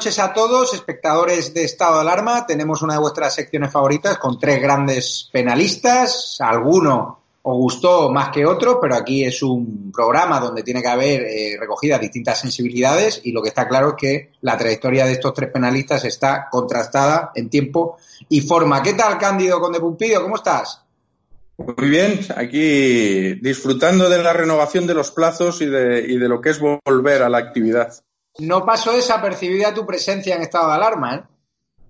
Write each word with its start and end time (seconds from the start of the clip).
noches 0.00 0.18
a 0.18 0.32
todos, 0.32 0.72
espectadores 0.72 1.52
de 1.52 1.64
Estado 1.64 1.96
de 1.96 2.00
Alarma. 2.00 2.46
Tenemos 2.46 2.80
una 2.80 2.94
de 2.94 3.00
vuestras 3.00 3.34
secciones 3.34 3.70
favoritas 3.70 4.16
con 4.16 4.38
tres 4.38 4.58
grandes 4.62 5.28
penalistas. 5.30 6.38
Alguno 6.40 7.18
os 7.42 7.54
gustó 7.54 8.10
más 8.10 8.30
que 8.30 8.46
otro, 8.46 8.80
pero 8.80 8.94
aquí 8.94 9.22
es 9.22 9.42
un 9.42 9.92
programa 9.92 10.40
donde 10.40 10.62
tiene 10.62 10.80
que 10.80 10.88
haber 10.88 11.20
eh, 11.20 11.56
recogidas 11.60 12.00
distintas 12.00 12.40
sensibilidades 12.40 13.20
y 13.24 13.32
lo 13.32 13.42
que 13.42 13.50
está 13.50 13.68
claro 13.68 13.88
es 13.88 13.94
que 13.98 14.30
la 14.40 14.56
trayectoria 14.56 15.04
de 15.04 15.12
estos 15.12 15.34
tres 15.34 15.50
penalistas 15.50 16.02
está 16.06 16.48
contrastada 16.50 17.32
en 17.34 17.50
tiempo 17.50 17.98
y 18.30 18.40
forma. 18.40 18.82
¿Qué 18.82 18.94
tal, 18.94 19.18
Cándido 19.18 19.60
Conde 19.60 19.80
Pumpido? 19.80 20.22
¿Cómo 20.22 20.36
estás? 20.36 20.80
Muy 21.58 21.90
bien, 21.90 22.20
aquí 22.36 23.34
disfrutando 23.34 24.08
de 24.08 24.22
la 24.22 24.32
renovación 24.32 24.86
de 24.86 24.94
los 24.94 25.10
plazos 25.10 25.60
y 25.60 25.66
de, 25.66 26.00
y 26.08 26.16
de 26.16 26.26
lo 26.26 26.40
que 26.40 26.48
es 26.48 26.58
volver 26.58 27.22
a 27.22 27.28
la 27.28 27.36
actividad. 27.36 27.92
No 28.40 28.64
pasó 28.64 28.92
desapercibida 28.92 29.74
tu 29.74 29.86
presencia 29.86 30.34
en 30.34 30.42
estado 30.42 30.68
de 30.68 30.74
alarma, 30.74 31.14
¿eh? 31.16 31.22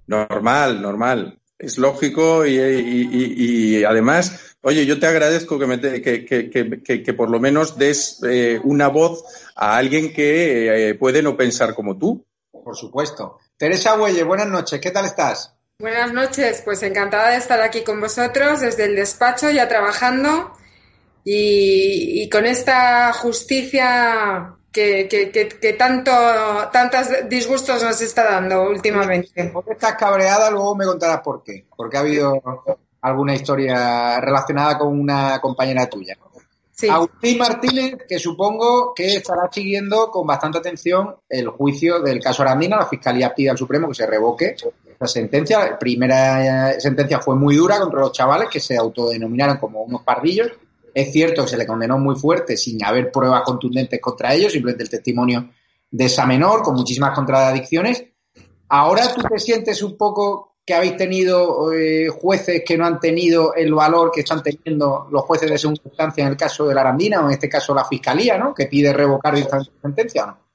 Normal, 0.07 0.83
normal. 0.83 1.39
Es 1.59 1.79
lógico 1.79 2.45
y, 2.47 2.59
y, 2.59 3.79
y, 3.79 3.85
además, 3.85 4.57
oye, 4.63 4.87
yo 4.87 4.99
te 4.99 5.07
agradezco 5.07 5.59
que, 5.59 5.67
me 5.67 5.79
te, 5.79 6.01
que, 6.01 6.25
que, 6.25 7.03
que, 7.03 7.15
por 7.15 7.31
lo 7.31 7.39
menos 7.39 7.77
des 7.77 8.21
eh, 8.27 8.59
una 8.65 8.89
voz 8.89 9.23
a 9.55 9.77
alguien 9.77 10.13
que 10.13 10.89
eh, 10.89 10.95
puede 10.95 11.23
no 11.23 11.37
pensar 11.37 11.75
como 11.75 11.99
tú. 11.99 12.25
Por 12.51 12.77
supuesto. 12.77 13.39
Teresa 13.57 14.01
Huelle, 14.01 14.25
buenas 14.25 14.49
noches, 14.49 14.81
¿qué 14.81 14.91
tal 14.91 15.05
estás? 15.05 15.55
Buenas 15.79 16.13
noches, 16.13 16.63
pues 16.65 16.83
encantada 16.83 17.31
de 17.31 17.37
estar 17.37 17.61
aquí 17.61 17.83
con 17.83 18.01
vosotros 18.01 18.61
desde 18.61 18.87
el 18.87 18.97
despacho 18.97 19.51
ya 19.51 19.69
trabajando 19.69 20.53
y, 21.25 22.23
y 22.23 22.29
con 22.29 22.47
esta 22.47 23.13
justicia 23.13 24.57
que, 24.73 25.09
que, 25.09 25.31
que, 25.31 25.49
que, 25.49 25.73
tanto 25.73 26.11
tantos 26.73 27.09
disgustos 27.29 27.83
nos 27.83 28.01
está 28.01 28.25
dando 28.25 28.63
últimamente. 28.63 29.51
Porque 29.53 29.73
estás 29.73 29.95
cabreada, 29.95 30.51
luego 30.51 30.77
me 30.77 30.87
contarás 30.87 31.21
por 31.21 31.43
qué. 31.43 31.67
Porque 31.77 31.97
ha 31.97 32.01
habido 32.01 32.41
alguna 33.03 33.35
historia 33.35 34.21
relacionada 34.21 34.79
con 34.79 34.99
una 34.99 35.41
compañera 35.41 35.89
tuya. 35.89 36.17
Sí. 36.71 36.89
Agustín 36.89 37.37
Martínez, 37.37 37.99
que 38.09 38.19
supongo 38.19 38.95
que 38.95 39.17
estará 39.17 39.51
siguiendo 39.53 40.11
con 40.11 40.27
bastante 40.27 40.59
atención 40.59 41.15
el 41.29 41.49
juicio 41.49 42.01
del 42.01 42.21
caso 42.21 42.43
Arandina. 42.43 42.79
La 42.79 42.87
Fiscalía 42.87 43.35
pide 43.35 43.51
al 43.51 43.59
Supremo 43.59 43.89
que 43.89 43.95
se 43.95 44.07
revoque 44.07 44.55
esa 44.55 45.07
sentencia. 45.07 45.59
La 45.59 45.79
primera 45.79 46.81
sentencia 46.81 47.21
fue 47.21 47.37
muy 47.37 47.57
dura 47.57 47.79
contra 47.79 48.01
los 48.01 48.13
chavales 48.13 48.49
que 48.49 48.61
se 48.61 48.79
autodenominaron 48.79 49.59
como 49.59 49.83
unos 49.83 50.03
pardillos 50.03 50.53
es 50.95 51.13
cierto 51.13 51.43
que 51.43 51.49
se 51.51 51.57
le 51.57 51.67
condenó 51.67 51.99
muy 51.99 52.17
fuerte 52.17 52.57
sin 52.57 52.85
haber 52.85 53.11
pruebas 53.11 53.43
contundentes 53.43 54.01
contra 54.01 54.35
ellos, 54.35 54.53
simplemente 54.53 54.85
el 54.85 54.91
testimonio 54.91 55.51
de 55.91 56.05
esa 56.05 56.27
menor 56.27 56.63
con 56.63 56.75
muchísimas 56.75 57.15
contradicciones. 57.15 58.05
Ahora 58.69 59.13
tú 59.15 59.23
te 59.23 59.39
sientes 59.39 59.83
un 59.83 59.97
poco 59.97 60.57
que 60.65 60.75
habéis 60.75 60.97
tenido 60.97 61.73
eh, 61.73 62.09
jueces 62.09 62.63
que 62.65 62.79
no 62.79 62.87
han 62.87 63.01
tenido 63.01 63.55
el 63.55 63.75
valor 63.75 64.11
que 64.13 64.21
están 64.21 64.43
teniendo 64.43 65.09
los 65.11 65.23
jueces 65.23 65.51
de 65.51 65.59
segunda 65.59 65.83
instancia 65.85 66.23
en 66.23 66.31
el 66.31 66.37
caso 66.37 66.67
de 66.67 66.75
la 66.75 66.83
Arandina 66.83 67.21
o 67.21 67.27
en 67.27 67.33
este 67.33 67.49
caso 67.49 67.75
la 67.75 67.85
Fiscalía, 67.85 68.39
¿no? 68.39 68.55
Que 68.55 68.67
pide 68.67 68.93
revocar 68.93 69.35
esta 69.37 69.61
sentencia, 69.83 70.27
¿no? 70.27 70.50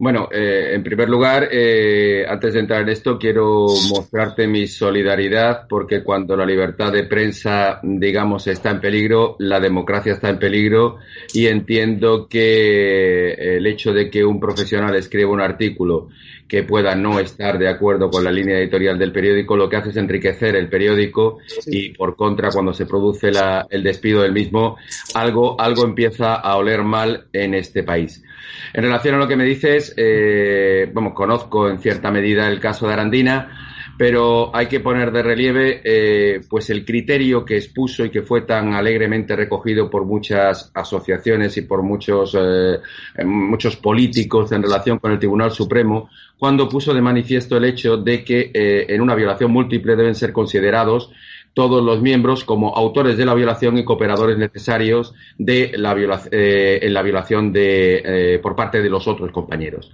Bueno, 0.00 0.30
eh, 0.32 0.70
en 0.72 0.82
primer 0.82 1.10
lugar, 1.10 1.50
eh, 1.52 2.24
antes 2.26 2.54
de 2.54 2.60
entrar 2.60 2.80
en 2.80 2.88
esto, 2.88 3.18
quiero 3.18 3.66
mostrarte 3.90 4.46
mi 4.46 4.66
solidaridad 4.66 5.68
porque 5.68 6.02
cuando 6.02 6.34
la 6.34 6.46
libertad 6.46 6.90
de 6.90 7.04
prensa, 7.04 7.80
digamos, 7.82 8.46
está 8.46 8.70
en 8.70 8.80
peligro, 8.80 9.36
la 9.40 9.60
democracia 9.60 10.14
está 10.14 10.30
en 10.30 10.38
peligro 10.38 10.96
y 11.34 11.48
entiendo 11.48 12.28
que 12.28 13.56
el 13.58 13.66
hecho 13.66 13.92
de 13.92 14.08
que 14.08 14.24
un 14.24 14.40
profesional 14.40 14.96
escriba 14.96 15.30
un 15.30 15.42
artículo 15.42 16.08
que 16.50 16.64
pueda 16.64 16.96
no 16.96 17.20
estar 17.20 17.60
de 17.60 17.68
acuerdo 17.68 18.10
con 18.10 18.24
la 18.24 18.32
línea 18.32 18.58
editorial 18.58 18.98
del 18.98 19.12
periódico, 19.12 19.56
lo 19.56 19.68
que 19.68 19.76
hace 19.76 19.90
es 19.90 19.96
enriquecer 19.96 20.56
el 20.56 20.68
periódico 20.68 21.38
y 21.64 21.90
por 21.90 22.16
contra, 22.16 22.50
cuando 22.50 22.72
se 22.72 22.86
produce 22.86 23.30
la, 23.30 23.68
el 23.70 23.84
despido 23.84 24.22
del 24.22 24.32
mismo, 24.32 24.76
algo, 25.14 25.60
algo 25.60 25.84
empieza 25.84 26.34
a 26.34 26.56
oler 26.56 26.82
mal 26.82 27.28
en 27.32 27.54
este 27.54 27.84
país. 27.84 28.24
En 28.72 28.82
relación 28.82 29.14
a 29.14 29.18
lo 29.18 29.28
que 29.28 29.36
me 29.36 29.44
dices, 29.44 29.94
eh, 29.96 30.90
vamos, 30.92 31.14
conozco 31.14 31.68
en 31.68 31.78
cierta 31.78 32.10
medida 32.10 32.48
el 32.48 32.58
caso 32.58 32.88
de 32.88 32.94
Arandina, 32.94 33.69
pero 34.00 34.50
hay 34.56 34.66
que 34.66 34.80
poner 34.80 35.12
de 35.12 35.22
relieve 35.22 35.82
eh, 35.84 36.40
pues 36.48 36.70
el 36.70 36.86
criterio 36.86 37.44
que 37.44 37.58
expuso 37.58 38.02
y 38.02 38.08
que 38.08 38.22
fue 38.22 38.40
tan 38.40 38.72
alegremente 38.72 39.36
recogido 39.36 39.90
por 39.90 40.06
muchas 40.06 40.72
asociaciones 40.72 41.54
y 41.58 41.62
por 41.62 41.82
muchos 41.82 42.34
eh, 42.34 42.78
muchos 43.26 43.76
políticos 43.76 44.52
en 44.52 44.62
relación 44.62 45.00
con 45.00 45.12
el 45.12 45.18
Tribunal 45.18 45.50
Supremo 45.50 46.08
cuando 46.38 46.66
puso 46.66 46.94
de 46.94 47.02
manifiesto 47.02 47.58
el 47.58 47.66
hecho 47.66 47.98
de 47.98 48.24
que 48.24 48.50
eh, 48.54 48.86
en 48.88 49.02
una 49.02 49.14
violación 49.14 49.50
múltiple 49.50 49.96
deben 49.96 50.14
ser 50.14 50.32
considerados 50.32 51.10
todos 51.52 51.84
los 51.84 52.00
miembros 52.00 52.42
como 52.42 52.74
autores 52.74 53.18
de 53.18 53.26
la 53.26 53.34
violación 53.34 53.76
y 53.76 53.84
cooperadores 53.84 54.38
necesarios 54.38 55.12
de 55.36 55.72
la 55.76 55.92
en 56.32 56.94
la 56.94 57.02
violación 57.02 57.52
de, 57.52 58.40
por 58.42 58.56
parte 58.56 58.80
de 58.80 58.88
los 58.88 59.06
otros 59.06 59.30
compañeros. 59.30 59.92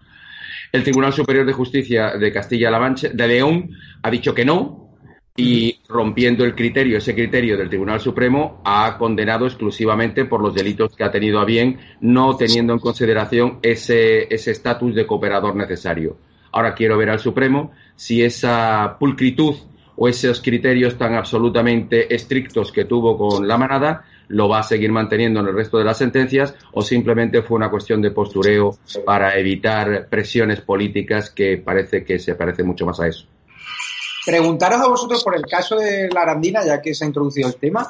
El 0.73 0.83
Tribunal 0.83 1.13
Superior 1.13 1.47
de 1.47 1.53
Justicia 1.53 2.17
de 2.19 2.33
Castilla-La 2.33 2.79
Mancha, 2.79 3.09
de 3.13 3.29
León, 3.29 3.71
ha 4.03 4.11
dicho 4.11 4.35
que 4.35 4.45
no 4.45 4.87
y 5.37 5.81
rompiendo 5.89 6.45
el 6.45 6.55
criterio, 6.55 6.97
ese 6.97 7.15
criterio 7.15 7.59
del 7.59 7.69
Tribunal 7.69 8.01
Supremo, 8.01 8.63
ha 8.65 8.97
condenado 8.97 9.47
exclusivamente 9.47 10.25
por 10.25 10.41
los 10.41 10.55
delitos 10.55 10.97
que 10.97 11.05
ha 11.05 11.11
tenido 11.11 11.41
a 11.41 11.45
bien, 11.45 11.79
no 12.01 12.37
teniendo 12.37 12.73
en 12.73 12.79
consideración 12.79 13.59
ese 13.63 14.27
estatus 14.31 14.95
de 14.95 15.07
cooperador 15.07 15.55
necesario. 15.55 16.17
Ahora 16.53 16.75
quiero 16.75 16.97
ver 16.97 17.11
al 17.11 17.19
Supremo 17.19 17.73
si 17.95 18.23
esa 18.23 18.97
pulcritud 18.99 19.57
o 19.97 20.09
esos 20.09 20.41
criterios 20.41 20.97
tan 20.97 21.15
absolutamente 21.15 22.15
estrictos 22.15 22.73
que 22.73 22.87
tuvo 22.87 23.17
con 23.17 23.47
la 23.47 23.59
manada 23.59 24.05
lo 24.29 24.49
va 24.49 24.61
a 24.61 24.63
seguir 24.63 24.91
manteniendo 24.91 25.41
en 25.41 25.47
el 25.47 25.55
resto 25.55 25.79
de 25.79 25.85
las 25.85 25.99
sentencias 25.99 26.55
o 26.73 26.83
simplemente 26.83 27.43
fue 27.43 27.57
una 27.57 27.71
cuestión 27.71 28.03
de 28.03 28.11
postureo 28.11 28.79
para 29.05 29.39
evitar 29.39 30.09
presiones 30.09 30.61
políticas 30.61 31.31
que 31.31 31.59
parece 31.59 32.05
que 32.05 32.19
se 32.19 32.35
parece 32.35 32.63
mucho 32.63 32.87
más 32.87 33.01
a 33.01 33.07
eso. 33.07 33.27
Preguntaros 34.25 34.81
a 34.81 34.89
vosotros 34.89 35.23
por 35.23 35.37
el 35.37 35.47
caso 35.47 35.77
de 35.77 36.09
la 36.13 36.23
Arandina, 36.23 36.65
ya 36.65 36.83
que 36.83 36.95
se 36.95 37.05
ha 37.05 37.07
introducido 37.07 37.49
el 37.49 37.57
tema. 37.57 37.89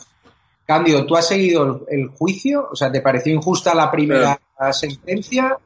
Cándido, 0.66 1.06
¿tú 1.06 1.16
has 1.16 1.28
seguido 1.28 1.86
el, 1.88 2.08
juicio? 2.08 2.68
O 2.70 2.76
sea, 2.76 2.92
¿te 2.92 3.00
pareció 3.00 3.32
injusta 3.32 3.74
la 3.74 3.90
primera 3.90 4.38
Pero... 4.58 4.72
sentencia? 4.72 5.56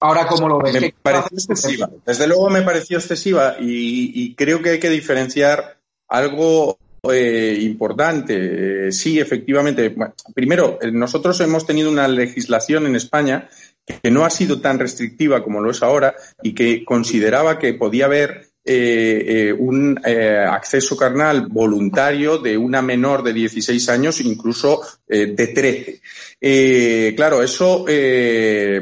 Ahora, 0.00 0.26
¿cómo 0.26 0.48
lo 0.48 0.58
ves? 0.58 0.80
Me 0.80 0.92
pareció 1.00 1.38
excesiva. 1.38 1.88
Desde 2.04 2.26
luego 2.26 2.50
me 2.50 2.62
pareció 2.62 2.98
excesiva 2.98 3.54
y, 3.60 4.10
y 4.14 4.34
creo 4.34 4.60
que 4.62 4.70
hay 4.70 4.80
que 4.80 4.90
diferenciar 4.90 5.78
algo 6.08 6.78
eh, 7.10 7.58
importante. 7.60 8.88
Eh, 8.88 8.92
sí, 8.92 9.18
efectivamente. 9.18 9.94
Primero, 10.34 10.78
nosotros 10.92 11.40
hemos 11.40 11.66
tenido 11.66 11.90
una 11.90 12.06
legislación 12.06 12.86
en 12.86 12.96
España 12.96 13.48
que 13.84 14.10
no 14.10 14.24
ha 14.24 14.30
sido 14.30 14.60
tan 14.60 14.78
restrictiva 14.78 15.42
como 15.42 15.60
lo 15.60 15.70
es 15.70 15.82
ahora 15.82 16.14
y 16.42 16.54
que 16.54 16.84
consideraba 16.84 17.58
que 17.58 17.74
podía 17.74 18.04
haber 18.04 18.51
eh, 18.64 19.24
eh, 19.26 19.52
un 19.52 20.00
eh, 20.04 20.38
acceso 20.38 20.96
carnal 20.96 21.48
voluntario 21.48 22.38
de 22.38 22.56
una 22.56 22.80
menor 22.80 23.24
de 23.24 23.32
16 23.32 23.88
años, 23.88 24.20
incluso 24.20 24.80
de 25.04 25.34
13. 25.36 27.14
claro, 27.14 27.42
eso 27.42 27.84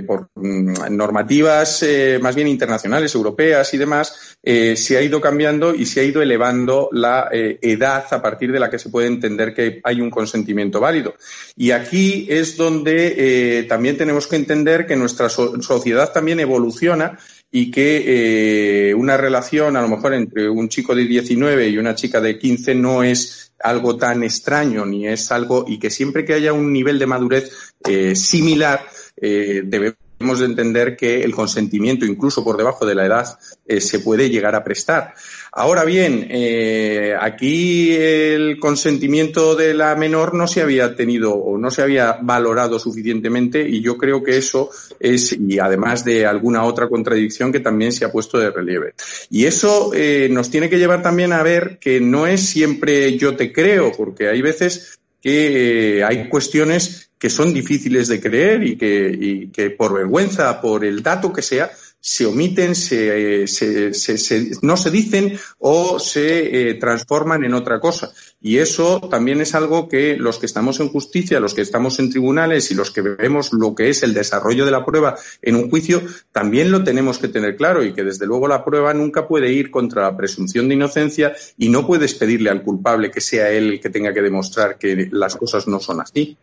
por 0.07 0.29
mm, 0.35 0.95
normativas 0.95 1.85
más 2.21 2.37
bien 2.37 2.47
internacionales, 2.47 3.15
europeas 3.17 3.75
y 3.75 3.79
demás, 3.79 4.37
se 4.41 4.97
ha 4.97 5.03
ido 5.03 5.21
cambiando 5.21 5.75
y 5.75 5.87
se 5.87 6.01
ha 6.01 6.05
ido 6.05 6.23
elevando 6.23 6.89
la 6.93 7.29
edad 7.33 8.05
a 8.13 8.23
partir 8.23 8.53
de 8.53 8.61
la 8.61 8.71
que 8.71 8.79
se 8.79 8.91
puede 8.91 9.09
entender 9.09 9.53
que 9.53 9.81
hay 9.83 10.01
un 10.01 10.11
consentimiento 10.11 10.79
válido. 10.79 11.17
Y 11.57 11.73
aquí 11.73 12.29
es 12.31 12.57
donde 12.57 13.67
también 13.69 13.97
tenemos 13.97 14.29
que 14.29 14.37
entender 14.37 14.87
que 14.87 14.95
nuestra 14.95 15.29
sociedad 15.29 16.13
también 16.13 16.39
evoluciona 16.39 17.19
y 17.53 17.71
que 17.71 18.91
eh, 18.91 18.95
una 18.95 19.17
relación 19.17 19.77
a 19.77 19.83
lo 19.83 19.89
mejor 19.89 20.15
entre 20.15 20.49
un 20.49 20.69
chico 20.69 20.95
de 20.95 21.05
19 21.05 21.69
y 21.69 21.79
una 21.79 21.95
chica 21.95 22.21
de 22.21 22.39
15 22.39 22.75
no 22.75 23.03
es 23.03 23.53
algo 23.59 23.97
tan 23.97 24.23
extraño 24.23 24.87
ni 24.87 25.09
es 25.09 25.33
algo 25.33 25.65
y 25.67 25.79
que 25.79 25.91
siempre 25.91 26.25
que 26.25 26.35
haya 26.35 26.53
un 26.53 26.73
nivel 26.73 26.99
de 26.99 27.07
madurez 27.07 27.51
eh, 27.89 28.15
similar 28.15 28.87
eh, 29.17 29.63
debemos 29.65 29.99
de 30.21 30.45
entender 30.45 30.97
que 30.99 31.23
el 31.23 31.35
consentimiento, 31.35 32.05
incluso 32.05 32.45
por 32.45 32.59
debajo 32.59 32.85
de 32.85 32.95
la 32.95 33.07
edad, 33.07 33.39
eh, 33.67 33.81
se 33.81 34.01
puede 34.01 34.29
llegar 34.29 34.55
a 34.55 34.63
prestar. 34.63 35.15
Ahora 35.51 35.83
bien, 35.85 36.27
eh, 36.29 37.15
aquí 37.19 37.97
el 37.97 38.61
consentimiento 38.61 39.57
de 39.57 39.73
la 39.73 39.97
menor 39.97 40.35
no 40.35 40.47
se 40.47 40.61
había 40.61 40.95
tenido 40.95 41.33
o 41.33 41.57
no 41.57 41.71
se 41.71 41.81
había 41.81 42.19
valorado 42.21 42.79
suficientemente 42.79 43.67
y 43.67 43.81
yo 43.81 43.97
creo 43.97 44.23
que 44.23 44.37
eso 44.37 44.69
es, 45.01 45.33
y 45.33 45.59
además 45.59 46.05
de 46.05 46.27
alguna 46.27 46.65
otra 46.65 46.87
contradicción 46.87 47.51
que 47.51 47.61
también 47.61 47.91
se 47.91 48.05
ha 48.05 48.13
puesto 48.13 48.39
de 48.39 48.51
relieve. 48.51 48.93
Y 49.31 49.47
eso 49.47 49.91
eh, 49.95 50.29
nos 50.31 50.51
tiene 50.51 50.69
que 50.69 50.79
llevar 50.79 51.03
también 51.03 51.33
a 51.33 51.43
ver 51.43 51.79
que 51.81 51.99
no 51.99 52.27
es 52.27 52.47
siempre 52.47 53.17
yo 53.17 53.35
te 53.37 53.53
creo, 53.53 53.91
porque 53.91 54.29
hay 54.29 54.43
veces 54.43 55.01
que 55.23 56.05
hay 56.07 56.29
cuestiones 56.29 57.10
que 57.21 57.29
son 57.29 57.53
difíciles 57.53 58.09
de 58.09 58.19
creer 58.19 58.65
y 58.65 58.77
que, 58.77 59.17
y 59.21 59.49
que 59.49 59.71
por 59.71 59.93
vergüenza, 59.93 60.59
por 60.61 60.87
el 60.87 61.03
dato 61.03 61.31
que 61.33 61.43
sea, 61.43 61.71
se 62.01 62.25
omiten, 62.25 62.75
se, 62.75 63.47
se, 63.47 63.93
se, 63.93 64.51
no 64.63 64.79
se 64.79 64.91
dicen 64.91 65.39
o 65.59 65.99
se 65.99 66.71
eh, 66.71 66.75
transforman 66.75 67.45
en 67.45 67.53
otra 67.53 67.79
cosa. 67.79 68.11
Y 68.41 68.57
eso 68.57 69.01
también 69.11 69.43
es 69.43 69.55
algo 69.55 69.87
que 69.87 70.17
los 70.17 70.39
que 70.39 70.47
estamos 70.47 70.81
en 70.81 70.89
justicia, 70.89 71.41
los 71.41 71.53
que 71.53 71.61
estamos 71.61 71.99
en 71.99 72.09
tribunales 72.09 72.71
y 72.71 72.75
los 72.75 72.91
que 72.91 73.03
vemos 73.03 73.53
lo 73.53 73.75
que 73.75 73.91
es 73.91 74.03
el 74.03 74.15
desarrollo 74.15 74.65
de 74.65 74.71
la 74.71 74.87
prueba 74.87 75.17
en 75.43 75.57
un 75.57 75.69
juicio, 75.69 76.03
también 76.33 76.73
lo 76.73 76.83
tenemos 76.83 77.19
que 77.19 77.29
tener 77.29 77.55
claro 77.55 77.85
y 77.85 77.93
que 77.93 78.03
desde 78.03 78.25
luego 78.25 78.49
la 78.49 78.65
prueba 78.65 78.95
nunca 78.95 79.29
puede 79.29 79.53
ir 79.53 79.71
contra 79.71 80.05
la 80.05 80.17
presunción 80.17 80.69
de 80.69 80.77
inocencia 80.77 81.35
y 81.59 81.69
no 81.69 81.87
puedes 81.87 82.15
pedirle 82.15 82.49
al 82.49 82.63
culpable 82.63 83.11
que 83.11 83.21
sea 83.21 83.51
él 83.51 83.75
el 83.75 83.81
que 83.81 83.91
tenga 83.91 84.15
que 84.15 84.23
demostrar 84.23 84.79
que 84.79 85.11
las 85.13 85.37
cosas 85.37 85.69
no 85.69 85.81
son 85.81 86.01
así. 86.01 86.39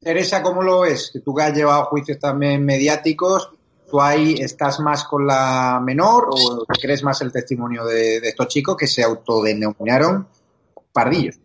Teresa, 0.00 0.42
¿cómo 0.42 0.62
lo 0.62 0.80
ves? 0.80 1.12
tú 1.24 1.34
que 1.34 1.42
has 1.42 1.54
llevado 1.54 1.84
juicios 1.86 2.18
también 2.18 2.64
mediáticos, 2.64 3.50
¿tú 3.90 4.00
ahí 4.00 4.34
estás 4.38 4.80
más 4.80 5.04
con 5.04 5.26
la 5.26 5.80
menor 5.84 6.28
o 6.30 6.64
crees 6.80 7.02
más 7.02 7.20
el 7.20 7.30
testimonio 7.30 7.84
de, 7.84 8.16
estos 8.16 8.48
chicos 8.48 8.76
que 8.76 8.86
se 8.86 9.02
autodenominaron 9.02 10.26
pardillos? 10.92 11.38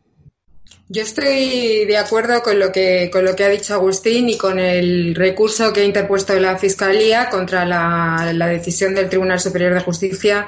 Yo 0.88 1.02
estoy 1.02 1.86
de 1.86 1.98
acuerdo 1.98 2.44
con 2.44 2.60
lo 2.60 2.72
que 2.72 3.10
con 3.12 3.26
lo 3.26 3.36
que 3.36 3.44
ha 3.44 3.50
dicho 3.50 3.74
Agustín 3.74 4.30
y 4.30 4.38
con 4.38 4.60
el 4.60 5.16
recurso 5.16 5.74
que 5.74 5.82
ha 5.82 5.84
interpuesto 5.84 6.40
la 6.40 6.58
Fiscalía 6.60 7.30
contra 7.30 7.66
la, 7.66 8.48
decisión 8.48 8.94
del 8.94 9.10
Tribunal 9.10 9.40
Superior 9.40 9.74
de 9.74 9.80
Justicia 9.82 10.48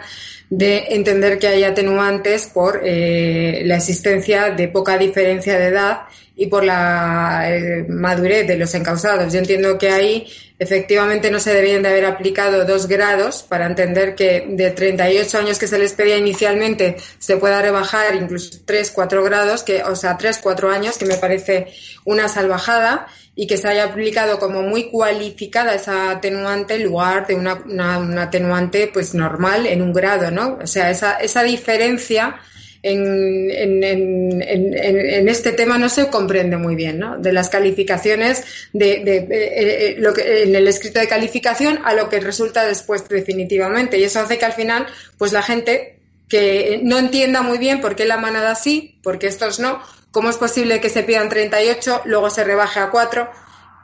de 0.50 0.86
entender 0.90 1.40
que 1.40 1.48
hay 1.48 1.64
atenuantes 1.64 2.46
por 2.48 2.82
eh, 2.84 3.64
la 3.66 3.78
existencia 3.78 4.52
de 4.52 4.68
poca 4.68 4.98
diferencia 4.98 5.58
de 5.58 5.68
edad 5.68 6.02
y 6.36 6.48
por 6.48 6.64
la 6.64 7.46
eh, 7.50 7.86
madurez 7.90 8.48
de 8.48 8.58
los 8.58 8.74
encausados. 8.76 9.34
Yo 9.34 9.40
entiendo 9.40 9.78
que 9.78 9.90
ahí 9.90 10.28
efectivamente 10.60 11.30
no 11.30 11.40
se 11.40 11.54
debían 11.54 11.82
de 11.82 11.90
haber 11.90 12.06
aplicado 12.06 12.66
dos 12.66 12.88
grados 12.88 13.44
para 13.44 13.66
entender 13.66 14.16
que 14.16 14.46
de 14.48 14.72
38 14.72 15.38
años 15.38 15.60
que 15.60 15.68
se 15.68 15.78
les 15.78 15.94
pedía 15.94 16.18
inicialmente 16.18 16.98
se 17.20 17.38
pueda 17.38 17.62
rebajar 17.62 18.16
incluso 18.16 18.60
3, 18.66 18.92
4 18.92 19.24
grados, 19.24 19.64
que, 19.64 19.84
o 19.84 19.96
sea, 19.96 20.18
3, 20.18 20.40
4 20.42 20.72
años, 20.72 20.98
que 20.98 21.06
me 21.06 21.18
parece 21.18 21.68
una 22.06 22.28
salvajada 22.28 23.08
y 23.40 23.46
que 23.46 23.56
se 23.56 23.68
haya 23.68 23.86
aplicado 23.86 24.40
como 24.40 24.64
muy 24.64 24.90
cualificada 24.90 25.76
esa 25.76 26.10
atenuante 26.10 26.74
en 26.74 26.84
lugar 26.86 27.28
de 27.28 27.36
una, 27.36 27.54
una, 27.54 28.24
atenuante 28.24 28.90
pues 28.92 29.14
normal 29.14 29.68
en 29.68 29.84
un 29.84 29.94
grado, 29.94 30.32
¿no? 30.32 30.58
O 30.60 30.66
sea, 30.66 30.90
esa, 30.90 31.18
esa 31.18 31.44
diferencia 31.44 32.40
en, 32.82 33.52
en, 33.52 33.84
en, 33.84 34.42
en, 34.42 35.30
este 35.30 35.52
tema 35.52 35.78
no 35.78 35.88
se 35.88 36.08
comprende 36.08 36.58
muy 36.58 36.76
bien, 36.76 36.98
¿no? 36.98 37.20
De 37.20 37.32
las 37.32 37.50
calificaciones, 37.50 38.44
de, 38.74 39.04
de, 39.04 39.18
eh, 39.18 39.28
eh, 39.30 39.96
lo 40.00 40.14
que, 40.14 40.42
en 40.42 40.56
el 40.56 40.68
escrito 40.68 41.00
de 41.00 41.08
calificación 41.08 41.80
a 41.84 41.94
lo 41.94 42.10
que 42.10 42.20
resulta 42.20 42.66
después 42.66 43.08
definitivamente. 43.08 44.00
Y 44.00 44.04
eso 44.04 44.20
hace 44.20 44.40
que 44.40 44.46
al 44.46 44.54
final, 44.54 44.88
pues 45.20 45.32
la 45.32 45.44
gente 45.44 45.97
que 46.28 46.82
no 46.84 46.98
entienda 46.98 47.42
muy 47.42 47.58
bien 47.58 47.82
por 47.82 47.96
qué 47.96 48.06
la 48.06 48.18
manada 48.18 48.56
sí, 48.56 49.00
por 49.04 49.18
qué 49.20 49.28
estos 49.28 49.60
no, 49.60 49.80
cómo 50.12 50.30
es 50.30 50.38
posible 50.38 50.82
que 50.82 50.90
se 50.90 51.04
pidan 51.04 51.30
38, 51.30 52.02
luego 52.06 52.30
se 52.30 52.44
rebaje 52.44 52.80
a 52.80 52.90
4. 52.90 53.30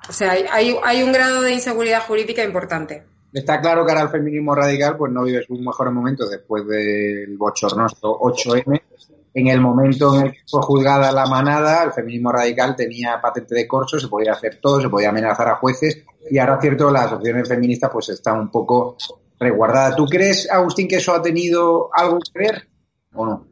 O 0.10 0.12
sea, 0.12 0.32
hay, 0.52 1.04
un 1.04 1.12
grado 1.12 1.42
de 1.42 1.54
inseguridad 1.54 2.02
jurídica 2.06 2.44
importante. 2.44 3.04
Está 3.32 3.62
claro 3.62 3.86
que 3.86 3.92
ahora 3.92 4.04
el 4.04 4.10
feminismo 4.10 4.54
radical 4.54 4.98
pues 4.98 5.12
no 5.12 5.24
vive 5.24 5.44
sus 5.44 5.60
mejores 5.60 5.94
momentos 5.94 6.30
después 6.30 6.68
del 6.68 7.38
bochornoso 7.38 8.20
8M. 8.20 8.82
En 9.36 9.48
el 9.48 9.60
momento 9.60 10.16
en 10.16 10.28
el 10.28 10.32
que 10.32 10.40
fue 10.48 10.62
juzgada 10.62 11.12
la 11.12 11.26
manada, 11.26 11.84
el 11.84 11.92
feminismo 11.92 12.32
radical 12.32 12.76
tenía 12.76 13.20
patente 13.20 13.56
de 13.56 13.68
corso, 13.68 14.00
se 14.00 14.08
podía 14.08 14.34
hacer 14.34 14.60
todo, 14.62 14.80
se 14.80 14.90
podía 14.90 15.10
amenazar 15.10 15.48
a 15.48 15.56
jueces 15.56 16.04
y 16.30 16.38
ahora 16.38 16.62
cierto 16.62 16.92
las 16.92 17.12
opciones 17.12 17.48
feministas 17.48 17.90
pues 17.92 18.10
están 18.10 18.40
un 18.40 18.52
poco 18.52 18.98
resguardadas. 19.44 19.96
¿Tú 19.96 20.06
crees, 20.06 20.50
Agustín, 20.50 20.88
que 20.88 20.96
eso 20.96 21.14
ha 21.14 21.22
tenido 21.22 21.90
algo 21.94 22.20
que 22.20 22.40
ver 22.40 22.68
o 23.14 23.26
no? 23.26 23.48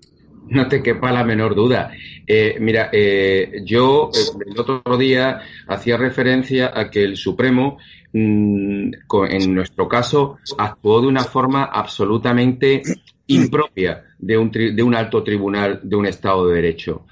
No 0.48 0.68
te 0.68 0.82
quepa 0.82 1.12
la 1.12 1.24
menor 1.24 1.56
duda. 1.56 1.92
Eh, 2.28 2.58
mira, 2.60 2.90
eh, 2.92 3.62
yo 3.64 4.10
eh, 4.14 4.44
el 4.50 4.60
otro 4.60 4.98
día 4.98 5.42
hacía 5.68 5.98
referencia 5.98 6.72
a 6.74 6.90
que 6.90 7.04
el 7.04 7.16
Supremo 7.16 7.78
Mm, 8.14 8.92
en 9.30 9.56
nuestro 9.56 9.88
caso, 9.88 10.38
actuó 10.58 11.02
de 11.02 11.08
una 11.08 11.24
forma 11.24 11.64
absolutamente 11.64 12.82
impropia 13.28 14.04
de 14.20 14.38
un, 14.38 14.52
de 14.52 14.84
un 14.84 14.96
alto 14.96 15.24
tribunal 15.24 15.80
de 15.84 15.96
un 15.96 16.06
Estado 16.06 16.48
de 16.48 16.56
Derecho. 16.56 17.06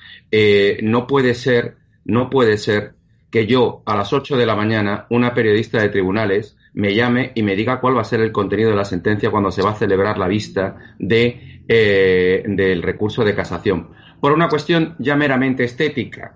No 0.82 1.08
puede 1.08 1.34
ser, 1.36 1.78
no 2.06 2.30
puede 2.30 2.58
ser 2.58 2.94
que 3.32 3.46
yo 3.48 3.82
a 3.86 3.96
las 3.96 4.12
8 4.12 4.36
de 4.36 4.46
la 4.46 4.56
mañana, 4.56 5.06
una 5.10 5.34
periodista 5.34 5.82
de 5.82 5.90
tribunales, 5.90 6.58
me 6.74 6.94
llame 6.94 7.32
y 7.36 7.44
me 7.44 7.56
diga 7.56 7.80
cuál 7.80 7.98
va 7.98 8.02
a 8.02 8.06
ser 8.06 8.22
el 8.22 8.32
contenido 8.32 8.70
de 8.70 8.76
la 8.76 8.86
sentencia 8.86 9.32
cuando 9.32 9.52
se 9.52 9.62
va 9.62 9.72
a 9.72 9.76
celebrar 9.76 10.18
la 10.18 10.28
vista 10.28 10.96
de, 10.98 11.62
eh, 11.68 12.44
del 12.46 12.82
recurso 12.82 13.24
de 13.24 13.36
casación. 13.36 13.90
Por 14.20 14.32
una 14.34 14.50
cuestión 14.50 14.96
ya 15.00 15.16
meramente 15.16 15.64
estética. 15.64 16.36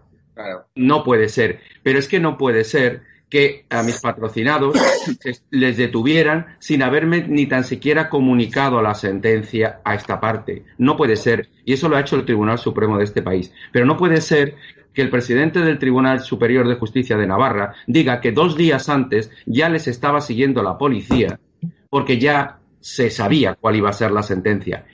No 0.76 1.04
puede 1.04 1.30
ser. 1.30 1.60
Pero 1.84 2.00
es 2.00 2.08
que 2.08 2.20
no 2.20 2.38
puede 2.38 2.64
ser 2.64 3.02
que 3.34 3.66
a 3.72 3.82
mis 3.82 4.00
patrocinados 4.00 4.76
les 5.50 5.78
detuvieran 5.78 6.56
sin 6.60 6.84
haberme 6.84 7.26
ni 7.28 7.48
tan 7.48 7.64
siquiera 7.64 8.08
comunicado 8.08 8.80
la 8.82 8.94
sentencia 8.94 9.82
a 9.84 9.96
esta 9.96 10.20
parte. 10.20 10.66
No 10.78 10.96
puede 10.96 11.16
ser, 11.16 11.50
y 11.66 11.74
eso 11.74 11.90
lo 11.90 11.96
ha 11.96 12.02
hecho 12.02 12.16
el 12.16 12.26
Tribunal 12.26 12.60
Supremo 12.60 13.00
de 13.00 13.06
este 13.06 13.24
país, 13.24 13.52
pero 13.72 13.88
no 13.88 13.98
puede 13.98 14.22
ser 14.22 14.56
que 14.94 15.02
el 15.02 15.10
presidente 15.10 15.60
del 15.60 15.80
Tribunal 15.80 16.20
Superior 16.22 16.68
de 16.68 16.76
Justicia 16.76 17.18
de 17.18 17.28
Navarra 17.28 17.74
diga 17.88 18.22
que 18.22 18.32
dos 18.32 18.56
días 18.56 18.90
antes 18.90 19.32
ya 19.46 19.70
les 19.70 19.88
estaba 19.88 20.22
siguiendo 20.22 20.62
la 20.62 20.78
policía 20.78 21.40
porque 21.90 22.20
ya 22.20 22.60
se 22.80 23.10
sabía 23.10 23.56
cuál 23.56 23.78
iba 23.78 23.90
a 23.90 23.94
ser 23.94 24.12
la 24.12 24.24
sentencia. 24.24 24.86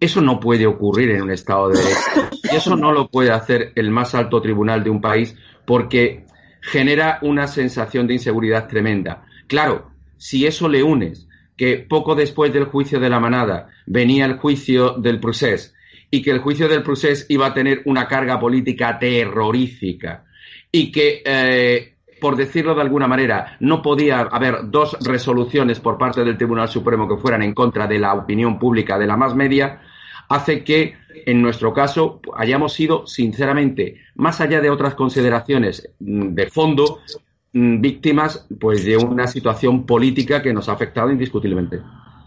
Eso 0.00 0.20
no 0.20 0.40
puede 0.40 0.66
ocurrir 0.66 1.10
en 1.10 1.22
un 1.22 1.30
Estado 1.30 1.68
de 1.68 1.78
Derecho. 1.78 2.30
Y 2.52 2.56
eso 2.56 2.76
no 2.76 2.92
lo 2.92 3.08
puede 3.08 3.30
hacer 3.30 3.72
el 3.74 3.90
más 3.90 4.14
alto 4.14 4.40
tribunal 4.40 4.82
de 4.82 4.90
un 4.90 5.00
país 5.00 5.36
porque 5.64 6.24
genera 6.60 7.18
una 7.22 7.46
sensación 7.46 8.06
de 8.06 8.14
inseguridad 8.14 8.66
tremenda. 8.68 9.24
Claro, 9.46 9.90
si 10.16 10.46
eso 10.46 10.68
le 10.68 10.82
unes 10.82 11.28
que 11.56 11.78
poco 11.78 12.14
después 12.14 12.52
del 12.52 12.64
juicio 12.64 12.98
de 12.98 13.10
la 13.10 13.20
manada 13.20 13.68
venía 13.86 14.24
el 14.24 14.38
juicio 14.38 14.94
del 14.94 15.20
procés 15.20 15.73
y 16.14 16.22
que 16.22 16.30
el 16.30 16.38
juicio 16.38 16.68
del 16.68 16.84
procés 16.84 17.26
iba 17.28 17.46
a 17.46 17.54
tener 17.54 17.82
una 17.86 18.06
carga 18.06 18.38
política 18.38 19.00
terrorífica 19.00 20.22
y 20.70 20.92
que, 20.92 21.24
eh, 21.24 21.94
por 22.20 22.36
decirlo 22.36 22.72
de 22.76 22.82
alguna 22.82 23.08
manera, 23.08 23.56
no 23.58 23.82
podía 23.82 24.20
haber 24.20 24.70
dos 24.70 24.96
resoluciones 25.04 25.80
por 25.80 25.98
parte 25.98 26.24
del 26.24 26.36
Tribunal 26.36 26.68
Supremo 26.68 27.08
que 27.08 27.16
fueran 27.16 27.42
en 27.42 27.52
contra 27.52 27.88
de 27.88 27.98
la 27.98 28.14
opinión 28.14 28.60
pública 28.60 28.96
de 28.96 29.08
la 29.08 29.16
más 29.16 29.34
media, 29.34 29.80
hace 30.28 30.62
que 30.62 30.94
en 31.26 31.42
nuestro 31.42 31.74
caso 31.74 32.20
hayamos 32.36 32.74
sido, 32.74 33.08
sinceramente, 33.08 34.00
más 34.14 34.40
allá 34.40 34.60
de 34.60 34.70
otras 34.70 34.94
consideraciones 34.94 35.90
mm, 35.98 36.28
de 36.28 36.46
fondo, 36.48 37.00
mm, 37.54 37.80
víctimas 37.80 38.46
pues 38.60 38.84
de 38.84 38.98
una 38.98 39.26
situación 39.26 39.84
política 39.84 40.42
que 40.42 40.54
nos 40.54 40.68
ha 40.68 40.74
afectado 40.74 41.10
indiscutiblemente. 41.10 41.80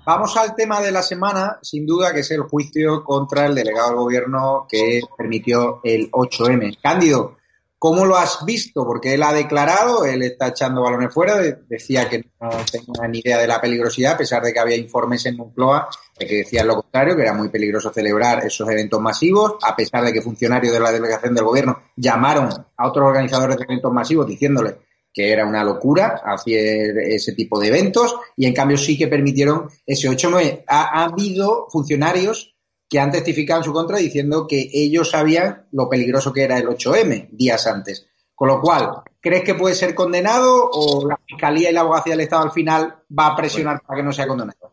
Vamos 0.07 0.37
al 0.37 0.55
tema 0.55 0.79
de 0.79 0.89
la 0.89 1.01
semana, 1.01 1.59
sin 1.61 1.85
duda, 1.85 2.13
que 2.13 2.21
es 2.21 2.31
el 2.31 2.43
juicio 2.43 3.03
contra 3.03 3.45
el 3.45 3.53
delegado 3.53 3.89
del 3.89 3.97
gobierno 3.97 4.65
que 4.69 5.01
permitió 5.17 5.81
el 5.83 6.09
8M. 6.09 6.77
Cándido, 6.81 7.35
¿cómo 7.77 8.05
lo 8.05 8.15
has 8.15 8.45
visto? 8.45 8.85
Porque 8.85 9.15
él 9.15 9.23
ha 9.23 9.33
declarado, 9.33 10.05
él 10.05 10.21
está 10.21 10.47
echando 10.47 10.81
balones 10.81 11.13
fuera, 11.13 11.35
decía 11.67 12.07
que 12.07 12.19
no 12.39 12.49
tenía 12.71 13.05
ni 13.09 13.19
idea 13.19 13.37
de 13.37 13.47
la 13.47 13.59
peligrosidad, 13.59 14.13
a 14.13 14.17
pesar 14.17 14.41
de 14.43 14.53
que 14.53 14.59
había 14.61 14.77
informes 14.77 15.25
en 15.25 15.35
Moncloa 15.35 15.89
que 16.17 16.37
decían 16.37 16.67
lo 16.67 16.75
contrario, 16.75 17.13
que 17.13 17.23
era 17.23 17.33
muy 17.33 17.49
peligroso 17.49 17.91
celebrar 17.91 18.45
esos 18.45 18.69
eventos 18.69 19.01
masivos, 19.01 19.55
a 19.61 19.75
pesar 19.75 20.05
de 20.05 20.13
que 20.13 20.21
funcionarios 20.21 20.71
de 20.71 20.79
la 20.79 20.93
delegación 20.93 21.35
del 21.35 21.43
gobierno 21.43 21.81
llamaron 21.97 22.47
a 22.77 22.87
otros 22.87 23.07
organizadores 23.07 23.57
de 23.57 23.65
eventos 23.65 23.91
masivos 23.91 24.25
diciéndole 24.25 24.86
que 25.17 25.31
era 25.31 25.47
una 25.47 25.63
locura 25.63 26.21
hacer 26.23 26.95
ese 26.99 27.33
tipo 27.33 27.59
de 27.59 27.69
eventos 27.69 28.15
y 28.35 28.45
en 28.45 28.53
cambio 28.53 28.77
sí 28.77 28.95
que 28.95 29.07
permitieron 29.07 29.67
ese 29.83 30.07
8-9. 30.07 30.63
Ha, 30.67 31.05
habido 31.05 31.65
funcionarios 31.71 32.55
que 32.87 32.99
han 32.99 33.09
testificado 33.09 33.61
en 33.61 33.65
su 33.65 33.73
contra 33.73 33.97
diciendo 33.97 34.45
que 34.45 34.69
ellos 34.71 35.09
sabían 35.09 35.65
lo 35.71 35.89
peligroso 35.89 36.31
que 36.31 36.43
era 36.43 36.59
el 36.59 36.67
8M 36.67 37.29
días 37.31 37.65
antes. 37.65 38.05
Con 38.35 38.49
lo 38.49 38.61
cual, 38.61 38.91
¿crees 39.19 39.43
que 39.43 39.55
puede 39.55 39.73
ser 39.73 39.95
condenado 39.95 40.69
o 40.71 41.09
la 41.09 41.19
Fiscalía 41.25 41.71
y 41.71 41.73
la 41.73 41.81
Abogacía 41.81 42.13
del 42.13 42.21
Estado 42.21 42.43
al 42.43 42.51
final 42.51 42.97
va 43.17 43.25
a 43.29 43.35
presionar 43.35 43.81
para 43.81 43.97
que 43.97 44.05
no 44.05 44.13
sea 44.13 44.27
condenado? 44.27 44.66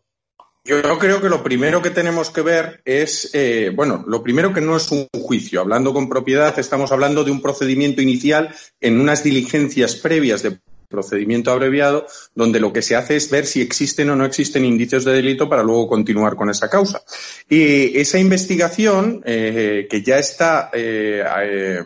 Yo 0.67 0.81
creo 0.99 1.21
que 1.21 1.29
lo 1.29 1.43
primero 1.43 1.83
que 1.83 1.91
tenemos 1.91 2.31
que 2.31 2.41
ver 2.41 2.81
es, 2.87 3.29
eh, 3.35 3.71
bueno, 3.75 4.03
lo 4.07 4.23
primero 4.23 4.55
que 4.55 4.63
no 4.63 4.79
es 4.79 4.91
un 4.91 5.07
juicio. 5.13 5.61
Hablando 5.61 5.93
con 5.93 6.09
propiedad, 6.09 6.59
estamos 6.59 6.91
hablando 6.91 7.23
de 7.23 7.31
un 7.31 7.43
procedimiento 7.43 8.01
inicial 8.01 8.55
en 8.81 8.99
unas 8.99 9.23
diligencias 9.23 9.95
previas 9.97 10.43
de 10.43 10.59
procedimiento 10.89 11.51
abreviado, 11.51 12.07
donde 12.35 12.61
lo 12.61 12.73
que 12.73 12.81
se 12.81 12.97
hace 12.97 13.17
es 13.17 13.29
ver 13.29 13.45
si 13.45 13.61
existen 13.61 14.09
o 14.09 14.17
no 14.17 14.25
existen 14.25 14.65
indicios 14.65 15.05
de 15.05 15.13
delito 15.13 15.51
para 15.51 15.63
luego 15.63 15.87
continuar 15.87 16.35
con 16.35 16.49
esa 16.49 16.71
causa. 16.71 17.03
Y 17.47 17.99
esa 17.99 18.19
investigación, 18.19 19.21
eh, 19.27 19.87
que 19.91 20.03
ya 20.03 20.19
está 20.19 20.71
eh, 20.73 21.83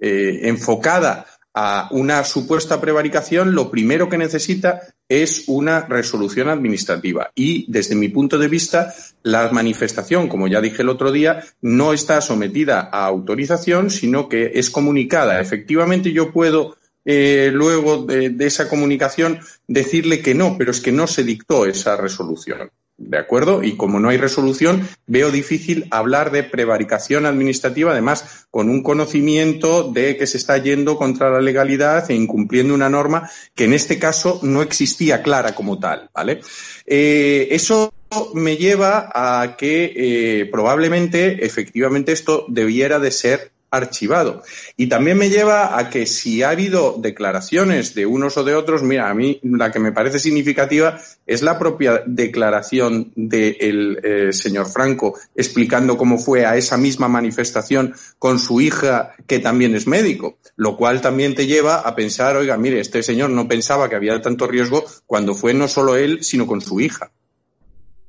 enfocada 0.00 1.26
a 1.58 1.88
una 1.90 2.22
supuesta 2.22 2.82
prevaricación, 2.82 3.54
lo 3.54 3.70
primero 3.70 4.10
que 4.10 4.18
necesita 4.18 4.82
es 5.08 5.44
una 5.46 5.86
resolución 5.86 6.50
administrativa. 6.50 7.30
Y 7.34 7.64
desde 7.72 7.94
mi 7.94 8.10
punto 8.10 8.36
de 8.38 8.46
vista, 8.46 8.94
la 9.22 9.48
manifestación, 9.50 10.28
como 10.28 10.48
ya 10.48 10.60
dije 10.60 10.82
el 10.82 10.90
otro 10.90 11.10
día, 11.10 11.42
no 11.62 11.94
está 11.94 12.20
sometida 12.20 12.90
a 12.92 13.06
autorización, 13.06 13.88
sino 13.88 14.28
que 14.28 14.52
es 14.54 14.68
comunicada. 14.68 15.40
Efectivamente, 15.40 16.12
yo 16.12 16.30
puedo 16.30 16.76
eh, 17.06 17.50
luego 17.54 18.04
de, 18.04 18.34
esa 18.40 18.68
comunicación 18.68 19.40
decirle 19.66 20.20
que 20.20 20.34
no, 20.34 20.58
pero 20.58 20.72
es 20.72 20.82
que 20.82 20.92
no 20.92 21.06
se 21.06 21.24
dictó 21.24 21.64
esa 21.64 21.96
resolución. 21.96 22.70
¿De 22.98 23.18
acuerdo? 23.18 23.62
Y 23.62 23.76
como 23.76 24.00
no 24.00 24.08
hay 24.08 24.16
resolución, 24.16 24.88
veo 25.06 25.30
difícil 25.30 25.86
hablar 25.90 26.30
de 26.30 26.42
prevaricación 26.42 27.26
administrativa, 27.26 27.92
además 27.92 28.46
con 28.50 28.70
un 28.70 28.82
conocimiento 28.82 29.84
de 29.92 30.16
que 30.16 30.26
se 30.26 30.38
está 30.38 30.56
yendo 30.56 30.96
contra 30.96 31.28
la 31.28 31.42
legalidad 31.42 32.10
e 32.10 32.14
incumpliendo 32.14 32.72
una 32.72 32.88
norma 32.88 33.30
que 33.54 33.64
en 33.64 33.74
este 33.74 33.98
caso 33.98 34.40
no 34.42 34.62
existía 34.62 35.22
clara 35.22 35.54
como 35.54 35.78
tal, 35.78 36.08
¿vale? 36.14 36.40
Eh, 36.86 37.48
eso 37.50 37.92
me 38.32 38.56
lleva 38.56 39.10
a 39.14 39.56
que 39.58 39.92
eh, 39.94 40.46
probablemente, 40.46 41.44
efectivamente, 41.44 42.12
esto 42.12 42.46
debiera 42.48 42.98
de 42.98 43.10
ser 43.10 43.52
archivado. 43.76 44.42
Y 44.76 44.88
también 44.88 45.18
me 45.18 45.30
lleva 45.30 45.78
a 45.78 45.90
que 45.90 46.06
si 46.06 46.42
ha 46.42 46.50
habido 46.50 46.96
declaraciones 46.98 47.94
de 47.94 48.06
unos 48.06 48.36
o 48.36 48.44
de 48.44 48.54
otros, 48.54 48.82
mira, 48.82 49.08
a 49.08 49.14
mí 49.14 49.40
la 49.42 49.70
que 49.70 49.78
me 49.78 49.92
parece 49.92 50.18
significativa 50.18 50.98
es 51.26 51.42
la 51.42 51.58
propia 51.58 52.02
declaración 52.06 53.12
del 53.14 54.00
eh, 54.02 54.32
señor 54.32 54.68
Franco 54.68 55.18
explicando 55.34 55.96
cómo 55.96 56.18
fue 56.18 56.46
a 56.46 56.56
esa 56.56 56.76
misma 56.76 57.08
manifestación 57.08 57.94
con 58.18 58.38
su 58.38 58.60
hija, 58.60 59.14
que 59.26 59.38
también 59.38 59.74
es 59.74 59.86
médico, 59.86 60.38
lo 60.56 60.76
cual 60.76 61.00
también 61.00 61.34
te 61.34 61.46
lleva 61.46 61.80
a 61.80 61.94
pensar, 61.94 62.36
oiga, 62.36 62.56
mire, 62.56 62.80
este 62.80 63.02
señor 63.02 63.30
no 63.30 63.48
pensaba 63.48 63.88
que 63.88 63.96
había 63.96 64.20
tanto 64.20 64.46
riesgo 64.46 64.84
cuando 65.06 65.34
fue 65.34 65.54
no 65.54 65.68
solo 65.68 65.96
él, 65.96 66.22
sino 66.22 66.46
con 66.46 66.60
su 66.60 66.80
hija. 66.80 67.10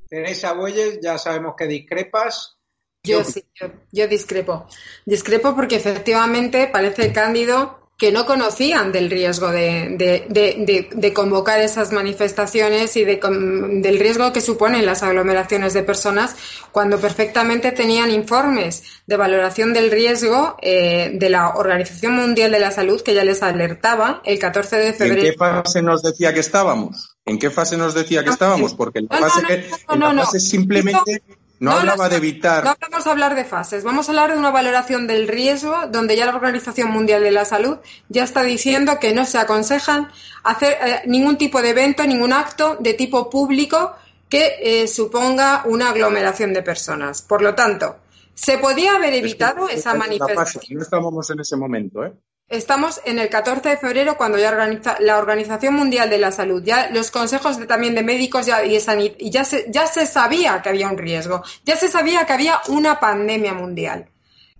Teresa 0.09 0.53
Bueyes, 0.53 0.99
ya 1.01 1.17
sabemos 1.17 1.55
que 1.57 1.67
discrepas, 1.67 2.56
yo 3.03 3.23
sí, 3.23 3.43
yo, 3.91 4.07
discrepo. 4.07 4.67
Discrepo 5.05 5.55
porque 5.55 5.75
efectivamente 5.75 6.67
parece 6.67 7.13
cándido 7.13 7.87
que 7.97 8.11
no 8.11 8.27
conocían 8.27 8.91
del 8.91 9.09
riesgo 9.09 9.49
de, 9.49 11.11
convocar 11.15 11.59
esas 11.61 11.91
manifestaciones 11.91 12.95
y 12.95 13.05
del 13.05 13.99
riesgo 13.99 14.31
que 14.31 14.39
suponen 14.39 14.85
las 14.85 15.01
aglomeraciones 15.01 15.73
de 15.73 15.81
personas 15.81 16.35
cuando 16.71 16.99
perfectamente 16.99 17.71
tenían 17.71 18.11
informes 18.11 18.83
de 19.07 19.17
valoración 19.17 19.73
del 19.73 19.89
riesgo 19.89 20.57
eh, 20.61 21.09
de 21.15 21.29
la 21.31 21.55
Organización 21.55 22.13
Mundial 22.13 22.51
de 22.51 22.59
la 22.59 22.69
Salud 22.69 23.01
que 23.01 23.15
ya 23.15 23.23
les 23.23 23.41
alertaba 23.41 24.21
el 24.25 24.37
14 24.37 24.75
de 24.75 24.93
febrero. 24.93 25.21
¿En 25.21 25.31
qué 25.31 25.37
fase 25.37 25.81
nos 25.81 26.03
decía 26.03 26.31
que 26.35 26.41
estábamos? 26.41 27.17
¿En 27.25 27.39
qué 27.39 27.49
fase 27.49 27.77
nos 27.77 27.95
decía 27.95 28.23
que 28.23 28.29
estábamos? 28.29 28.75
Porque 28.75 29.01
la 29.01 29.17
fase, 29.17 29.41
que, 29.47 29.69
la 29.97 30.13
fase 30.23 30.39
simplemente... 30.39 31.23
No, 31.59 31.71
hablaba 31.71 32.07
de 32.07 32.17
evitar. 32.17 32.63
No 32.63 32.75
vamos 32.79 33.07
a 33.07 33.11
hablar 33.11 33.35
de 33.35 33.43
fases, 33.43 33.83
vamos 33.83 34.07
a 34.07 34.11
hablar 34.11 34.31
de 34.31 34.37
una 34.37 34.51
valoración 34.51 35.07
del 35.07 35.27
riesgo 35.27 35.87
donde 35.91 36.15
ya 36.15 36.25
la 36.25 36.35
Organización 36.35 36.91
Mundial 36.91 37.23
de 37.23 37.31
la 37.31 37.45
Salud 37.45 37.77
ya 38.09 38.23
está 38.23 38.43
diciendo 38.43 38.99
que 38.99 39.13
no 39.13 39.25
se 39.25 39.39
aconsejan 39.39 40.09
hacer 40.43 40.77
eh, 40.81 41.01
ningún 41.07 41.37
tipo 41.37 41.61
de 41.61 41.69
evento, 41.69 42.05
ningún 42.05 42.33
acto 42.33 42.77
de 42.79 42.93
tipo 42.93 43.29
público 43.29 43.95
que 44.29 44.57
eh, 44.61 44.87
suponga 44.87 45.63
una 45.65 45.89
aglomeración 45.89 46.53
de 46.53 46.61
personas. 46.61 47.21
Por 47.21 47.41
lo 47.41 47.55
tanto, 47.55 47.97
se 48.35 48.59
podía 48.59 48.95
haber 48.95 49.15
evitado 49.15 49.67
esa 49.67 49.95
manifestación. 49.95 50.63
No 50.77 50.81
estábamos 50.83 51.29
en 51.31 51.39
ese 51.39 51.55
momento, 51.55 52.05
¿eh? 52.05 52.13
Estamos 52.49 53.01
en 53.03 53.19
el 53.19 53.27
14 53.27 53.67
de 53.67 53.77
febrero 53.77 54.15
cuando 54.15 54.37
ya 54.37 54.49
organiza, 54.49 54.95
la 55.01 55.17
Organización 55.17 55.73
Mundial 55.73 56.09
de 56.09 56.17
la 56.17 56.31
Salud, 56.31 56.63
ya 56.63 56.89
los 56.91 57.11
consejos 57.11 57.57
de, 57.57 57.65
también 57.65 57.93
de 57.93 58.03
médicos 58.03 58.45
ya, 58.45 58.63
y, 58.63 58.77
y 59.19 59.29
ya, 59.29 59.43
se, 59.43 59.65
ya 59.69 59.85
se 59.85 60.05
sabía 60.05 60.61
que 60.61 60.69
había 60.69 60.87
un 60.87 60.97
riesgo, 60.97 61.43
ya 61.65 61.75
se 61.75 61.89
sabía 61.89 62.25
que 62.25 62.31
había 62.31 62.61
una 62.69 63.01
pandemia 63.01 63.53
mundial. 63.53 64.09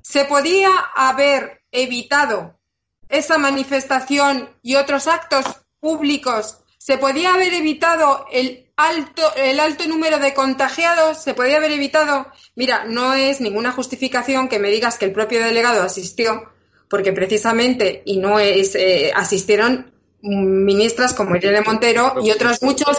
¿Se 0.01 0.25
podía 0.25 0.69
haber 0.95 1.61
evitado 1.71 2.59
esa 3.07 3.37
manifestación 3.37 4.49
y 4.61 4.75
otros 4.75 5.07
actos 5.07 5.45
públicos? 5.79 6.57
¿Se 6.77 6.97
podía 6.97 7.35
haber 7.35 7.53
evitado 7.53 8.25
el 8.33 8.69
alto, 8.75 9.33
el 9.37 9.61
alto 9.61 9.87
número 9.87 10.19
de 10.19 10.33
contagiados? 10.33 11.23
¿Se 11.23 11.33
podía 11.33 11.55
haber 11.55 11.71
evitado? 11.71 12.33
Mira, 12.55 12.83
no 12.83 13.13
es 13.13 13.39
ninguna 13.39 13.71
justificación 13.71 14.49
que 14.49 14.59
me 14.59 14.71
digas 14.71 14.97
que 14.97 15.05
el 15.05 15.13
propio 15.13 15.41
delegado 15.41 15.83
asistió 15.83 16.51
porque 16.89 17.13
precisamente, 17.13 18.01
y 18.05 18.17
no 18.17 18.39
es, 18.39 18.75
eh, 18.75 19.11
asistieron 19.15 19.91
ministras 20.21 21.13
como 21.13 21.35
Irene 21.35 21.61
Montero 21.61 22.15
y 22.23 22.31
otros 22.31 22.61
muchos, 22.61 22.97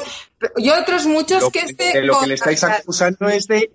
y 0.57 0.71
otros 0.71 1.07
muchos 1.07 1.50
que, 1.50 1.61
este 1.61 2.02
Lo 2.02 2.21
que 2.21 2.28
le 2.28 2.35
estáis 2.35 2.62
acusando 2.64 3.28
es 3.28 3.47
de 3.47 3.71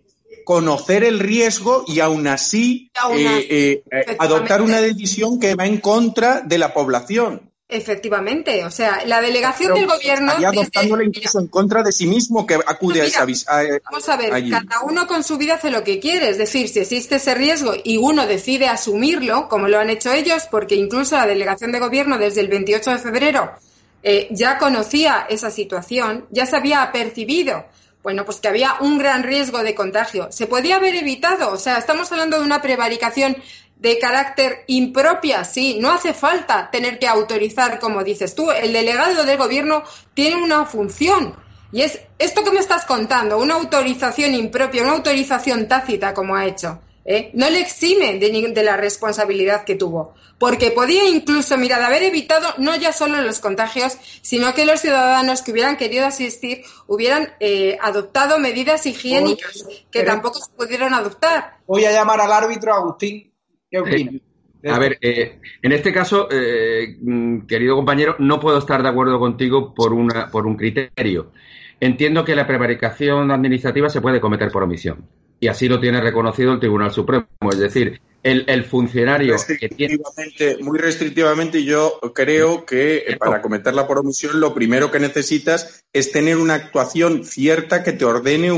conocer 0.46 1.04
el 1.04 1.20
riesgo 1.20 1.86
y 1.88 2.00
aún 2.00 2.28
así, 2.28 2.92
eh, 3.16 3.84
eh, 3.90 4.16
adoptar 4.20 4.62
una 4.62 4.82
decisión 4.82 5.40
que 5.40 5.56
va 5.56 5.66
en 5.66 5.78
contra 5.78 6.42
de 6.42 6.58
la 6.58 6.74
población. 6.74 7.53
Efectivamente, 7.70 8.66
o 8.66 8.72
sea, 8.72 9.04
la 9.06 9.22
delegación 9.22 9.74
del 9.74 9.88
gobierno. 9.88 10.28
Estaría 10.28 10.50
adoptándolo 10.50 11.04
incluso 11.04 11.40
en 11.40 11.48
contra 11.48 11.82
de 11.82 11.92
sí 11.92 12.06
mismo 12.06 12.46
que 12.46 12.56
acude 12.56 13.02
a 13.02 13.06
esa 13.06 13.26
Vamos 13.86 14.10
a 14.10 14.18
ver, 14.18 14.30
cada 14.50 14.82
uno 14.84 15.08
con 15.08 15.24
su 15.24 15.38
vida 15.38 15.56
hace 15.56 15.72
lo 15.72 15.84
que 15.84 16.00
quiere, 16.00 16.30
es 16.30 16.38
decir, 16.38 16.68
si 16.68 16.80
existe 16.80 17.16
ese 17.16 17.34
riesgo 17.34 17.74
y 17.84 17.98
uno 17.98 18.28
decide 18.28 18.68
asumirlo, 18.68 19.48
como 19.48 19.70
lo 19.70 19.80
han 19.80 19.90
hecho 19.90 20.12
ellos, 20.12 20.44
porque 20.52 20.76
incluso 20.76 21.16
la 21.16 21.26
delegación 21.26 21.72
de 21.72 21.80
gobierno 21.80 22.18
desde 22.18 22.42
el 22.42 22.48
28 22.50 22.92
de 22.92 22.98
febrero 23.00 23.52
eh, 24.04 24.28
ya 24.32 24.58
conocía 24.58 25.26
esa 25.30 25.50
situación, 25.50 26.26
ya 26.30 26.46
se 26.46 26.58
había 26.58 26.92
percibido 26.92 27.66
bueno, 28.04 28.26
pues 28.26 28.42
que 28.42 28.50
había 28.50 28.76
un 28.82 28.98
gran 28.98 29.24
riesgo 29.24 29.64
de 29.64 29.74
contagio. 29.74 30.28
Se 30.30 30.46
podía 30.46 30.76
haber 30.76 30.94
evitado, 30.96 31.54
o 31.54 31.58
sea, 31.58 31.78
estamos 31.78 32.12
hablando 32.12 32.38
de 32.38 32.44
una 32.44 32.62
prevaricación 32.62 33.38
de 33.84 34.00
carácter 34.00 34.64
impropia, 34.68 35.44
sí, 35.44 35.78
no 35.78 35.92
hace 35.92 36.14
falta 36.14 36.72
tener 36.72 37.00
que 37.00 37.06
autorizar, 37.06 37.80
como 37.80 38.02
dices 38.02 38.34
tú, 38.34 38.50
el 38.50 38.72
delegado 38.72 39.26
del 39.26 39.38
gobierno 39.38 39.84
tiene 40.14 40.42
una 40.42 40.66
función 40.66 41.36
y 41.74 41.82
es 41.82 42.00
esto 42.18 42.46
que 42.46 42.52
me 42.52 42.62
estás 42.62 42.86
contando, 42.86 43.38
una 43.38 43.56
autorización 43.56 44.36
impropia, 44.36 44.84
una 44.84 44.94
autorización 44.94 45.68
tácita 45.68 46.14
como 46.14 46.34
ha 46.34 46.46
hecho. 46.46 46.80
¿eh? 47.04 47.32
No 47.34 47.50
le 47.50 47.60
exime 47.60 48.20
de, 48.20 48.54
de, 48.54 48.64
la 48.64 48.78
responsabilidad 48.78 49.66
que 49.66 49.76
tuvo, 49.76 50.14
porque 50.40 50.72
podía 50.72 51.10
incluso, 51.10 51.58
mira, 51.58 51.78
de 51.78 51.84
haber 51.84 52.04
evitado 52.04 52.54
no 52.60 52.78
ya 52.78 52.94
solo 52.94 53.20
los 53.22 53.40
contagios, 53.40 53.98
sino 54.22 54.54
que 54.54 54.64
los 54.64 54.80
ciudadanos 54.80 55.42
que 55.42 55.52
hubieran 55.52 55.76
querido 55.76 56.06
asistir 56.06 56.64
hubieran 56.88 57.34
eh, 57.42 57.78
adoptado 57.82 58.40
medidas 58.40 58.86
higiénicas 58.86 59.66
que 59.92 60.04
tampoco 60.04 60.40
se 60.40 60.54
pudieron 60.54 60.94
adoptar. 60.94 61.58
Voy 61.68 61.84
a 61.84 61.92
llamar 61.92 62.22
al 62.22 62.32
árbitro 62.32 62.74
Agustín 62.74 63.33
¿Qué 63.74 64.20
eh, 64.62 64.72
a 64.72 64.80
ver, 64.80 64.98
eh, 65.02 65.40
en 65.62 65.72
este 65.72 65.92
caso, 65.92 66.30
eh, 66.32 66.96
mm, 67.02 67.48
querido 67.48 67.76
compañero, 67.76 68.16
no 68.20 68.40
puedo 68.40 68.60
estar 68.60 68.82
de 68.82 68.90
acuerdo 68.90 69.20
contigo 69.20 69.74
por, 69.74 69.94
una, 69.94 70.30
por 70.30 70.46
un 70.46 70.56
criterio. 70.56 71.32
entiendo 71.80 72.24
que 72.24 72.36
la 72.36 72.48
prevaricación 72.48 73.32
administrativa 73.32 73.90
se 73.90 74.00
puede 74.00 74.22
cometer 74.22 74.52
por 74.52 74.64
omisión. 74.64 75.06
Y 75.42 75.48
así 75.48 75.68
lo 75.68 75.82
tiene 75.82 76.00
reconocido 76.00 76.54
el 76.54 76.60
Tribunal 76.60 76.92
Supremo. 76.92 77.28
Es 77.52 77.60
decir, 77.60 78.00
el, 78.24 78.64
funcionario 78.64 79.36
que 79.60 79.68
tiene... 79.68 80.00
Muy 80.62 80.80
restrictivamente, 80.80 81.66
yo 81.66 82.00
creo 82.16 82.66
que 82.66 83.04
eh, 83.06 83.18
para 83.18 83.42
cometerla 83.42 83.86
por 83.86 84.00
omisión, 84.00 84.40
lo 84.40 84.54
primero 84.54 84.92
que 84.92 85.00
necesitas 85.00 85.84
es 85.92 86.12
tener 86.14 86.38
una 86.38 86.54
actuación 86.54 87.26
cierta 87.26 87.84
que 87.84 87.92
te 87.92 88.06
ordene 88.06 88.54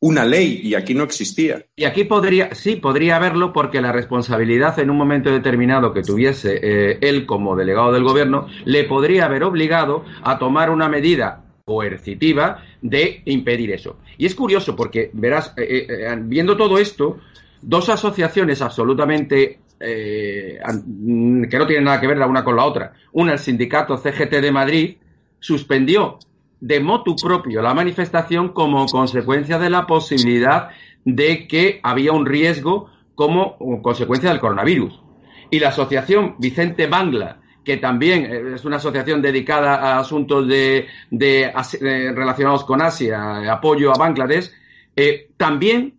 una 0.00 0.24
ley, 0.24 0.60
y 0.62 0.74
aquí 0.74 0.94
no 0.94 1.02
existía. 1.02 1.64
Y 1.74 1.84
aquí 1.84 2.04
podría, 2.04 2.54
sí, 2.54 2.76
podría 2.76 3.16
haberlo, 3.16 3.52
porque 3.52 3.80
la 3.80 3.92
responsabilidad 3.92 4.78
en 4.78 4.90
un 4.90 4.96
momento 4.96 5.30
determinado 5.30 5.92
que 5.92 6.02
tuviese 6.02 6.60
eh, 6.62 6.98
él 7.00 7.26
como 7.26 7.56
delegado 7.56 7.92
del 7.92 8.04
gobierno, 8.04 8.46
le 8.64 8.84
podría 8.84 9.24
haber 9.24 9.42
obligado 9.42 10.04
a 10.22 10.38
tomar 10.38 10.70
una 10.70 10.88
medida 10.88 11.44
coercitiva 11.64 12.62
de 12.80 13.22
impedir 13.24 13.72
eso. 13.72 13.98
Y 14.16 14.26
es 14.26 14.34
curioso 14.34 14.76
porque, 14.76 15.10
verás, 15.12 15.52
eh, 15.56 16.16
viendo 16.22 16.56
todo 16.56 16.78
esto, 16.78 17.18
dos 17.60 17.88
asociaciones 17.88 18.62
absolutamente 18.62 19.58
eh, 19.80 20.58
que 20.64 21.58
no 21.58 21.66
tienen 21.66 21.84
nada 21.84 22.00
que 22.00 22.06
ver 22.06 22.18
la 22.18 22.26
una 22.26 22.44
con 22.44 22.56
la 22.56 22.64
otra. 22.64 22.92
Una, 23.12 23.32
el 23.32 23.38
sindicato 23.38 23.96
CGT 23.96 24.40
de 24.40 24.52
Madrid, 24.52 24.96
suspendió 25.40 26.18
de 26.60 26.80
motu 26.80 27.14
propio 27.16 27.62
la 27.62 27.74
manifestación 27.74 28.50
como 28.50 28.86
consecuencia 28.86 29.58
de 29.58 29.70
la 29.70 29.86
posibilidad 29.86 30.70
de 31.04 31.46
que 31.46 31.80
había 31.82 32.12
un 32.12 32.26
riesgo 32.26 32.90
como 33.14 33.56
consecuencia 33.82 34.30
del 34.30 34.40
coronavirus. 34.40 35.02
Y 35.50 35.58
la 35.58 35.68
asociación 35.68 36.36
Vicente 36.38 36.86
Bangla, 36.86 37.40
que 37.64 37.78
también 37.78 38.24
eh, 38.24 38.54
es 38.54 38.64
una 38.64 38.76
asociación 38.76 39.20
dedicada 39.22 39.74
a 39.74 39.98
asuntos 39.98 40.46
de, 40.46 40.86
relacionados 41.10 42.64
con 42.64 42.82
Asia, 42.82 43.52
apoyo 43.52 43.90
a 43.92 43.98
Bangladesh, 43.98 44.52
eh, 44.94 45.30
también 45.36 45.97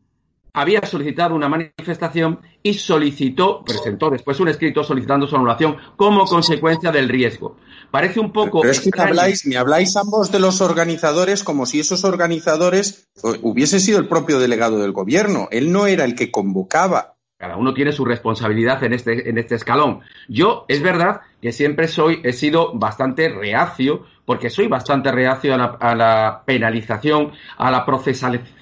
había 0.54 0.86
solicitado 0.86 1.36
una 1.36 1.48
manifestación 1.48 2.40
y 2.62 2.74
solicitó, 2.74 3.64
presentó 3.64 4.10
después 4.10 4.40
un 4.40 4.50
escrito 4.50 4.84
solicitando 4.84 5.28
su 5.28 5.36
anulación 5.36 5.78
como 5.96 6.26
consecuencia 6.26 6.92
del 6.92 7.10
riesgo. 7.10 7.58
Parece 7.92 8.20
un 8.20 8.32
poco. 8.32 8.62
Pero 8.62 8.72
es 8.72 8.82
que 8.82 8.92
me 8.96 9.04
habláis, 9.04 9.46
me 9.46 9.58
habláis 9.58 9.96
ambos 9.96 10.32
de 10.32 10.40
los 10.40 10.62
organizadores 10.62 11.44
como 11.44 11.66
si 11.66 11.80
esos 11.80 12.04
organizadores 12.04 13.10
eh, 13.24 13.40
hubiese 13.42 13.80
sido 13.80 14.00
el 14.00 14.08
propio 14.08 14.40
delegado 14.40 14.80
del 14.80 14.92
gobierno. 14.92 15.48
Él 15.52 15.72
no 15.72 15.88
era 15.88 16.06
el 16.06 16.16
que 16.16 16.32
convocaba. 16.32 17.16
Cada 17.38 17.56
uno 17.56 17.74
tiene 17.74 17.94
su 17.94 18.04
responsabilidad 18.04 18.84
en 18.84 18.94
este, 18.94 19.30
en 19.30 19.38
este 19.38 19.56
escalón. 19.56 20.02
Yo, 20.28 20.66
es 20.68 20.82
verdad 20.82 21.22
que 21.42 21.54
siempre 21.54 21.88
soy, 21.88 22.20
he 22.24 22.34
sido 22.34 22.74
bastante 22.74 23.30
reacio, 23.30 24.06
porque 24.26 24.50
soy 24.50 24.68
bastante 24.68 25.10
reacio 25.10 25.54
a 25.54 25.58
la, 25.58 25.66
a 25.80 25.96
la 25.96 26.44
penalización, 26.46 27.32
a 27.58 27.72
la 27.72 27.86
procesalización 27.86 28.59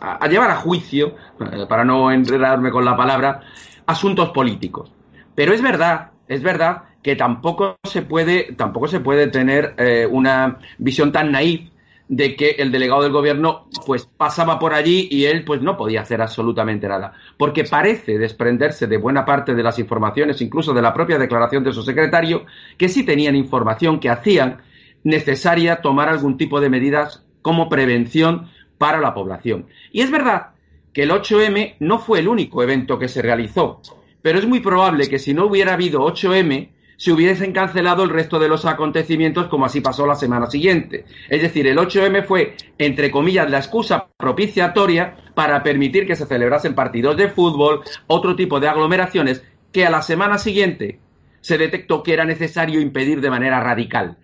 a, 0.00 0.28
llevar 0.28 0.50
a 0.50 0.56
juicio, 0.56 1.14
eh, 1.40 1.66
para 1.68 1.84
no 1.84 2.10
enredarme 2.10 2.70
con 2.70 2.84
la 2.84 2.96
palabra, 2.96 3.40
asuntos 3.86 4.30
políticos. 4.30 4.92
Pero 5.34 5.52
es 5.52 5.62
verdad, 5.62 6.10
es 6.28 6.42
verdad 6.42 6.84
que 7.02 7.16
tampoco 7.16 7.76
se 7.84 8.02
puede, 8.02 8.54
tampoco 8.54 8.88
se 8.88 9.00
puede 9.00 9.28
tener 9.28 9.74
eh, 9.78 10.08
una 10.10 10.58
visión 10.78 11.12
tan 11.12 11.30
naif 11.30 11.70
de 12.08 12.36
que 12.36 12.50
el 12.58 12.70
delegado 12.70 13.02
del 13.02 13.12
gobierno 13.12 13.68
pues 13.84 14.06
pasaba 14.06 14.58
por 14.58 14.74
allí 14.74 15.08
y 15.10 15.24
él 15.24 15.44
pues 15.44 15.60
no 15.60 15.76
podía 15.76 16.02
hacer 16.02 16.22
absolutamente 16.22 16.86
nada, 16.86 17.14
porque 17.36 17.64
parece 17.64 18.16
desprenderse 18.18 18.86
de 18.86 18.96
buena 18.96 19.24
parte 19.24 19.54
de 19.54 19.62
las 19.62 19.78
informaciones, 19.78 20.40
incluso 20.40 20.72
de 20.72 20.82
la 20.82 20.94
propia 20.94 21.18
declaración 21.18 21.64
de 21.64 21.72
su 21.72 21.82
secretario, 21.82 22.46
que 22.78 22.88
sí 22.88 23.04
tenían 23.04 23.34
información 23.34 23.98
que 23.98 24.10
hacían 24.10 24.58
necesaria 25.02 25.82
tomar 25.82 26.08
algún 26.08 26.36
tipo 26.36 26.60
de 26.60 26.70
medidas 26.70 27.24
como 27.42 27.68
prevención 27.68 28.50
para 28.78 29.00
la 29.00 29.14
población. 29.14 29.66
Y 29.92 30.00
es 30.00 30.10
verdad 30.10 30.48
que 30.92 31.02
el 31.02 31.10
8M 31.10 31.76
no 31.80 31.98
fue 31.98 32.20
el 32.20 32.28
único 32.28 32.62
evento 32.62 32.98
que 32.98 33.08
se 33.08 33.22
realizó, 33.22 33.80
pero 34.22 34.38
es 34.38 34.46
muy 34.46 34.60
probable 34.60 35.08
que 35.08 35.18
si 35.18 35.34
no 35.34 35.46
hubiera 35.46 35.74
habido 35.74 36.00
8M, 36.00 36.70
se 36.96 37.12
hubiesen 37.12 37.52
cancelado 37.52 38.02
el 38.02 38.10
resto 38.10 38.38
de 38.38 38.48
los 38.48 38.64
acontecimientos 38.64 39.48
como 39.48 39.66
así 39.66 39.80
pasó 39.80 40.06
la 40.06 40.14
semana 40.14 40.46
siguiente. 40.46 41.04
Es 41.28 41.42
decir, 41.42 41.66
el 41.66 41.76
8M 41.76 42.24
fue, 42.24 42.56
entre 42.78 43.10
comillas, 43.10 43.50
la 43.50 43.58
excusa 43.58 44.08
propiciatoria 44.16 45.16
para 45.34 45.62
permitir 45.62 46.06
que 46.06 46.16
se 46.16 46.26
celebrasen 46.26 46.74
partidos 46.74 47.16
de 47.16 47.28
fútbol, 47.28 47.82
otro 48.06 48.34
tipo 48.34 48.58
de 48.58 48.68
aglomeraciones 48.68 49.44
que 49.72 49.84
a 49.84 49.90
la 49.90 50.02
semana 50.02 50.38
siguiente 50.38 50.98
se 51.40 51.58
detectó 51.58 52.02
que 52.02 52.14
era 52.14 52.24
necesario 52.24 52.80
impedir 52.80 53.20
de 53.20 53.30
manera 53.30 53.60
radical. 53.60 54.16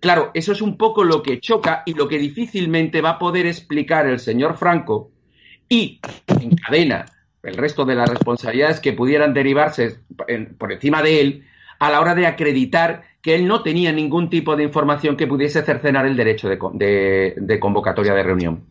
Claro, 0.00 0.30
eso 0.34 0.52
es 0.52 0.62
un 0.62 0.76
poco 0.76 1.02
lo 1.02 1.22
que 1.22 1.40
choca 1.40 1.82
y 1.84 1.94
lo 1.94 2.06
que 2.06 2.18
difícilmente 2.18 3.00
va 3.00 3.10
a 3.10 3.18
poder 3.18 3.46
explicar 3.46 4.06
el 4.06 4.20
señor 4.20 4.56
Franco 4.56 5.10
y 5.68 6.00
encadena 6.28 7.04
el 7.42 7.56
resto 7.56 7.84
de 7.84 7.94
las 7.94 8.08
responsabilidades 8.08 8.80
que 8.80 8.92
pudieran 8.92 9.34
derivarse 9.34 10.00
por 10.58 10.72
encima 10.72 11.02
de 11.02 11.20
él 11.20 11.44
a 11.78 11.90
la 11.90 12.00
hora 12.00 12.14
de 12.14 12.26
acreditar 12.26 13.04
que 13.22 13.34
él 13.34 13.46
no 13.46 13.62
tenía 13.62 13.92
ningún 13.92 14.30
tipo 14.30 14.56
de 14.56 14.64
información 14.64 15.16
que 15.16 15.26
pudiese 15.26 15.62
cercenar 15.62 16.06
el 16.06 16.16
derecho 16.16 16.48
de, 16.48 17.58
convocatoria 17.60 18.14
de 18.14 18.22
reunión. 18.22 18.64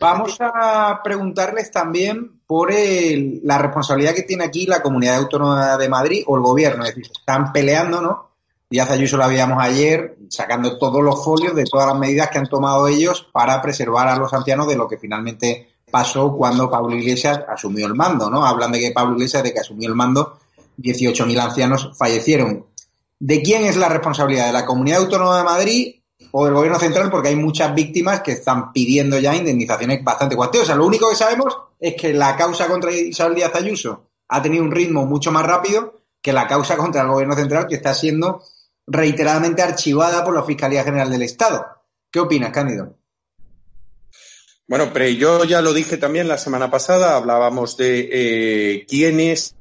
Vamos 0.00 0.36
a 0.40 1.00
preguntarles 1.02 1.70
también 1.70 2.40
por 2.46 2.72
la 2.72 3.58
responsabilidad 3.58 4.14
que 4.14 4.22
tiene 4.22 4.44
aquí 4.44 4.66
la 4.66 4.82
Comunidad 4.82 5.16
Autónoma 5.16 5.76
de 5.76 5.88
Madrid 5.88 6.24
o 6.26 6.36
el 6.36 6.42
gobierno. 6.42 6.84
Es 6.84 6.94
decir, 6.94 7.10
están 7.12 7.52
peleando, 7.52 8.02
¿no? 8.02 8.33
Díaz 8.74 8.90
Ayuso 8.90 9.16
lo 9.16 9.22
habíamos 9.22 9.62
ayer, 9.62 10.16
sacando 10.28 10.76
todos 10.76 11.00
los 11.00 11.24
folios 11.24 11.54
de 11.54 11.62
todas 11.62 11.86
las 11.86 11.96
medidas 11.96 12.28
que 12.28 12.38
han 12.38 12.48
tomado 12.48 12.88
ellos 12.88 13.24
para 13.30 13.62
preservar 13.62 14.08
a 14.08 14.16
los 14.16 14.34
ancianos 14.34 14.66
de 14.66 14.74
lo 14.74 14.88
que 14.88 14.98
finalmente 14.98 15.76
pasó 15.92 16.36
cuando 16.36 16.68
Pablo 16.68 16.96
Iglesias 16.96 17.38
asumió 17.46 17.86
el 17.86 17.94
mando, 17.94 18.28
¿no? 18.28 18.44
Hablan 18.44 18.72
de 18.72 18.80
que 18.80 18.90
Pablo 18.90 19.14
Iglesias, 19.14 19.44
de 19.44 19.52
que 19.52 19.60
asumió 19.60 19.88
el 19.88 19.94
mando, 19.94 20.40
18.000 20.78 21.38
ancianos 21.38 21.90
fallecieron. 21.96 22.66
¿De 23.20 23.42
quién 23.42 23.64
es 23.64 23.76
la 23.76 23.88
responsabilidad? 23.88 24.46
¿De 24.46 24.52
la 24.52 24.66
Comunidad 24.66 25.02
Autónoma 25.02 25.38
de 25.38 25.44
Madrid 25.44 25.94
o 26.32 26.44
del 26.44 26.54
Gobierno 26.54 26.80
Central? 26.80 27.12
Porque 27.12 27.28
hay 27.28 27.36
muchas 27.36 27.72
víctimas 27.76 28.22
que 28.22 28.32
están 28.32 28.72
pidiendo 28.72 29.20
ya 29.20 29.36
indemnizaciones 29.36 30.02
bastante 30.02 30.34
cuantiosas. 30.34 30.76
Lo 30.76 30.84
único 30.84 31.08
que 31.08 31.14
sabemos 31.14 31.56
es 31.78 31.94
que 31.94 32.12
la 32.12 32.34
causa 32.34 32.66
contra 32.66 32.90
Isabel 32.90 33.36
Díaz 33.36 33.54
Ayuso 33.54 34.08
ha 34.26 34.42
tenido 34.42 34.64
un 34.64 34.72
ritmo 34.72 35.06
mucho 35.06 35.30
más 35.30 35.46
rápido 35.46 36.00
que 36.20 36.32
la 36.32 36.48
causa 36.48 36.76
contra 36.76 37.02
el 37.02 37.08
Gobierno 37.08 37.36
Central, 37.36 37.68
que 37.68 37.76
está 37.76 37.94
siendo 37.94 38.42
reiteradamente 38.86 39.62
archivada 39.62 40.24
por 40.24 40.34
la 40.34 40.44
Fiscalía 40.44 40.84
General 40.84 41.10
del 41.10 41.22
Estado. 41.22 41.64
¿Qué 42.10 42.20
opinas, 42.20 42.52
Cándido? 42.52 42.96
Bueno, 44.66 44.90
pero 44.92 45.06
yo 45.08 45.44
ya 45.44 45.60
lo 45.60 45.74
dije 45.74 45.98
también 45.98 46.26
la 46.26 46.38
semana 46.38 46.70
pasada, 46.70 47.16
hablábamos 47.16 47.76
de 47.76 48.08
eh, 48.10 48.86
quiénes 48.88 49.54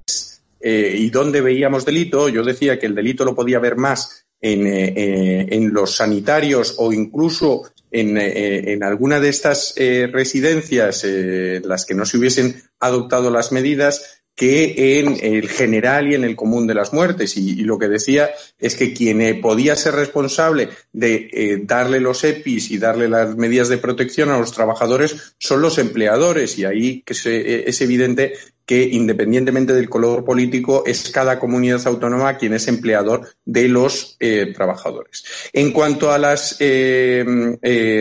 eh, 0.61 0.95
y 0.97 1.09
dónde 1.09 1.41
veíamos 1.41 1.83
delito. 1.83 2.29
Yo 2.29 2.43
decía 2.43 2.79
que 2.79 2.85
el 2.85 2.95
delito 2.95 3.25
lo 3.25 3.35
podía 3.35 3.59
ver 3.59 3.75
más 3.75 4.25
en, 4.39 4.65
eh, 4.65 5.47
en 5.49 5.73
los 5.73 5.97
sanitarios 5.97 6.75
o 6.77 6.93
incluso 6.93 7.63
en, 7.91 8.17
en 8.17 8.83
alguna 8.83 9.19
de 9.19 9.29
estas 9.29 9.75
residencias, 9.77 11.05
las 11.63 11.85
que 11.85 11.93
no 11.93 12.05
se 12.05 12.17
hubiesen 12.17 12.63
adoptado 12.79 13.29
las 13.29 13.51
medidas, 13.51 14.22
que 14.35 14.99
en 14.99 15.17
el 15.21 15.47
general 15.47 16.11
y 16.11 16.15
en 16.15 16.23
el 16.23 16.35
común 16.35 16.65
de 16.65 16.73
las 16.73 16.91
muertes. 16.93 17.37
Y, 17.37 17.63
lo 17.63 17.77
que 17.77 17.87
decía 17.87 18.31
es 18.59 18.75
que 18.75 18.93
quien 18.93 19.21
eh, 19.21 19.35
podía 19.35 19.75
ser 19.75 19.93
responsable 19.95 20.69
de 20.91 21.29
eh, 21.31 21.59
darle 21.63 21.99
los 21.99 22.23
EPIs 22.23 22.71
y 22.71 22.79
darle 22.79 23.07
las 23.07 23.35
medidas 23.35 23.69
de 23.69 23.77
protección 23.77 24.31
a 24.31 24.39
los 24.39 24.51
trabajadores 24.51 25.35
son 25.37 25.61
los 25.61 25.77
empleadores. 25.77 26.57
Y 26.57 26.65
ahí 26.65 27.03
que 27.03 27.13
eh, 27.25 27.65
es 27.67 27.79
evidente 27.81 28.33
que 28.65 28.81
independientemente 28.81 29.73
del 29.73 29.89
color 29.89 30.23
político 30.23 30.83
es 30.85 31.11
cada 31.11 31.37
comunidad 31.37 31.85
autónoma 31.85 32.37
quien 32.37 32.53
es 32.53 32.69
empleador 32.69 33.27
de 33.43 33.67
los 33.67 34.17
trabajadores. 34.55 35.25
En 35.51 35.73
cuanto 35.73 36.13
a 36.13 36.17
las 36.17 36.57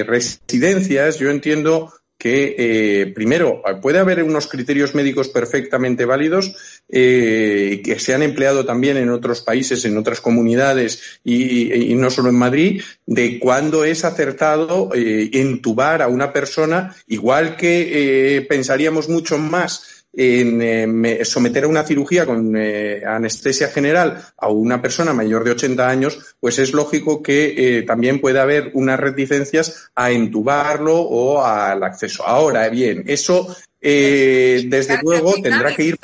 residencias, 0.06 1.18
yo 1.18 1.30
entiendo 1.30 1.92
que, 2.22 2.54
eh, 2.56 3.06
primero, 3.12 3.60
puede 3.82 3.98
haber 3.98 4.22
unos 4.22 4.46
criterios 4.46 4.94
médicos 4.94 5.28
perfectamente 5.28 6.04
válidos 6.04 6.54
eh, 6.88 7.82
que 7.84 7.98
se 7.98 8.14
han 8.14 8.22
empleado 8.22 8.64
también 8.64 8.96
en 8.96 9.10
otros 9.10 9.40
países, 9.40 9.84
en 9.86 9.98
otras 9.98 10.20
comunidades 10.20 11.18
y, 11.24 11.92
no 11.96 12.10
solo 12.10 12.28
en 12.28 12.36
Madrid, 12.36 12.80
de 13.06 13.40
cuándo 13.40 13.82
es 13.82 14.04
acertado 14.04 14.90
eh, 14.94 15.30
entubar 15.32 16.00
a 16.00 16.06
una 16.06 16.32
persona, 16.32 16.94
igual 17.08 17.56
que 17.56 18.36
eh, 18.36 18.42
pensaríamos 18.42 19.08
mucho 19.08 19.36
más 19.36 19.91
en 20.12 21.04
eh, 21.04 21.24
someter 21.24 21.64
a 21.64 21.68
una 21.68 21.84
cirugía 21.84 22.26
con 22.26 22.54
eh, 22.56 23.02
anestesia 23.06 23.68
general 23.68 24.22
a 24.36 24.48
una 24.48 24.82
persona 24.82 25.12
mayor 25.12 25.44
de 25.44 25.52
80 25.52 25.88
años, 25.88 26.36
pues 26.38 26.58
es 26.58 26.72
lógico 26.72 27.22
que 27.22 27.78
eh, 27.78 27.82
también 27.82 28.20
puede 28.20 28.40
haber 28.40 28.70
unas 28.74 29.00
reticencias 29.00 29.90
a 29.94 30.10
entubarlo 30.10 31.00
o 31.00 31.42
al 31.42 31.82
acceso. 31.82 32.26
Ahora 32.26 32.68
bien, 32.68 33.04
eso 33.06 33.56
desde 33.80 35.00
luego 35.02 35.34
tendrá 35.42 35.74
que 35.74 35.84
ir 35.84 35.98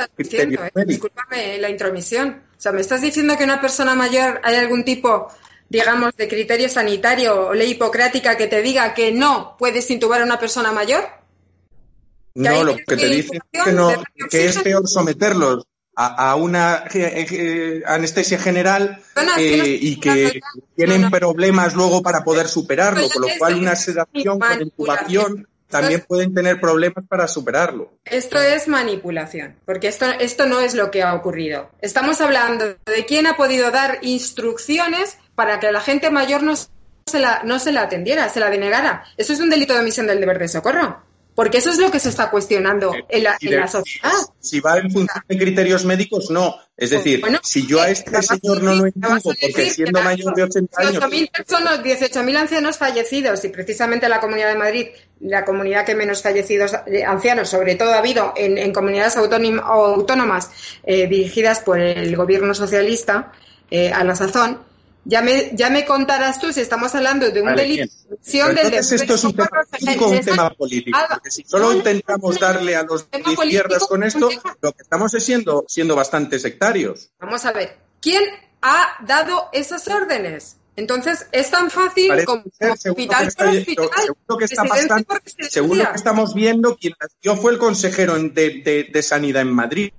Discúlpame 0.86 1.58
la 1.58 1.70
intromisión. 1.70 2.42
O 2.56 2.60
sea, 2.60 2.72
me 2.72 2.80
estás 2.80 3.02
diciendo 3.02 3.36
que 3.36 3.44
una 3.44 3.60
persona 3.60 3.94
mayor 3.94 4.40
hay 4.42 4.56
algún 4.56 4.84
tipo 4.84 5.28
digamos, 5.68 6.16
de 6.16 6.28
criterio 6.28 6.68
sanitario 6.68 7.48
o 7.48 7.54
ley 7.54 7.72
hipocrática 7.72 8.36
que 8.36 8.46
te 8.46 8.62
diga 8.62 8.94
que 8.94 9.12
no 9.12 9.54
puedes 9.58 9.90
intubar 9.90 10.22
a 10.22 10.24
una 10.24 10.40
persona 10.40 10.72
mayor? 10.72 11.17
No, 12.38 12.62
lo 12.62 12.76
que 12.76 12.96
te 12.96 13.08
dice 13.08 13.38
es 13.52 13.64
que, 13.64 13.72
no, 13.72 13.92
que 14.30 14.46
es 14.46 14.58
peor 14.58 14.86
someterlos 14.86 15.64
a, 16.00 16.36
una 16.36 16.84
eh, 16.94 17.26
eh, 17.28 17.82
anestesia 17.84 18.38
general 18.38 19.02
eh, 19.36 19.78
y 19.80 19.98
que 19.98 20.40
tienen 20.76 21.10
problemas 21.10 21.74
luego 21.74 22.00
para 22.02 22.22
poder 22.22 22.46
superarlo, 22.46 23.08
con 23.10 23.22
lo 23.22 23.28
cual 23.36 23.56
una 23.56 23.74
sedación 23.74 24.38
con 24.38 24.62
intubación 24.62 25.48
también 25.68 26.04
pueden 26.06 26.32
tener 26.32 26.60
problemas 26.60 27.04
para 27.08 27.26
superarlo. 27.26 27.94
Esto 28.04 28.40
es 28.40 28.68
manipulación, 28.68 29.56
porque 29.64 29.88
esto, 29.88 30.06
esto 30.20 30.46
no 30.46 30.60
es 30.60 30.74
lo 30.74 30.92
que 30.92 31.02
ha 31.02 31.14
ocurrido. 31.14 31.70
Estamos 31.80 32.20
hablando 32.20 32.76
de 32.86 33.04
quién 33.04 33.26
ha 33.26 33.36
podido 33.36 33.72
dar 33.72 33.98
instrucciones 34.02 35.18
para 35.34 35.58
que 35.58 35.72
la 35.72 35.80
gente 35.80 36.10
mayor 36.10 36.44
no 36.44 36.54
se 36.56 37.18
la, 37.18 37.42
no 37.44 37.58
se 37.58 37.72
la 37.72 37.82
atendiera, 37.82 38.28
se 38.28 38.38
la 38.38 38.50
denegara. 38.50 39.04
Eso 39.16 39.32
es 39.32 39.40
un 39.40 39.50
delito 39.50 39.74
de 39.74 39.80
omisión 39.80 40.06
del 40.06 40.20
deber 40.20 40.38
de 40.38 40.46
socorro. 40.46 41.08
Porque 41.38 41.58
eso 41.58 41.70
es 41.70 41.78
lo 41.78 41.88
que 41.92 42.00
se 42.00 42.08
está 42.08 42.32
cuestionando 42.32 42.92
en 43.08 43.22
la, 43.22 43.68
sociedad. 43.68 44.10
Si 44.40 44.58
va 44.58 44.76
en 44.78 44.90
función 44.90 45.22
de 45.28 45.38
criterios 45.38 45.84
médicos, 45.84 46.32
no. 46.32 46.56
Es 46.76 46.90
decir, 46.90 47.22
si 47.44 47.64
yo 47.64 47.80
a 47.80 47.88
este 47.90 48.20
señor 48.22 48.60
no 48.60 48.74
lo 48.74 48.86
entiendo 48.86 49.20
porque 49.22 49.70
siendo 49.70 50.02
mayor 50.02 50.34
de 50.34 50.42
80 50.42 50.82
años... 50.82 51.00
18.000 51.00 51.30
personas, 51.30 51.78
18.000 51.84 52.36
ancianos 52.38 52.76
fallecidos 52.76 53.44
y 53.44 53.50
precisamente 53.50 54.08
la 54.08 54.18
Comunidad 54.18 54.48
de 54.48 54.58
Madrid, 54.58 54.88
la 55.20 55.44
comunidad 55.44 55.86
que 55.86 55.94
menos 55.94 56.22
fallecidos 56.22 56.72
eh, 56.88 57.04
ancianos, 57.04 57.48
sobre 57.48 57.76
todo 57.76 57.92
ha 57.92 57.98
habido 57.98 58.32
en, 58.34 58.72
comunidades 58.72 59.16
autónomas 59.16 60.50
eh, 60.82 61.06
dirigidas 61.06 61.60
por 61.60 61.78
el 61.78 62.16
gobierno 62.16 62.52
socialista 62.52 63.30
eh, 63.70 63.92
a 63.92 64.02
la 64.02 64.16
sazón, 64.16 64.58
ya 65.08 65.22
me, 65.22 65.50
ya 65.54 65.70
me 65.70 65.86
contarás 65.86 66.38
tú 66.38 66.52
si 66.52 66.60
estamos 66.60 66.94
hablando 66.94 67.30
de 67.30 67.40
un 67.40 67.56
delito 67.56 67.90
entonces 68.10 68.92
esto 68.92 69.14
es 69.14 69.24
un 69.24 69.34
tema, 69.34 70.50
político, 70.50 70.98
porque 71.08 71.30
si 71.30 71.44
solo 71.44 71.72
intentamos 71.72 72.38
darle 72.38 72.76
a 72.76 72.82
los 72.82 73.10
de 73.10 73.20
izquierdas 73.20 73.86
con 73.86 74.02
esto, 74.02 74.28
lo 74.60 74.72
que 74.72 74.82
estamos 74.82 75.14
es 75.14 75.24
siendo, 75.24 75.64
siendo 75.66 75.96
bastante 75.96 76.38
sectarios. 76.38 77.10
Vamos 77.18 77.44
a 77.46 77.52
ver, 77.52 77.78
¿quién 78.00 78.22
ha 78.60 78.98
dado 79.06 79.48
esas 79.52 79.88
órdenes? 79.88 80.56
Entonces, 80.76 81.26
es 81.32 81.50
tan 81.50 81.70
fácil 81.70 82.24
como 82.24 82.44
hospital 82.44 83.32
por 83.36 83.48
hospital. 83.48 83.90
Seguro 83.96 84.38
que, 84.38 84.44
está 84.44 84.64
pasando, 84.64 85.14
seguro 85.48 85.90
que 85.90 85.96
estamos 85.96 86.34
viendo, 86.34 86.76
quien 86.76 86.94
dio 87.20 87.36
fue 87.36 87.52
el 87.52 87.58
consejero 87.58 88.16
de, 88.16 88.88
de 88.92 89.02
Sanidad 89.02 89.42
en 89.42 89.52
Madrid, 89.52 89.90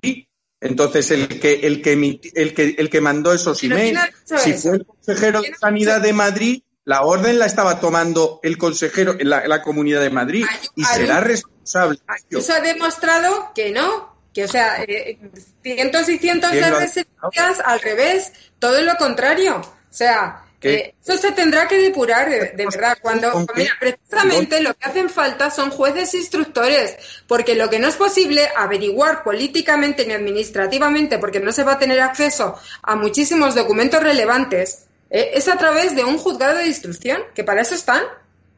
entonces, 0.60 1.10
el 1.10 1.40
que, 1.40 1.60
el 1.62 1.80
que, 1.80 1.92
el 2.34 2.54
que, 2.54 2.74
el 2.78 2.90
que 2.90 3.00
mandó 3.00 3.32
esos 3.32 3.62
emails, 3.64 3.98
si 4.24 4.52
fue 4.52 4.76
el 4.76 4.86
consejero 4.86 5.40
de 5.40 5.54
Sanidad 5.54 6.00
de 6.02 6.12
Madrid, 6.12 6.62
la 6.84 7.02
orden 7.02 7.38
la 7.38 7.46
estaba 7.46 7.80
tomando 7.80 8.40
el 8.42 8.58
consejero 8.58 9.16
en 9.18 9.30
la, 9.30 9.62
Comunidad 9.62 10.00
de 10.00 10.10
Madrid 10.10 10.44
y 10.76 10.84
será 10.84 11.20
responsable. 11.20 12.00
Eso 12.30 12.52
ha 12.52 12.60
demostrado 12.60 13.52
que 13.54 13.70
no, 13.70 14.14
que 14.34 14.44
o 14.44 14.48
sea, 14.48 14.82
eh, 14.82 15.18
cientos 15.62 16.08
y 16.08 16.18
cientos 16.18 16.52
de 16.52 16.70
recetas 16.70 17.60
al 17.64 17.80
revés, 17.80 18.32
todo 18.58 18.82
lo 18.82 18.96
contrario. 18.96 19.60
O 19.60 19.92
sea, 19.92 20.44
eh, 20.62 20.94
eso 21.02 21.16
se 21.16 21.32
tendrá 21.32 21.66
que 21.66 21.78
depurar 21.78 22.28
de, 22.28 22.52
verdad. 22.56 22.98
Cuando, 23.00 23.46
mira, 23.54 23.72
precisamente 23.78 24.60
lo 24.60 24.74
que 24.74 24.88
hacen 24.88 25.08
falta 25.08 25.50
son 25.50 25.70
jueces 25.70 26.12
instructores, 26.14 26.96
porque 27.26 27.54
lo 27.54 27.70
que 27.70 27.78
no 27.78 27.88
es 27.88 27.96
posible 27.96 28.48
averiguar 28.56 29.22
políticamente 29.22 30.06
ni 30.06 30.12
administrativamente, 30.12 31.18
porque 31.18 31.40
no 31.40 31.52
se 31.52 31.64
va 31.64 31.72
a 31.72 31.78
tener 31.78 32.00
acceso 32.00 32.56
a 32.82 32.96
muchísimos 32.96 33.54
documentos 33.54 34.02
relevantes, 34.02 34.86
eh, 35.10 35.30
es 35.34 35.48
a 35.48 35.56
través 35.56 35.96
de 35.96 36.04
un 36.04 36.18
juzgado 36.18 36.58
de 36.58 36.66
instrucción, 36.66 37.22
que 37.34 37.44
para 37.44 37.62
eso 37.62 37.74
están. 37.74 38.02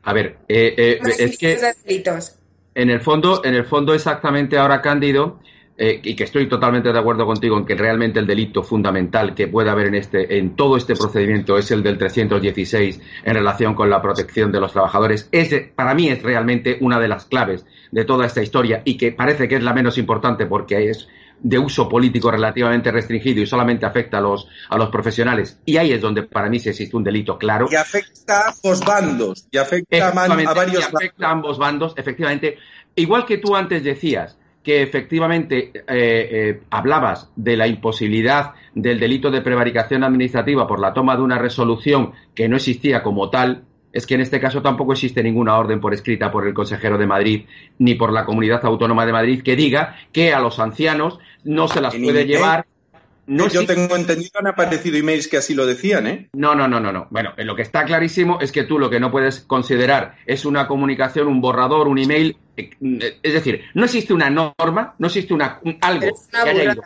A 0.02 0.12
ver, 0.12 0.38
eh, 0.48 0.98
es 1.18 1.38
que 1.38 1.58
en 2.74 2.90
el 2.90 3.00
fondo, 3.00 3.44
en 3.44 3.54
el 3.54 3.66
fondo 3.66 3.94
exactamente 3.94 4.56
ahora 4.56 4.80
Cándido, 4.80 5.40
eh, 5.84 6.00
y 6.00 6.14
que 6.14 6.22
estoy 6.22 6.48
totalmente 6.48 6.92
de 6.92 6.98
acuerdo 7.00 7.26
contigo 7.26 7.58
en 7.58 7.66
que 7.66 7.74
realmente 7.74 8.20
el 8.20 8.26
delito 8.28 8.62
fundamental 8.62 9.34
que 9.34 9.48
puede 9.48 9.68
haber 9.68 9.88
en 9.88 9.96
este 9.96 10.38
en 10.38 10.54
todo 10.54 10.76
este 10.76 10.94
procedimiento 10.94 11.58
es 11.58 11.72
el 11.72 11.82
del 11.82 11.98
316 11.98 13.00
en 13.24 13.34
relación 13.34 13.74
con 13.74 13.90
la 13.90 14.00
protección 14.00 14.52
de 14.52 14.60
los 14.60 14.70
trabajadores. 14.70 15.28
Ese 15.32 15.72
para 15.74 15.92
mí 15.92 16.08
es 16.08 16.22
realmente 16.22 16.78
una 16.82 17.00
de 17.00 17.08
las 17.08 17.24
claves 17.24 17.66
de 17.90 18.04
toda 18.04 18.26
esta 18.26 18.40
historia 18.40 18.82
y 18.84 18.96
que 18.96 19.10
parece 19.10 19.48
que 19.48 19.56
es 19.56 19.64
la 19.64 19.72
menos 19.72 19.98
importante 19.98 20.46
porque 20.46 20.88
es 20.88 21.08
de 21.40 21.58
uso 21.58 21.88
político 21.88 22.30
relativamente 22.30 22.92
restringido 22.92 23.42
y 23.42 23.46
solamente 23.48 23.84
afecta 23.84 24.18
a 24.18 24.20
los, 24.20 24.46
a 24.68 24.78
los 24.78 24.88
profesionales. 24.88 25.58
Y 25.64 25.78
ahí 25.78 25.90
es 25.90 26.00
donde 26.00 26.22
para 26.22 26.48
mí 26.48 26.60
se 26.60 26.70
existe 26.70 26.96
un 26.96 27.02
delito 27.02 27.36
claro. 27.36 27.66
Y 27.68 27.74
afecta 27.74 28.38
a 28.38 28.52
ambos 28.52 28.80
bandos. 28.84 29.48
Y 29.50 29.58
afecta 29.58 30.10
a, 30.10 30.12
varios 30.12 30.80
y 30.80 30.94
afecta 30.94 31.26
a 31.26 31.32
ambos 31.32 31.58
bandos, 31.58 31.94
efectivamente. 31.96 32.58
Igual 32.94 33.26
que 33.26 33.38
tú 33.38 33.56
antes 33.56 33.82
decías, 33.82 34.38
que 34.62 34.82
efectivamente 34.82 35.72
eh, 35.74 35.82
eh, 35.88 36.60
hablabas 36.70 37.30
de 37.36 37.56
la 37.56 37.66
imposibilidad 37.66 38.52
del 38.74 39.00
delito 39.00 39.30
de 39.30 39.42
prevaricación 39.42 40.04
administrativa 40.04 40.66
por 40.66 40.80
la 40.80 40.92
toma 40.92 41.16
de 41.16 41.22
una 41.22 41.38
resolución 41.38 42.12
que 42.34 42.48
no 42.48 42.56
existía 42.56 43.02
como 43.02 43.28
tal, 43.28 43.64
es 43.92 44.06
que 44.06 44.14
en 44.14 44.22
este 44.22 44.40
caso 44.40 44.62
tampoco 44.62 44.92
existe 44.92 45.22
ninguna 45.22 45.58
orden 45.58 45.80
por 45.80 45.92
escrita 45.92 46.30
por 46.30 46.46
el 46.46 46.54
consejero 46.54 46.96
de 46.96 47.06
Madrid 47.06 47.44
ni 47.78 47.94
por 47.94 48.12
la 48.12 48.24
comunidad 48.24 48.64
autónoma 48.64 49.04
de 49.04 49.12
Madrid 49.12 49.42
que 49.42 49.56
diga 49.56 49.96
que 50.12 50.32
a 50.32 50.40
los 50.40 50.58
ancianos 50.58 51.18
no 51.44 51.68
se 51.68 51.80
las 51.80 51.94
puede 51.94 52.24
llevar 52.24 52.66
no 53.26 53.48
Yo 53.48 53.64
tengo 53.66 53.94
entendido, 53.96 54.32
han 54.38 54.48
aparecido 54.48 54.96
emails 54.96 55.28
que 55.28 55.36
así 55.36 55.54
lo 55.54 55.64
decían, 55.64 56.06
¿eh? 56.06 56.28
No, 56.32 56.54
no, 56.54 56.66
no, 56.66 56.80
no, 56.80 56.92
no. 56.92 57.06
Bueno, 57.10 57.32
lo 57.36 57.54
que 57.54 57.62
está 57.62 57.84
clarísimo 57.84 58.40
es 58.40 58.50
que 58.50 58.64
tú 58.64 58.78
lo 58.78 58.90
que 58.90 58.98
no 59.00 59.10
puedes 59.10 59.40
considerar 59.40 60.16
es 60.26 60.44
una 60.44 60.66
comunicación, 60.66 61.28
un 61.28 61.40
borrador, 61.40 61.88
un 61.88 61.98
email. 61.98 62.36
Eh, 62.56 62.70
es 63.22 63.32
decir, 63.32 63.62
no 63.74 63.84
existe 63.84 64.12
una 64.12 64.28
norma, 64.28 64.94
no 64.98 65.06
existe 65.06 65.32
una, 65.32 65.60
algo 65.80 66.06
que 66.30 66.50
haya 66.50 66.72
ido. 66.72 66.82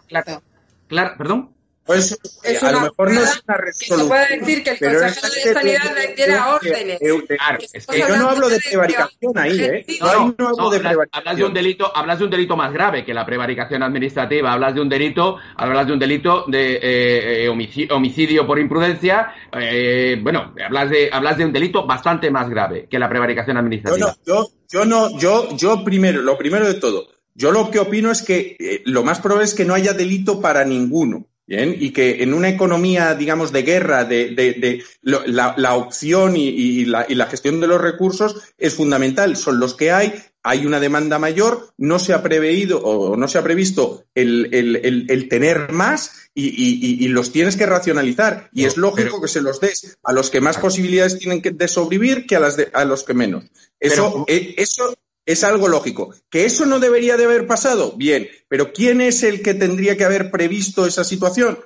Claro, 0.88 1.14
¿Perdón? 1.18 1.55
Pues 1.86 2.18
eh, 2.42 2.58
a 2.60 2.72
lo 2.72 2.80
mejor 2.80 3.12
no 3.12 3.22
es 3.22 3.42
una 3.46 3.56
resolución. 3.58 4.00
Se 4.00 4.06
puede 4.06 4.38
decir 4.38 4.64
que 4.64 4.70
el 4.70 4.78
Consejo 4.78 5.26
de 5.28 5.54
Sanidad 5.54 5.94
le 5.94 6.14
diera 6.14 6.54
órdenes. 6.54 6.98
Claro, 6.98 7.58
es 7.72 7.86
que 7.86 7.98
yo 8.00 8.16
no 8.16 8.30
hablo 8.30 8.48
de 8.48 8.58
prevaricación 8.58 9.38
ahí, 9.38 9.60
¿eh? 9.60 9.86
No, 10.00 10.34
no, 10.36 10.48
hablo 10.48 10.70
de 10.70 10.80
prevaricación. 10.80 11.08
Hablas 11.12 11.36
de 11.36 11.44
un 11.44 11.54
delito, 11.54 11.96
hablas 11.96 12.18
de 12.18 12.24
un 12.24 12.30
delito 12.30 12.56
más 12.56 12.72
grave 12.72 13.04
que 13.04 13.14
la 13.14 13.24
prevaricación 13.24 13.84
administrativa. 13.84 14.52
Hablas 14.52 14.74
de 14.74 14.80
un 14.80 14.88
delito, 14.88 15.36
hablas 15.56 15.86
de 15.86 15.92
un 15.92 15.98
delito 15.98 16.44
de 16.48 16.72
eh, 16.74 17.44
eh 17.44 17.88
homicidio, 17.90 18.46
por 18.46 18.58
imprudencia. 18.58 19.32
Eh, 19.52 20.18
bueno, 20.20 20.54
hablas 20.64 20.90
de, 20.90 21.08
hablas 21.12 21.38
de 21.38 21.44
un 21.44 21.52
delito 21.52 21.86
bastante 21.86 22.30
más 22.32 22.50
grave 22.50 22.88
que 22.90 22.98
la 22.98 23.08
prevaricación 23.08 23.58
administrativa. 23.58 24.16
Yo 24.26 24.34
no, 24.34 24.44
yo, 24.44 24.50
yo 24.68 24.84
no, 24.84 25.18
yo, 25.18 25.56
yo 25.56 25.84
primero, 25.84 26.20
lo 26.20 26.36
primero 26.36 26.66
de 26.66 26.74
todo, 26.74 27.06
yo 27.34 27.52
lo 27.52 27.70
que 27.70 27.78
opino 27.78 28.10
es 28.10 28.22
que 28.22 28.56
eh, 28.58 28.82
lo 28.86 29.04
más 29.04 29.20
probable 29.20 29.44
es 29.44 29.54
que 29.54 29.64
no 29.64 29.74
haya 29.74 29.92
delito 29.92 30.40
para 30.40 30.64
ninguno. 30.64 31.26
Bien, 31.46 31.76
y 31.78 31.92
que 31.92 32.24
en 32.24 32.34
una 32.34 32.48
economía, 32.48 33.14
digamos, 33.14 33.52
de 33.52 33.62
guerra, 33.62 34.04
de, 34.04 34.30
de, 34.30 34.54
de 34.54 34.82
la, 35.02 35.54
la, 35.56 35.76
opción 35.76 36.36
y, 36.36 36.48
y, 36.48 36.84
la, 36.86 37.06
y, 37.08 37.14
la, 37.14 37.26
gestión 37.26 37.60
de 37.60 37.68
los 37.68 37.80
recursos 37.80 38.42
es 38.58 38.74
fundamental. 38.74 39.36
Son 39.36 39.60
los 39.60 39.74
que 39.74 39.92
hay, 39.92 40.12
hay 40.42 40.66
una 40.66 40.80
demanda 40.80 41.20
mayor, 41.20 41.72
no 41.76 42.00
se 42.00 42.14
ha 42.14 42.22
preveído 42.24 42.80
o 42.80 43.16
no 43.16 43.28
se 43.28 43.38
ha 43.38 43.44
previsto 43.44 44.06
el, 44.12 44.48
el, 44.52 44.76
el, 44.76 45.06
el 45.08 45.28
tener 45.28 45.70
más 45.70 46.30
y, 46.34 47.04
y, 47.04 47.06
los 47.08 47.30
tienes 47.30 47.56
que 47.56 47.66
racionalizar. 47.66 48.50
Y 48.52 48.64
es 48.64 48.76
lógico 48.76 49.20
que 49.20 49.28
se 49.28 49.40
los 49.40 49.60
des 49.60 49.98
a 50.02 50.12
los 50.12 50.30
que 50.30 50.40
más 50.40 50.58
posibilidades 50.58 51.16
tienen 51.16 51.42
que, 51.42 51.52
de 51.52 51.68
sobrevivir 51.68 52.26
que 52.26 52.34
a, 52.34 52.40
las 52.40 52.56
de, 52.56 52.70
a 52.72 52.84
los 52.84 53.04
que 53.04 53.14
menos. 53.14 53.44
Eso, 53.78 54.24
eh, 54.26 54.54
eso 54.58 54.96
es 55.26 55.44
algo 55.44 55.68
lógico. 55.68 56.14
¿Que 56.30 56.44
eso 56.44 56.64
no 56.64 56.78
debería 56.78 57.16
de 57.16 57.24
haber 57.24 57.46
pasado? 57.46 57.92
Bien, 57.96 58.28
pero 58.48 58.72
¿quién 58.72 59.00
es 59.00 59.24
el 59.24 59.42
que 59.42 59.54
tendría 59.54 59.96
que 59.96 60.04
haber 60.04 60.30
previsto 60.30 60.86
esa 60.86 61.04
situación? 61.04 61.58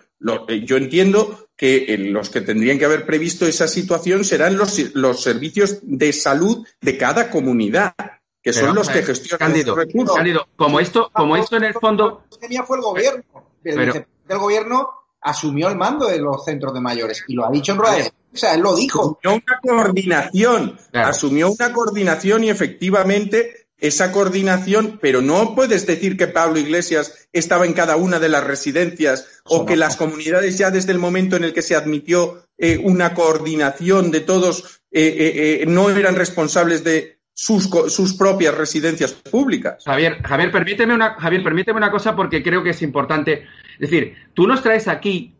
Eh, 0.48 0.64
yo 0.64 0.76
entiendo 0.76 1.48
que 1.56 1.94
eh, 1.94 1.98
los 1.98 2.30
que 2.30 2.40
tendrían 2.40 2.78
que 2.78 2.86
haber 2.86 3.06
previsto 3.06 3.46
esa 3.46 3.68
situación 3.68 4.24
serán 4.24 4.56
los, 4.56 4.94
los 4.94 5.22
servicios 5.22 5.78
de 5.82 6.12
salud 6.12 6.66
de 6.80 6.96
cada 6.96 7.30
comunidad, 7.30 7.94
que 8.42 8.52
son 8.52 8.74
los 8.74 8.88
que 8.88 9.02
gestionan 9.02 9.52
los 9.64 9.76
recursos. 9.76 10.16
Cándido, 10.16 10.48
como 10.56 10.80
esto, 10.80 11.10
como 11.12 11.36
esto 11.36 11.56
en 11.56 11.64
el 11.64 11.74
fondo... 11.74 12.24
tenía 12.40 12.64
fue 12.64 12.78
el 12.78 12.82
gobierno. 12.82 13.24
El, 13.62 14.38
gobierno 14.38 14.90
asumió 15.20 15.68
el 15.68 15.76
mando 15.76 16.06
de 16.06 16.18
los 16.18 16.44
centros 16.44 16.72
de 16.72 16.80
mayores 16.80 17.24
y 17.26 17.34
lo 17.34 17.46
ha 17.46 17.50
dicho 17.50 17.72
en 17.72 17.78
rueda 17.78 18.10
o 18.32 18.36
sea, 18.36 18.54
él 18.54 18.60
lo 18.60 18.76
dijo. 18.76 19.18
Asumió 19.22 19.42
una 19.44 19.60
coordinación, 19.60 20.78
asumió 20.92 21.50
una 21.50 21.72
coordinación 21.72 22.44
y 22.44 22.50
efectivamente 22.50 23.66
esa 23.78 24.12
coordinación, 24.12 24.98
pero 25.00 25.22
no 25.22 25.54
puedes 25.54 25.86
decir 25.86 26.16
que 26.16 26.26
Pablo 26.26 26.58
Iglesias 26.58 27.28
estaba 27.32 27.66
en 27.66 27.72
cada 27.72 27.96
una 27.96 28.18
de 28.18 28.28
las 28.28 28.44
residencias 28.44 29.40
o 29.44 29.64
que 29.64 29.76
las 29.76 29.96
comunidades 29.96 30.58
ya 30.58 30.70
desde 30.70 30.92
el 30.92 30.98
momento 30.98 31.36
en 31.36 31.44
el 31.44 31.54
que 31.54 31.62
se 31.62 31.74
admitió 31.74 32.44
eh, 32.58 32.78
una 32.82 33.14
coordinación 33.14 34.10
de 34.10 34.20
todos 34.20 34.82
eh, 34.92 35.60
eh, 35.62 35.64
no 35.66 35.88
eran 35.88 36.14
responsables 36.14 36.84
de 36.84 37.20
sus, 37.32 37.70
sus, 37.88 38.14
propias 38.14 38.54
residencias 38.54 39.14
públicas. 39.14 39.82
Javier, 39.86 40.20
Javier, 40.22 40.52
permíteme 40.52 40.94
una, 40.94 41.14
Javier, 41.14 41.42
permíteme 41.42 41.78
una 41.78 41.90
cosa 41.90 42.14
porque 42.14 42.42
creo 42.42 42.62
que 42.62 42.70
es 42.70 42.82
importante. 42.82 43.46
Es 43.78 43.90
decir, 43.90 44.14
tú 44.34 44.46
nos 44.46 44.62
traes 44.62 44.88
aquí, 44.88 45.34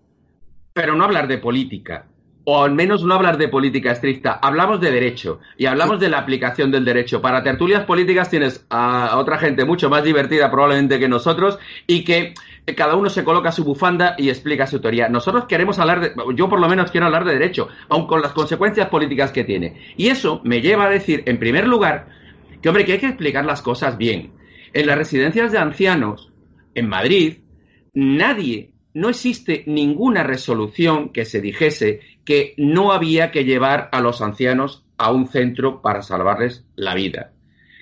pero 0.73 0.95
no 0.95 1.05
hablar 1.05 1.29
de 1.29 1.37
política 1.37 2.07
o 2.45 2.65
al 2.65 2.75
menos 2.75 3.05
no 3.05 3.15
hablar 3.15 3.37
de 3.37 3.49
política 3.49 3.93
estricta, 3.93 4.33
hablamos 4.33 4.81
de 4.81 4.91
derecho 4.91 5.41
y 5.59 5.67
hablamos 5.67 6.01
de 6.01 6.09
la 6.09 6.19
aplicación 6.19 6.71
del 6.71 6.85
derecho. 6.85 7.21
Para 7.21 7.43
tertulias 7.43 7.85
políticas 7.85 8.31
tienes 8.31 8.67
a 8.71 9.19
otra 9.19 9.39
gente 9.39 9.65
mucho 9.65 9.91
más 9.91 10.03
divertida 10.03 10.51
probablemente 10.51 10.99
que 10.99 11.09
nosotros 11.09 11.59
y 11.87 12.05
que 12.05 12.35
cada 12.77 12.97
uno 12.97 13.11
se 13.11 13.25
coloca 13.25 13.53
su 13.53 13.65
bufanda 13.65 14.15
y 14.17 14.29
explica 14.29 14.67
su 14.67 14.81
teoría. 14.81 15.09
Nosotros 15.09 15.45
queremos 15.47 15.79
hablar 15.79 16.01
de, 16.01 16.13
yo 16.35 16.49
por 16.49 16.61
lo 16.61 16.69
menos 16.69 16.91
quiero 16.91 17.07
hablar 17.07 17.25
de 17.25 17.35
derecho, 17.35 17.69
aun 17.89 18.07
con 18.07 18.23
las 18.23 18.33
consecuencias 18.33 18.89
políticas 18.89 19.33
que 19.33 19.45
tiene. 19.45 19.95
Y 19.97 20.09
eso 20.09 20.41
me 20.45 20.61
lleva 20.61 20.87
a 20.87 20.91
decir, 20.91 21.23
en 21.27 21.39
primer 21.39 21.67
lugar, 21.67 22.09
que 22.63 22.69
hombre, 22.69 22.85
que 22.85 22.93
hay 22.93 22.99
que 22.99 23.07
explicar 23.07 23.45
las 23.45 23.63
cosas 23.63 23.99
bien. 23.99 24.33
En 24.73 24.87
las 24.87 24.97
residencias 24.97 25.53
de 25.53 25.59
ancianos, 25.59 26.33
en 26.75 26.89
Madrid, 26.89 27.39
nadie 27.93 28.73
no 28.95 29.09
existe 29.09 29.65
ninguna 29.67 30.23
resolución 30.23 31.11
que 31.11 31.25
se 31.25 31.41
dijese 31.41 32.01
que 32.31 32.55
no 32.59 32.93
había 32.93 33.33
que 33.33 33.43
llevar 33.43 33.89
a 33.91 34.01
los 34.01 34.23
ancianos 34.23 34.85
a 34.99 35.11
un 35.11 35.27
centro 35.27 35.83
para 35.83 36.01
salvarles 36.01 36.65
la 36.77 36.95
vida, 36.95 37.33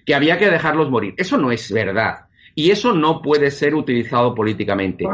que 0.06 0.14
había 0.14 0.38
que 0.38 0.48
dejarlos 0.48 0.88
morir. 0.88 1.12
Eso 1.18 1.36
no 1.36 1.52
es 1.52 1.70
verdad. 1.70 2.28
Y 2.54 2.70
eso 2.70 2.94
no 2.94 3.20
puede 3.20 3.50
ser 3.50 3.74
utilizado 3.74 4.34
políticamente. 4.34 5.04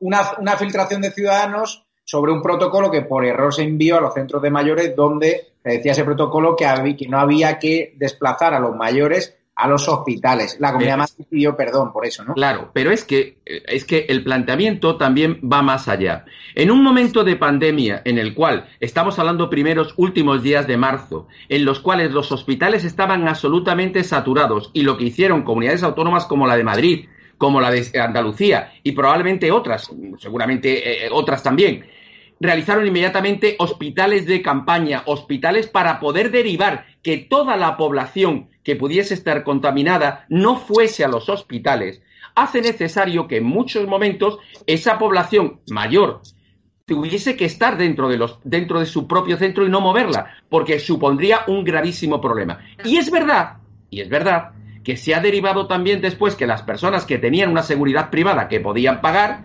una, 0.00 0.56
filtración 0.56 1.02
de 1.02 1.10
ciudadanos 1.10 1.84
sobre 2.04 2.32
un 2.32 2.40
protocolo 2.40 2.90
que 2.90 3.02
por 3.02 3.26
error 3.26 3.52
se 3.52 3.64
envió 3.64 3.98
a 3.98 4.00
los 4.00 4.14
centros 4.14 4.40
de 4.40 4.50
mayores 4.50 4.96
donde 4.96 5.48
decía 5.62 5.92
ese 5.92 6.04
protocolo 6.04 6.56
que, 6.56 6.64
había, 6.64 6.96
que 6.96 7.06
no 7.06 7.18
había 7.18 7.58
que 7.58 7.92
desplazar 7.98 8.54
a 8.54 8.60
los 8.60 8.74
mayores 8.74 9.36
a 9.56 9.68
los 9.68 9.88
hospitales. 9.88 10.56
La 10.58 10.72
comunidad 10.72 10.98
más 10.98 11.16
pidió 11.30 11.56
perdón 11.56 11.92
por 11.92 12.06
eso, 12.06 12.24
¿no? 12.24 12.34
Claro, 12.34 12.70
pero 12.72 12.90
es 12.90 13.04
que, 13.04 13.38
es 13.44 13.84
que 13.84 14.06
el 14.08 14.24
planteamiento 14.24 14.96
también 14.96 15.40
va 15.40 15.62
más 15.62 15.88
allá. 15.88 16.24
En 16.54 16.70
un 16.70 16.82
momento 16.82 17.22
de 17.22 17.36
pandemia 17.36 18.02
en 18.04 18.18
el 18.18 18.34
cual 18.34 18.68
estamos 18.80 19.18
hablando 19.18 19.50
primeros 19.50 19.94
últimos 19.96 20.42
días 20.42 20.66
de 20.66 20.76
marzo, 20.76 21.28
en 21.48 21.64
los 21.64 21.80
cuales 21.80 22.10
los 22.12 22.32
hospitales 22.32 22.84
estaban 22.84 23.28
absolutamente 23.28 24.02
saturados 24.02 24.70
y 24.72 24.82
lo 24.82 24.96
que 24.96 25.04
hicieron 25.04 25.42
comunidades 25.42 25.82
autónomas 25.82 26.26
como 26.26 26.46
la 26.46 26.56
de 26.56 26.64
Madrid, 26.64 27.08
como 27.38 27.60
la 27.60 27.70
de 27.70 27.86
Andalucía 28.00 28.72
y 28.82 28.92
probablemente 28.92 29.52
otras, 29.52 29.90
seguramente 30.18 31.06
eh, 31.06 31.08
otras 31.12 31.42
también, 31.42 31.86
realizaron 32.40 32.86
inmediatamente 32.86 33.56
hospitales 33.58 34.26
de 34.26 34.42
campaña, 34.42 35.02
hospitales 35.06 35.68
para 35.68 36.00
poder 36.00 36.30
derivar 36.30 36.86
que 37.02 37.18
toda 37.18 37.56
la 37.56 37.76
población 37.76 38.48
que 38.64 38.76
pudiese 38.76 39.14
estar 39.14 39.44
contaminada 39.44 40.24
no 40.28 40.56
fuese 40.56 41.04
a 41.04 41.08
los 41.08 41.28
hospitales, 41.28 42.02
hace 42.34 42.60
necesario 42.60 43.28
que 43.28 43.36
en 43.36 43.44
muchos 43.44 43.86
momentos 43.86 44.38
esa 44.66 44.98
población 44.98 45.60
mayor 45.70 46.22
tuviese 46.86 47.36
que 47.36 47.44
estar 47.44 47.78
dentro 47.78 48.08
de, 48.08 48.18
los, 48.18 48.38
dentro 48.44 48.80
de 48.80 48.86
su 48.86 49.06
propio 49.06 49.36
centro 49.36 49.64
y 49.64 49.70
no 49.70 49.80
moverla, 49.80 50.34
porque 50.48 50.78
supondría 50.78 51.42
un 51.46 51.64
gravísimo 51.64 52.20
problema. 52.20 52.60
Y 52.84 52.96
es 52.96 53.10
verdad, 53.10 53.58
y 53.90 54.00
es 54.00 54.08
verdad, 54.08 54.50
que 54.82 54.96
se 54.96 55.14
ha 55.14 55.20
derivado 55.20 55.66
también 55.66 56.02
después 56.02 56.34
que 56.34 56.46
las 56.46 56.62
personas 56.62 57.06
que 57.06 57.18
tenían 57.18 57.50
una 57.50 57.62
seguridad 57.62 58.10
privada 58.10 58.48
que 58.48 58.60
podían 58.60 59.00
pagar, 59.00 59.44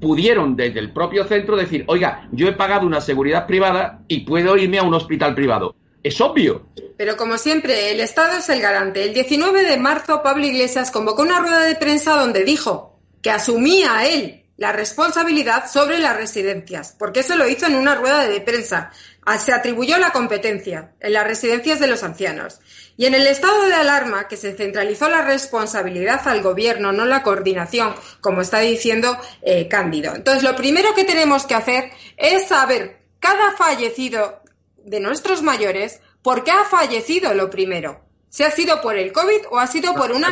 pudieron 0.00 0.54
desde 0.54 0.78
el 0.78 0.92
propio 0.92 1.24
centro 1.24 1.56
decir, 1.56 1.84
oiga, 1.88 2.28
yo 2.30 2.46
he 2.46 2.52
pagado 2.52 2.86
una 2.86 3.00
seguridad 3.00 3.46
privada 3.46 4.02
y 4.06 4.20
puedo 4.20 4.56
irme 4.56 4.78
a 4.78 4.84
un 4.84 4.94
hospital 4.94 5.34
privado. 5.34 5.74
Es 6.02 6.20
obvio. 6.20 6.66
Pero 6.96 7.16
como 7.16 7.38
siempre, 7.38 7.90
el 7.92 8.00
Estado 8.00 8.38
es 8.38 8.48
el 8.48 8.60
garante. 8.60 9.04
El 9.04 9.14
19 9.14 9.64
de 9.64 9.76
marzo, 9.76 10.22
Pablo 10.22 10.46
Iglesias 10.46 10.90
convocó 10.90 11.22
una 11.22 11.40
rueda 11.40 11.60
de 11.60 11.74
prensa 11.74 12.16
donde 12.16 12.44
dijo 12.44 12.98
que 13.22 13.30
asumía 13.30 14.06
él 14.06 14.44
la 14.56 14.72
responsabilidad 14.72 15.70
sobre 15.70 15.98
las 15.98 16.16
residencias, 16.16 16.94
porque 16.98 17.20
eso 17.20 17.36
lo 17.36 17.48
hizo 17.48 17.66
en 17.66 17.76
una 17.76 17.94
rueda 17.94 18.26
de 18.26 18.40
prensa. 18.40 18.90
Ah, 19.24 19.38
se 19.38 19.52
atribuyó 19.52 19.98
la 19.98 20.10
competencia 20.10 20.92
en 20.98 21.12
las 21.12 21.26
residencias 21.26 21.78
de 21.78 21.86
los 21.86 22.02
ancianos. 22.02 22.60
Y 22.96 23.06
en 23.06 23.14
el 23.14 23.28
estado 23.28 23.66
de 23.66 23.74
alarma, 23.74 24.26
que 24.26 24.36
se 24.36 24.56
centralizó 24.56 25.08
la 25.08 25.22
responsabilidad 25.22 26.26
al 26.26 26.42
gobierno, 26.42 26.90
no 26.90 27.04
la 27.04 27.22
coordinación, 27.22 27.94
como 28.20 28.40
está 28.40 28.58
diciendo 28.58 29.16
eh, 29.42 29.68
Cándido. 29.68 30.16
Entonces, 30.16 30.42
lo 30.42 30.56
primero 30.56 30.92
que 30.94 31.04
tenemos 31.04 31.46
que 31.46 31.54
hacer 31.54 31.92
es 32.16 32.48
saber 32.48 32.98
cada 33.20 33.52
fallecido 33.52 34.42
de 34.88 35.00
nuestros 35.00 35.42
mayores, 35.42 36.00
¿por 36.22 36.44
qué 36.44 36.50
ha 36.50 36.64
fallecido 36.64 37.34
lo 37.34 37.50
primero? 37.50 38.00
¿Se 38.28 38.44
ha 38.44 38.50
sido 38.50 38.80
por 38.80 38.96
el 38.96 39.12
COVID 39.12 39.46
o 39.50 39.58
ha 39.58 39.66
sido 39.66 39.94
por 39.94 40.12
una 40.12 40.30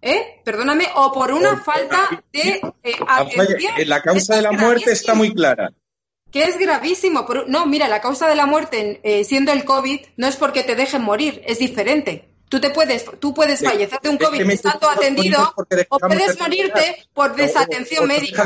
¿Eh? 0.00 0.40
Perdóname, 0.44 0.86
o 0.94 1.12
por 1.12 1.32
una 1.32 1.56
falta 1.60 2.22
de 2.32 2.60
eh, 2.84 2.92
atención. 3.06 3.72
La 3.86 4.00
causa 4.00 4.36
de 4.36 4.42
la 4.42 4.52
muerte 4.52 4.92
está 4.92 5.14
muy 5.14 5.34
clara. 5.34 5.72
Que 6.30 6.44
es 6.44 6.58
gravísimo. 6.58 7.26
No, 7.48 7.66
mira, 7.66 7.88
la 7.88 8.00
causa 8.00 8.28
de 8.28 8.36
la 8.36 8.46
muerte 8.46 9.00
eh, 9.02 9.24
siendo 9.24 9.50
el 9.50 9.64
COVID 9.64 10.00
no 10.16 10.26
es 10.28 10.36
porque 10.36 10.62
te 10.62 10.76
dejen 10.76 11.02
morir, 11.02 11.42
es 11.46 11.58
diferente. 11.58 12.28
Tú 12.48 12.60
te 12.60 12.70
puedes, 12.70 13.04
tú 13.18 13.34
puedes 13.34 13.60
fallecer 13.60 13.98
de 14.00 14.08
un 14.08 14.18
COVID 14.18 14.40
estando 14.50 14.88
atendido 14.88 15.52
o 15.88 15.98
puedes 15.98 16.38
morirte 16.38 17.08
por 17.12 17.34
desatención 17.34 18.06
médica. 18.06 18.44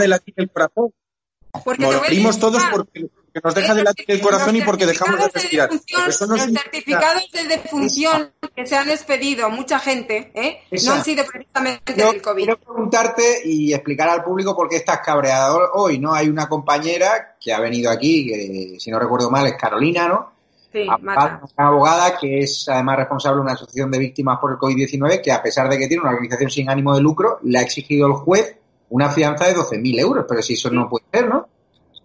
Porque 1.64 1.84
Morimos 1.84 2.38
todos 2.40 2.62
porque 2.72 3.10
que 3.32 3.40
nos 3.42 3.54
deja 3.54 3.74
de 3.74 3.82
latir 3.82 4.04
el 4.08 4.20
corazón 4.20 4.56
y 4.56 4.62
porque 4.62 4.86
dejamos 4.86 5.18
de 5.18 5.28
respirar. 5.28 5.70
los 5.70 6.18
certificados 6.18 7.30
de 7.32 7.44
defunción 7.44 8.30
que 8.54 8.66
se 8.66 8.76
han 8.76 8.90
expedido 8.90 9.48
mucha 9.50 9.78
gente 9.78 10.30
¿eh? 10.34 10.58
no 10.84 10.92
han 10.92 11.04
sido 11.04 11.24
precisamente 11.24 11.94
del 11.94 12.20
COVID. 12.20 12.44
Quiero 12.44 12.58
preguntarte 12.58 13.40
y 13.44 13.72
explicar 13.72 14.10
al 14.10 14.22
público 14.22 14.54
por 14.54 14.68
qué 14.68 14.76
estás 14.76 15.00
cabreado 15.00 15.70
hoy, 15.74 15.98
¿no? 15.98 16.14
Hay 16.14 16.28
una 16.28 16.48
compañera 16.48 17.36
que 17.40 17.52
ha 17.52 17.60
venido 17.60 17.90
aquí, 17.90 18.26
que 18.26 18.80
si 18.80 18.90
no 18.90 18.98
recuerdo 18.98 19.30
mal 19.30 19.46
es 19.46 19.54
Carolina, 19.54 20.08
¿no? 20.08 20.32
Sí, 20.72 20.86
Una 20.88 21.40
abogada 21.56 22.16
que 22.18 22.40
es 22.40 22.66
además 22.68 22.96
responsable 22.96 23.36
de 23.36 23.42
una 23.42 23.52
asociación 23.52 23.90
de 23.90 23.98
víctimas 23.98 24.38
por 24.40 24.52
el 24.52 24.56
COVID-19 24.56 25.20
que 25.20 25.30
a 25.30 25.42
pesar 25.42 25.68
de 25.68 25.78
que 25.78 25.86
tiene 25.86 26.02
una 26.02 26.12
organización 26.12 26.50
sin 26.50 26.70
ánimo 26.70 26.94
de 26.94 27.02
lucro, 27.02 27.38
le 27.42 27.58
ha 27.58 27.62
exigido 27.62 28.06
el 28.06 28.14
juez 28.14 28.56
una 28.88 29.10
fianza 29.10 29.46
de 29.46 29.54
12.000 29.54 30.00
euros, 30.00 30.26
pero 30.28 30.42
si 30.42 30.54
eso 30.54 30.70
no 30.70 30.88
puede 30.88 31.04
ser, 31.10 31.28
¿no? 31.28 31.48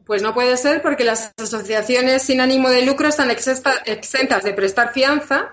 Pues 0.07 0.21
no 0.21 0.33
puede 0.33 0.57
ser 0.57 0.81
porque 0.81 1.03
las 1.03 1.33
asociaciones 1.37 2.23
sin 2.23 2.41
ánimo 2.41 2.69
de 2.69 2.83
lucro 2.83 3.07
están 3.07 3.29
exentas 3.29 4.43
de 4.43 4.53
prestar 4.53 4.93
fianza 4.93 5.51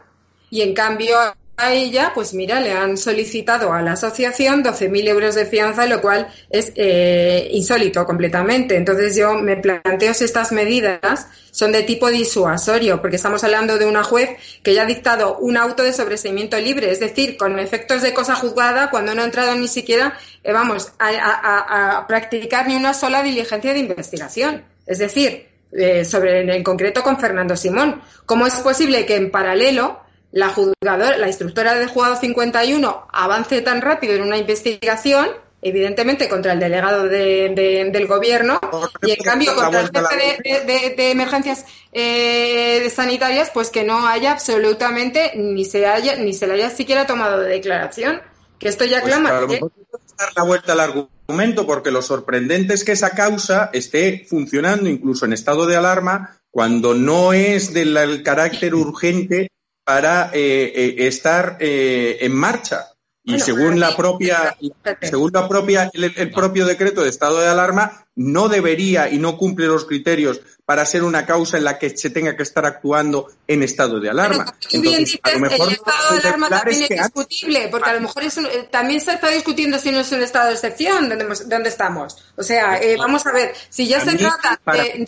y 0.49 0.63
en 0.63 0.75
cambio 0.75 1.17
a 1.57 1.73
ella, 1.73 2.11
pues 2.15 2.35
mira, 2.35 2.61
le 2.61 2.73
han 2.73 2.97
solicitado 2.97 3.73
a 3.73 3.81
la 3.81 3.93
asociación 3.93 4.65
12.000 4.65 5.09
euros 5.09 5.35
de 5.37 5.47
fianza, 5.47 5.87
lo 5.87 6.01
cual 6.01 6.27
es 6.51 6.73
eh, 6.75 7.49
insólito 7.53 8.05
completamente. 8.05 8.77
Entonces 8.77 9.15
yo 9.17 9.35
me 9.35 9.57
planteo 9.57 10.13
si 10.15 10.25
estas 10.25 10.51
medidas 10.51 11.29
son 11.53 11.71
de 11.71 11.85
tipo 11.85 12.11
disuasorio, 12.11 13.01
porque 13.01 13.17
estamos 13.17 13.45
hablando 13.45 13.79
de 13.79 13.87
una 13.87 14.03
juez 14.03 14.31
que 14.63 14.75
ya 14.75 14.83
ha 14.83 14.87
dictado 14.87 15.39
un 15.39 15.57
auto 15.57 15.85
de 15.85 15.93
sobreseimiento 15.93 16.59
libre, 16.59 16.91
es 16.91 16.99
decir, 16.99 17.37
con 17.37 17.59
efectos 17.61 18.03
de 18.03 18.13
cosa 18.13 18.35
juzgada 18.35 18.91
cuando 18.91 19.15
no 19.15 19.23
ha 19.23 19.27
entrado 19.27 19.55
ni 19.55 19.69
siquiera, 19.69 20.19
eh, 20.43 20.53
vamos, 20.53 20.93
a, 20.99 22.05
practicar 22.09 22.67
ni 22.67 22.75
una 22.75 22.95
sola 22.95 23.23
diligencia 23.23 23.73
de 23.73 23.79
investigación. 23.79 24.65
Es 24.87 24.99
decir, 24.99 25.49
eh, 25.73 26.05
sobre 26.05 26.41
en 26.41 26.63
concreto 26.63 27.03
con 27.03 27.19
Fernando 27.19 27.57
Simón. 27.57 28.03
¿Cómo 28.27 28.47
es 28.47 28.55
posible 28.55 29.07
que 29.07 29.17
en 29.17 29.31
paralelo 29.31 30.04
la 30.35 30.49
juzgadora, 30.49 31.17
la 31.17 31.29
instructora 31.29 31.75
del 31.75 31.89
juzgado 31.89 32.17
51 32.17 33.07
avance 33.13 33.63
tan 33.63 33.81
rápido 33.81 34.15
en 34.15 34.23
una 34.23 34.37
investigación, 34.37 35.29
evidentemente 35.63 36.29
contra 36.29 36.55
el 36.55 36.59
delegado 36.59 37.05
del 37.09 38.07
gobierno, 38.09 38.59
y 39.03 39.13
en 39.13 39.23
cambio 39.23 39.55
contra 39.55 39.83
el 39.83 39.91
jefe 39.91 40.95
de, 40.97 41.11
emergencias 41.13 41.67
eh, 41.93 42.91
sanitarias, 42.93 43.53
pues 43.55 43.71
que 43.71 43.85
no 43.85 44.09
haya 44.09 44.33
absolutamente 44.33 45.35
ni 45.37 45.65
se 45.65 45.87
haya 45.87 46.17
ni 46.17 46.33
se 46.33 46.49
le 46.49 46.55
haya 46.55 46.71
siquiera 46.71 47.07
tomado 47.07 47.39
de 47.39 47.51
declaración. 47.51 48.21
Que 48.59 48.69
esto 48.69 48.85
ya 48.85 49.03
pues 49.03 49.15
clama. 49.15 49.41
Mejor 49.47 49.71
dar 50.19 50.33
la 50.35 50.43
vuelta 50.43 50.73
al 50.73 50.81
argumento, 50.81 51.65
porque 51.65 51.93
lo 51.93 52.03
sorprendente 52.03 52.75
es 52.75 52.83
que 52.83 52.93
esa 52.93 53.11
causa 53.11 53.71
esté 53.73 54.27
funcionando 54.29 54.89
incluso 54.89 55.27
en 55.27 55.33
estado 55.33 55.67
de 55.67 55.77
alarma 55.77 56.41
cuando 56.51 56.95
no 56.95 57.33
es 57.33 57.73
del 57.73 58.23
carácter 58.25 58.75
urgente 58.75 59.49
para 59.85 60.31
eh, 60.33 60.73
eh, 60.75 61.07
estar 61.07 61.59
eh, 61.61 62.19
en 62.21 62.35
marcha. 62.35 62.94
Y 63.27 63.41
según 63.41 63.81
la 63.81 63.97
propia, 63.97 64.55
según 65.01 65.31
la 65.33 65.49
propia, 65.49 65.91
el, 65.95 66.31
propio 66.31 66.67
decreto 66.67 67.03
de 67.03 67.09
estado 67.09 67.41
de 67.41 67.49
alarma, 67.49 68.07
no 68.17 68.51
debería 68.51 69.09
y 69.09 69.19
no 69.19 69.39
cumple 69.39 69.67
los 69.67 69.87
criterios 69.87 70.43
para 70.67 70.85
ser 70.85 71.05
una 71.05 71.25
causa 71.25 71.57
en 71.57 71.65
la 71.65 71.79
que 71.79 71.97
se 71.97 72.11
tenga 72.11 72.37
que 72.37 72.43
estar 72.43 72.67
actuando 72.67 73.29
en 73.47 73.63
estado 73.63 73.99
de 73.99 74.11
alarma. 74.11 74.55
Entonces, 74.71 75.19
a 75.23 75.31
lo 75.33 75.41
mejor 75.41 75.69
el 75.69 75.75
estado 75.75 76.13
de 76.13 76.19
alarma 76.21 76.49
también 76.51 76.83
es, 76.83 76.89
discutible, 76.89 77.69
porque 77.71 77.91
a 77.91 77.95
lo 77.95 78.01
mejor 78.03 78.25
también 78.71 79.01
se 79.01 79.13
está 79.13 79.31
discutiendo 79.31 79.79
si 79.79 79.91
no 79.91 80.01
es 80.01 80.13
un 80.13 80.23
estado 80.23 80.49
de 80.49 80.55
excepción 80.55 81.09
donde, 81.09 81.69
estamos. 81.69 82.19
O 82.37 82.43
sea, 82.43 82.79
vamos 82.99 83.27
a 83.27 83.33
ver, 83.33 83.55
si 83.71 83.89
ya 83.89 84.01
se 84.01 84.17
trata 84.17 84.61
de 84.71 85.07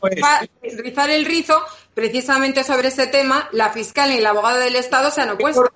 rizar 0.78 1.10
el 1.10 1.26
rizo, 1.26 1.62
precisamente 1.92 2.64
sobre 2.64 2.88
ese 2.88 3.06
tema, 3.08 3.48
la 3.52 3.70
fiscal 3.72 4.10
y 4.10 4.18
el 4.18 4.26
abogado 4.26 4.58
del 4.58 4.76
Estado 4.76 5.10
se 5.10 5.20
han 5.20 5.30
opuesto. 5.30 5.70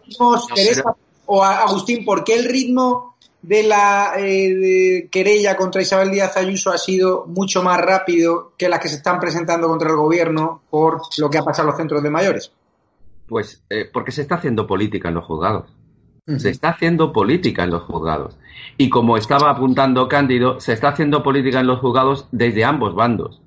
O 1.32 1.44
Agustín, 1.44 2.04
¿por 2.04 2.24
qué 2.24 2.34
el 2.34 2.44
ritmo 2.44 3.14
de 3.40 3.62
la 3.62 4.14
eh, 4.18 5.08
querella 5.12 5.56
contra 5.56 5.80
Isabel 5.80 6.10
Díaz 6.10 6.36
Ayuso 6.36 6.70
ha 6.72 6.78
sido 6.78 7.24
mucho 7.26 7.62
más 7.62 7.80
rápido 7.80 8.52
que 8.58 8.68
las 8.68 8.80
que 8.80 8.88
se 8.88 8.96
están 8.96 9.20
presentando 9.20 9.68
contra 9.68 9.90
el 9.90 9.96
gobierno 9.96 10.62
por 10.68 11.00
lo 11.18 11.30
que 11.30 11.38
ha 11.38 11.44
pasado 11.44 11.68
en 11.68 11.70
los 11.70 11.76
centros 11.76 12.02
de 12.02 12.10
mayores? 12.10 12.52
Pues 13.28 13.62
eh, 13.70 13.88
porque 13.92 14.10
se 14.10 14.22
está 14.22 14.34
haciendo 14.34 14.66
política 14.66 15.08
en 15.08 15.14
los 15.14 15.24
juzgados. 15.24 15.70
Se 16.36 16.50
está 16.50 16.70
haciendo 16.70 17.12
política 17.12 17.62
en 17.64 17.70
los 17.70 17.82
juzgados. 17.82 18.36
Y 18.76 18.88
como 18.88 19.16
estaba 19.16 19.50
apuntando 19.50 20.08
Cándido, 20.08 20.60
se 20.60 20.72
está 20.72 20.88
haciendo 20.88 21.22
política 21.22 21.60
en 21.60 21.66
los 21.68 21.78
juzgados 21.78 22.26
desde 22.32 22.64
ambos 22.64 22.94
bandos. 22.94 23.40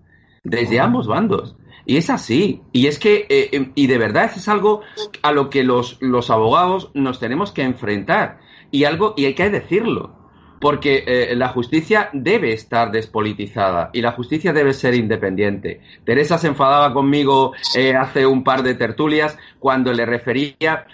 Desde 0.43 0.79
ambos 0.79 1.07
bandos. 1.07 1.55
Y 1.85 1.97
es 1.97 2.09
así. 2.09 2.61
Y 2.71 2.87
es 2.87 2.99
que, 2.99 3.25
eh, 3.29 3.71
y 3.75 3.87
de 3.87 3.97
verdad, 3.97 4.31
es 4.35 4.47
algo 4.47 4.81
a 5.21 5.31
lo 5.31 5.49
que 5.49 5.63
los, 5.63 5.97
los 6.01 6.29
abogados 6.29 6.91
nos 6.93 7.19
tenemos 7.19 7.51
que 7.51 7.63
enfrentar 7.63 8.39
y 8.73 8.85
algo, 8.85 9.13
y 9.15 9.25
hay 9.25 9.35
que 9.35 9.51
decirlo, 9.51 10.15
porque 10.59 11.03
eh, 11.05 11.35
la 11.35 11.49
justicia 11.49 12.09
debe 12.11 12.53
estar 12.53 12.89
despolitizada 12.89 13.91
y 13.93 14.01
la 14.01 14.13
justicia 14.13 14.51
debe 14.51 14.73
ser 14.73 14.95
independiente. 14.95 15.81
Teresa 16.03 16.39
se 16.39 16.47
enfadaba 16.47 16.91
conmigo 16.91 17.51
eh, 17.75 17.93
hace 17.93 18.25
un 18.25 18.43
par 18.43 18.63
de 18.63 18.73
tertulias 18.73 19.37
cuando 19.59 19.93
le 19.93 20.07
refería 20.07 20.87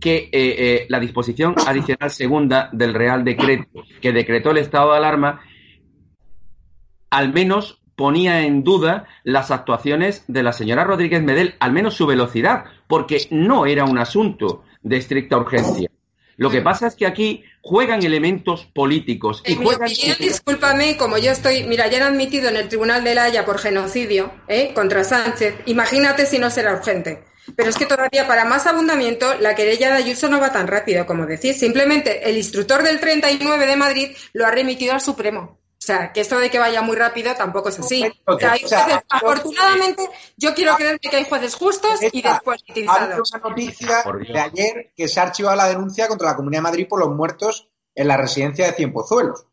que 0.00 0.28
eh, 0.32 0.86
la 0.90 1.00
disposición 1.00 1.54
adicional 1.64 2.10
segunda 2.10 2.68
del 2.72 2.92
Real 2.92 3.24
Decreto 3.24 3.84
que 4.02 4.12
decretó 4.12 4.50
el 4.50 4.58
estado 4.58 4.90
de 4.90 4.98
alarma 4.98 5.40
al 7.08 7.32
menos 7.32 7.77
ponía 7.98 8.42
en 8.42 8.62
duda 8.62 9.08
las 9.24 9.50
actuaciones 9.50 10.22
de 10.28 10.44
la 10.44 10.52
señora 10.52 10.84
Rodríguez 10.84 11.20
Medel, 11.20 11.56
al 11.58 11.72
menos 11.72 11.94
su 11.94 12.06
velocidad, 12.06 12.66
porque 12.86 13.26
no 13.32 13.66
era 13.66 13.84
un 13.84 13.98
asunto 13.98 14.62
de 14.82 14.98
estricta 14.98 15.36
urgencia. 15.36 15.90
Lo 16.36 16.48
que 16.48 16.62
pasa 16.62 16.86
es 16.86 16.94
que 16.94 17.06
aquí 17.06 17.42
juegan 17.60 18.04
elementos 18.04 18.66
políticos. 18.66 19.42
Y 19.44 19.54
en 19.54 19.64
juegan... 19.64 19.88
mi 19.88 19.94
opinión, 19.94 20.16
discúlpame, 20.20 20.96
como 20.96 21.18
yo 21.18 21.32
estoy, 21.32 21.64
mira, 21.64 21.88
ya 21.88 21.96
han 21.96 22.14
admitido 22.14 22.48
en 22.48 22.56
el 22.56 22.68
Tribunal 22.68 23.02
de 23.02 23.16
la 23.16 23.24
Haya 23.24 23.44
por 23.44 23.58
genocidio 23.58 24.30
¿eh? 24.46 24.70
contra 24.72 25.02
Sánchez, 25.02 25.56
imagínate 25.66 26.24
si 26.24 26.38
no 26.38 26.50
será 26.50 26.74
urgente. 26.74 27.24
Pero 27.56 27.70
es 27.70 27.76
que 27.76 27.86
todavía 27.86 28.28
para 28.28 28.44
más 28.44 28.68
abundamiento 28.68 29.34
la 29.40 29.56
querella 29.56 29.88
de 29.88 30.04
Ayuso 30.04 30.28
no 30.28 30.38
va 30.38 30.52
tan 30.52 30.68
rápido 30.68 31.04
como 31.04 31.26
decís. 31.26 31.58
Simplemente 31.58 32.28
el 32.28 32.36
instructor 32.36 32.84
del 32.84 33.00
39 33.00 33.66
de 33.66 33.76
Madrid 33.76 34.10
lo 34.34 34.46
ha 34.46 34.52
remitido 34.52 34.92
al 34.92 35.00
Supremo. 35.00 35.57
O 35.80 35.86
sea, 35.88 36.12
que 36.12 36.20
esto 36.20 36.38
de 36.38 36.50
que 36.50 36.58
vaya 36.58 36.82
muy 36.82 36.96
rápido 36.96 37.34
tampoco 37.36 37.68
es 37.68 37.78
así. 37.78 38.04
O 38.26 38.36
sea, 38.38 38.52
hay 38.52 38.60
jueces, 38.60 38.98
afortunadamente, 39.08 40.08
yo 40.36 40.52
quiero 40.52 40.74
creer 40.74 40.98
que 40.98 41.16
hay 41.16 41.24
jueces 41.24 41.54
justos 41.54 42.02
y 42.02 42.20
despolitizados. 42.20 43.32
Hay 43.32 43.40
una 43.40 43.48
noticia 43.48 44.04
de 44.04 44.40
ayer 44.40 44.92
que 44.96 45.06
se 45.06 45.20
ha 45.20 45.22
archivado 45.22 45.56
la 45.56 45.68
denuncia 45.68 46.08
contra 46.08 46.30
la 46.30 46.36
Comunidad 46.36 46.58
de 46.58 46.64
Madrid 46.64 46.88
por 46.88 46.98
los 46.98 47.10
muertos 47.10 47.68
en 47.94 48.08
la 48.08 48.16
residencia 48.16 48.66
de 48.66 48.72
Cienpozuelos. 48.72 49.46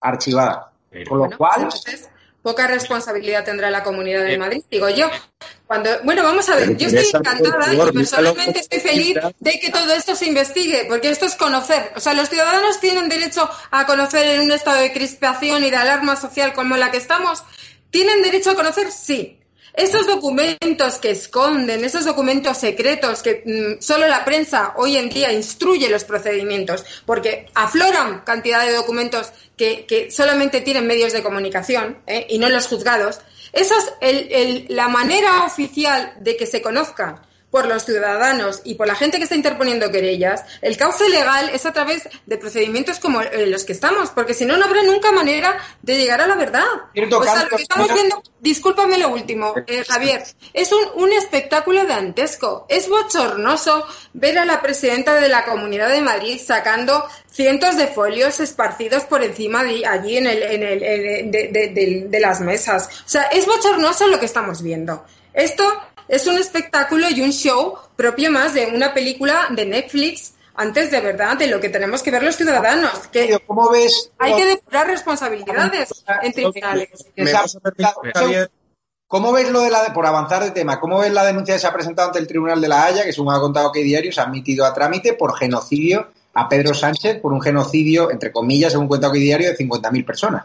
Archivada. 0.00 0.72
Con 1.06 1.18
lo 1.18 1.36
cual 1.36 1.68
poca 2.46 2.68
responsabilidad 2.68 3.44
tendrá 3.44 3.72
la 3.72 3.82
Comunidad 3.82 4.22
de 4.22 4.38
Madrid, 4.38 4.62
digo 4.70 4.88
yo. 4.88 5.10
Cuando, 5.66 5.90
bueno, 6.04 6.22
vamos 6.22 6.48
a 6.48 6.54
ver, 6.54 6.76
yo 6.76 6.86
estoy 6.86 7.08
encantada 7.12 7.74
y 7.74 7.92
personalmente 7.92 8.60
estoy 8.60 8.78
feliz 8.78 9.16
de 9.40 9.58
que 9.58 9.72
todo 9.72 9.92
esto 9.92 10.14
se 10.14 10.26
investigue, 10.26 10.84
porque 10.88 11.10
esto 11.10 11.26
es 11.26 11.34
conocer. 11.34 11.90
O 11.96 12.00
sea, 12.00 12.14
los 12.14 12.28
ciudadanos 12.28 12.78
tienen 12.78 13.08
derecho 13.08 13.50
a 13.72 13.84
conocer 13.84 14.24
en 14.26 14.42
un 14.42 14.52
estado 14.52 14.80
de 14.80 14.92
crispación 14.92 15.64
y 15.64 15.70
de 15.70 15.76
alarma 15.76 16.14
social 16.14 16.52
como 16.52 16.76
la 16.76 16.92
que 16.92 16.98
estamos. 16.98 17.42
¿Tienen 17.90 18.22
derecho 18.22 18.52
a 18.52 18.54
conocer? 18.54 18.92
Sí. 18.92 19.40
Esos 19.76 20.06
documentos 20.06 20.94
que 20.94 21.10
esconden, 21.10 21.84
esos 21.84 22.06
documentos 22.06 22.56
secretos 22.56 23.22
que 23.22 23.42
mm, 23.44 23.82
solo 23.82 24.08
la 24.08 24.24
prensa 24.24 24.72
hoy 24.76 24.96
en 24.96 25.10
día 25.10 25.30
instruye 25.30 25.90
los 25.90 26.04
procedimientos, 26.04 26.84
porque 27.04 27.46
afloran 27.54 28.20
cantidad 28.20 28.64
de 28.64 28.74
documentos 28.74 29.32
que, 29.54 30.08
solamente 30.10 30.62
tienen 30.62 30.86
medios 30.86 31.12
de 31.12 31.22
comunicación 31.22 31.98
¿eh? 32.06 32.26
y 32.30 32.38
no 32.38 32.48
los 32.48 32.66
juzgados, 32.66 33.20
esa 33.52 33.74
es 34.00 34.70
la 34.70 34.88
manera 34.88 35.44
oficial 35.44 36.14
de 36.20 36.36
que 36.36 36.46
se 36.46 36.62
conozca 36.62 37.22
por 37.56 37.64
los 37.64 37.86
ciudadanos 37.86 38.60
y 38.64 38.74
por 38.74 38.86
la 38.86 38.94
gente 38.94 39.16
que 39.16 39.22
está 39.22 39.34
interponiendo 39.34 39.90
querellas, 39.90 40.44
el 40.60 40.76
cauce 40.76 41.08
legal 41.08 41.48
es 41.54 41.64
a 41.64 41.72
través 41.72 42.06
de 42.26 42.36
procedimientos 42.36 42.98
como 42.98 43.22
eh, 43.22 43.46
los 43.46 43.64
que 43.64 43.72
estamos, 43.72 44.10
porque 44.10 44.34
si 44.34 44.44
no, 44.44 44.58
no 44.58 44.66
habrá 44.66 44.82
nunca 44.82 45.10
manera 45.10 45.56
de 45.80 45.96
llegar 45.96 46.20
a 46.20 46.26
la 46.26 46.34
verdad. 46.34 46.66
o 46.94 47.24
sea, 47.24 47.44
lo 47.44 47.56
que 47.56 47.62
estamos 47.62 47.94
viendo, 47.94 48.22
discúlpame 48.40 48.98
lo 48.98 49.08
último, 49.08 49.54
eh, 49.66 49.86
Javier, 49.88 50.22
es 50.52 50.70
un, 50.70 51.02
un 51.02 51.14
espectáculo 51.14 51.86
dantesco. 51.86 52.66
Es 52.68 52.90
bochornoso 52.90 53.86
ver 54.12 54.38
a 54.38 54.44
la 54.44 54.60
presidenta 54.60 55.14
de 55.14 55.30
la 55.30 55.46
Comunidad 55.46 55.88
de 55.88 56.02
Madrid 56.02 56.38
sacando 56.38 57.06
cientos 57.30 57.78
de 57.78 57.86
folios 57.86 58.38
esparcidos 58.38 59.04
por 59.04 59.24
encima 59.24 59.64
de 59.64 59.86
allí 59.86 60.18
en 60.18 60.26
el, 60.26 60.42
en 60.42 60.62
el, 60.62 61.30
de, 61.30 62.06
de 62.06 62.20
las 62.20 62.42
mesas. 62.42 62.90
O 63.06 63.08
sea, 63.08 63.22
es 63.22 63.46
bochornoso 63.46 64.08
lo 64.08 64.20
que 64.20 64.26
estamos 64.26 64.60
viendo. 64.60 65.06
Esto 65.32 65.64
es 66.08 66.26
un 66.26 66.38
espectáculo 66.38 67.08
y 67.10 67.20
un 67.20 67.32
show 67.32 67.74
propio 67.96 68.30
más 68.30 68.54
de 68.54 68.66
una 68.66 68.94
película 68.94 69.48
de 69.50 69.66
Netflix 69.66 70.34
antes 70.54 70.90
de 70.90 71.00
verdad 71.00 71.36
de 71.36 71.48
lo 71.48 71.60
que 71.60 71.68
tenemos 71.68 72.02
que 72.02 72.10
ver 72.10 72.22
los 72.22 72.36
ciudadanos. 72.36 73.08
Que 73.12 73.38
¿Cómo 73.46 73.70
ves? 73.70 74.10
Hay 74.18 74.34
que 74.34 74.46
depurar 74.46 74.86
responsabilidades 74.86 76.04
en 76.22 76.32
tribunales. 76.32 76.88
¿Cómo 79.08 79.32
ves 79.32 79.50
lo 79.50 79.60
de 79.60 79.70
la, 79.70 79.92
por 79.94 80.04
avanzar 80.04 80.42
de 80.42 80.50
tema, 80.50 80.80
cómo 80.80 80.98
ves 80.98 81.12
la 81.12 81.24
denuncia 81.24 81.54
que 81.54 81.60
se 81.60 81.66
ha 81.68 81.72
presentado 81.72 82.08
ante 82.08 82.18
el 82.18 82.26
Tribunal 82.26 82.60
de 82.60 82.66
la 82.66 82.86
Haya, 82.86 83.04
que 83.04 83.12
según 83.12 83.32
ha 83.32 83.38
contado 83.38 83.70
que 83.70 83.84
diario 83.84 84.10
se 84.12 84.20
ha 84.20 84.24
admitido 84.24 84.64
a 84.64 84.74
trámite 84.74 85.12
por 85.12 85.36
genocidio 85.36 86.08
a 86.34 86.48
Pedro 86.48 86.74
Sánchez 86.74 87.20
por 87.20 87.32
un 87.32 87.40
genocidio, 87.40 88.10
entre 88.10 88.32
comillas, 88.32 88.72
según 88.72 88.88
cuenta 88.88 89.12
que 89.12 89.18
diario, 89.18 89.48
de 89.48 89.56
50.000 89.56 90.04
personas? 90.04 90.44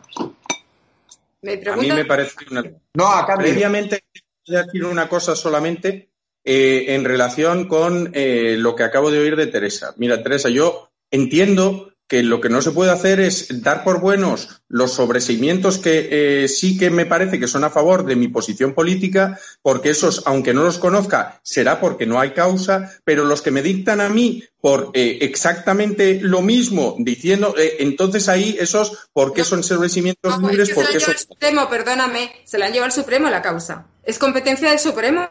a 1.43 1.75
mí 1.75 1.91
me 1.91 2.05
parece 2.05 2.35
una... 2.51 2.63
No, 2.93 3.07
acá 3.07 3.35
previamente 3.35 4.03
decir 4.45 4.85
una 4.85 5.07
cosa 5.07 5.35
solamente 5.35 6.11
eh, 6.43 6.85
en 6.89 7.05
relación 7.05 7.67
con 7.67 8.11
eh, 8.13 8.55
lo 8.57 8.75
que 8.75 8.83
acabo 8.83 9.11
de 9.11 9.19
oír 9.19 9.35
de 9.35 9.47
Teresa. 9.47 9.93
Mira, 9.97 10.23
Teresa, 10.23 10.49
yo 10.49 10.91
entiendo 11.11 11.91
que 12.11 12.23
lo 12.23 12.41
que 12.41 12.49
no 12.49 12.61
se 12.61 12.71
puede 12.71 12.91
hacer 12.91 13.21
es 13.21 13.63
dar 13.63 13.85
por 13.85 14.01
buenos 14.01 14.61
los 14.67 14.91
sobreseimientos 14.91 15.77
que 15.77 16.09
eh, 16.43 16.49
sí 16.49 16.77
que 16.77 16.89
me 16.89 17.05
parece 17.05 17.39
que 17.39 17.47
son 17.47 17.63
a 17.63 17.69
favor 17.69 18.03
de 18.03 18.17
mi 18.17 18.27
posición 18.27 18.73
política, 18.73 19.39
porque 19.61 19.91
esos, 19.91 20.21
aunque 20.25 20.53
no 20.53 20.63
los 20.63 20.77
conozca, 20.77 21.39
será 21.41 21.79
porque 21.79 22.05
no 22.05 22.19
hay 22.19 22.31
causa, 22.31 22.91
pero 23.05 23.23
los 23.23 23.41
que 23.41 23.51
me 23.51 23.61
dictan 23.61 24.01
a 24.01 24.09
mí 24.09 24.43
por 24.59 24.91
eh, 24.93 25.19
exactamente 25.21 26.19
lo 26.21 26.41
mismo, 26.41 26.97
diciendo, 26.99 27.55
eh, 27.57 27.77
entonces 27.79 28.27
ahí 28.27 28.57
esos, 28.59 29.09
¿por 29.13 29.31
qué 29.31 29.45
son 29.45 29.63
sobreseimientos 29.63 30.37
libres? 30.41 30.67
Es 30.67 31.03
se 31.03 31.11
el 31.11 31.17
Supremo, 31.17 31.69
perdóname, 31.69 32.29
se 32.43 32.57
la 32.57 32.65
han 32.65 32.73
llevado 32.73 32.87
al 32.87 32.91
Supremo 32.91 33.29
la 33.29 33.41
causa. 33.41 33.87
Es 34.03 34.17
competencia 34.17 34.69
del 34.69 34.79
Supremo. 34.79 35.29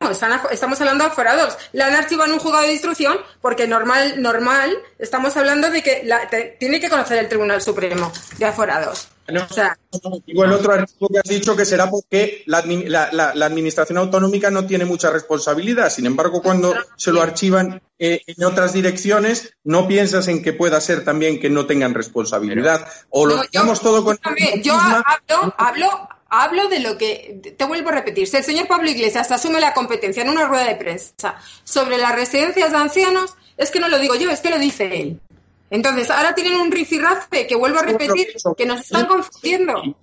estamos 0.50 0.80
hablando 0.80 1.04
de 1.04 1.10
aforados. 1.10 1.56
La 1.72 1.86
han 1.86 1.94
archivado 1.94 2.28
en 2.28 2.34
un 2.34 2.38
juzgado 2.38 2.64
de 2.64 2.72
instrucción 2.72 3.16
porque 3.40 3.66
normal, 3.66 4.22
normal, 4.22 4.76
estamos 4.98 5.36
hablando 5.36 5.70
de 5.70 5.82
que 5.82 6.56
tiene 6.58 6.80
que 6.80 6.88
conocer 6.88 7.18
el 7.18 7.28
Tribunal 7.28 7.60
Supremo 7.60 8.12
de 8.38 8.44
aforados. 8.44 9.08
o 9.28 9.52
sea, 9.52 9.76
el 10.26 10.52
otro 10.52 10.72
archivo 10.72 11.08
que 11.08 11.18
has 11.18 11.28
dicho 11.28 11.56
que 11.56 11.64
será 11.64 11.90
porque 11.90 12.44
la, 12.46 12.58
administración 13.44 13.98
autonómica 13.98 14.52
no 14.52 14.64
tiene 14.64 14.84
mucha 14.84 15.10
responsabilidad. 15.10 15.90
Sin 15.90 16.06
embargo, 16.06 16.40
cuando 16.40 16.72
se 16.96 17.12
lo 17.12 17.22
archivan 17.22 17.82
eh, 17.98 18.22
en 18.24 18.44
otras 18.44 18.72
direcciones, 18.72 19.52
no 19.64 19.88
piensas 19.88 20.28
en 20.28 20.44
que 20.44 20.52
pueda 20.52 20.80
ser 20.80 21.04
también 21.04 21.40
que 21.40 21.50
no 21.50 21.66
tengan 21.66 21.92
responsabilidad. 21.92 22.86
O 23.08 23.26
lo 23.26 23.42
digamos 23.42 23.80
todo 23.80 24.04
con. 24.04 24.16
Yo 24.62 24.78
hablo, 24.78 25.54
hablo 25.58 26.08
hablo 26.30 26.68
de 26.68 26.80
lo 26.80 26.96
que, 26.96 27.54
te 27.56 27.64
vuelvo 27.64 27.90
a 27.90 27.92
repetir, 27.92 28.26
si 28.26 28.36
el 28.36 28.44
señor 28.44 28.68
Pablo 28.68 28.88
Iglesias 28.88 29.30
asume 29.30 29.60
la 29.60 29.74
competencia 29.74 30.22
en 30.22 30.30
una 30.30 30.46
rueda 30.46 30.64
de 30.64 30.76
prensa 30.76 31.36
sobre 31.64 31.98
las 31.98 32.14
residencias 32.14 32.70
de 32.70 32.76
ancianos, 32.76 33.34
es 33.56 33.70
que 33.70 33.80
no 33.80 33.88
lo 33.88 33.98
digo 33.98 34.14
yo, 34.14 34.30
es 34.30 34.40
que 34.40 34.50
lo 34.50 34.58
dice 34.58 35.00
él. 35.00 35.20
Entonces, 35.70 36.10
ahora 36.10 36.34
tienen 36.34 36.54
un 36.56 36.70
rifirrafe 36.70 37.46
que 37.46 37.54
vuelvo 37.54 37.78
a 37.78 37.82
repetir, 37.82 38.26
que 38.56 38.66
nos 38.66 38.80
están 38.80 39.06
confundiendo. 39.06 39.96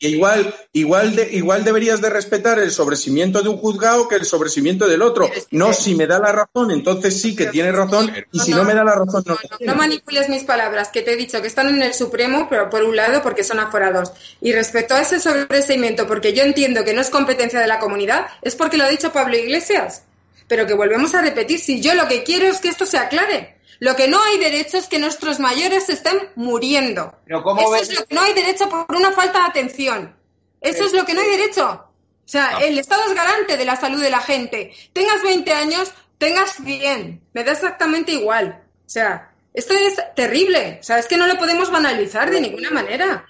igual, 0.00 0.52
igual, 0.72 1.14
de, 1.14 1.28
igual 1.32 1.62
deberías 1.64 2.00
de 2.00 2.10
respetar 2.10 2.58
el 2.58 2.72
sobrecimiento 2.72 3.40
de 3.40 3.48
un 3.48 3.58
juzgado 3.58 4.08
que 4.08 4.16
el 4.16 4.24
sobrecimiento 4.24 4.88
del 4.88 5.02
otro. 5.02 5.30
No, 5.52 5.72
si 5.72 5.94
me 5.94 6.08
da 6.08 6.18
la 6.18 6.32
razón, 6.32 6.72
entonces 6.72 7.20
sí 7.20 7.36
que 7.36 7.46
tiene 7.46 7.70
razón, 7.70 8.12
y 8.32 8.40
si 8.40 8.52
no 8.52 8.64
me 8.64 8.74
da 8.74 8.82
la 8.82 8.96
razón, 8.96 9.22
no. 9.24 9.38
No, 9.60 9.74
manipules 9.76 10.28
mis 10.28 10.42
palabras, 10.42 10.88
que 10.88 11.02
te 11.02 11.12
he 11.12 11.16
dicho 11.16 11.40
que 11.40 11.46
están 11.46 11.68
en 11.68 11.82
el 11.82 11.94
Supremo, 11.94 12.48
pero 12.50 12.68
por 12.68 12.82
un 12.82 12.96
lado 12.96 13.22
porque 13.22 13.44
son 13.44 13.60
aforados. 13.60 14.12
Y 14.40 14.52
respecto 14.52 14.94
a 14.94 15.00
ese 15.00 15.20
sobrecimiento, 15.20 16.08
porque 16.08 16.32
yo 16.32 16.42
entiendo 16.42 16.84
que 16.84 16.92
no 16.92 17.00
es 17.00 17.10
competencia 17.10 17.60
de 17.60 17.68
la 17.68 17.78
comunidad, 17.78 18.26
es 18.42 18.56
porque 18.56 18.76
lo 18.76 18.84
ha 18.84 18.88
dicho 18.88 19.12
Pablo 19.12 19.36
Iglesias. 19.36 20.02
Pero 20.48 20.66
que 20.66 20.74
volvemos 20.74 21.14
a 21.14 21.22
repetir, 21.22 21.58
si 21.58 21.80
yo 21.80 21.94
lo 21.94 22.08
que 22.08 22.22
quiero 22.22 22.46
es 22.46 22.58
que 22.58 22.68
esto 22.68 22.84
se 22.84 22.98
aclare. 22.98 23.53
Lo 23.80 23.96
que 23.96 24.08
no 24.08 24.22
hay 24.22 24.38
derecho 24.38 24.78
es 24.78 24.88
que 24.88 24.98
nuestros 24.98 25.40
mayores 25.40 25.88
estén 25.88 26.30
muriendo. 26.36 27.14
Eso 27.26 27.76
es 27.76 27.98
lo 27.98 28.06
que 28.06 28.14
no 28.14 28.22
hay 28.22 28.32
derecho 28.32 28.68
por 28.68 28.96
una 28.96 29.12
falta 29.12 29.40
de 29.40 29.46
atención. 29.46 30.16
Eso 30.60 30.84
es 30.84 30.92
lo 30.92 31.04
que 31.04 31.14
no 31.14 31.20
hay 31.20 31.28
derecho. 31.28 31.84
O 32.24 32.28
sea, 32.28 32.58
el 32.62 32.78
Estado 32.78 33.02
es 33.06 33.14
garante 33.14 33.56
de 33.56 33.64
la 33.64 33.76
salud 33.76 34.00
de 34.00 34.10
la 34.10 34.20
gente. 34.20 34.72
Tengas 34.92 35.22
20 35.22 35.52
años, 35.52 35.92
tengas 36.18 36.52
100. 36.64 37.28
Me 37.34 37.44
da 37.44 37.52
exactamente 37.52 38.12
igual. 38.12 38.62
O 38.86 38.88
sea, 38.88 39.30
Esto 39.52 39.74
es 39.74 40.00
terrible. 40.16 40.78
O 40.80 40.82
sea, 40.82 40.98
es 40.98 41.06
que 41.06 41.16
no 41.16 41.26
lo 41.26 41.36
podemos 41.38 41.70
banalizar 41.70 42.30
de 42.30 42.40
ninguna 42.40 42.70
manera. 42.70 43.26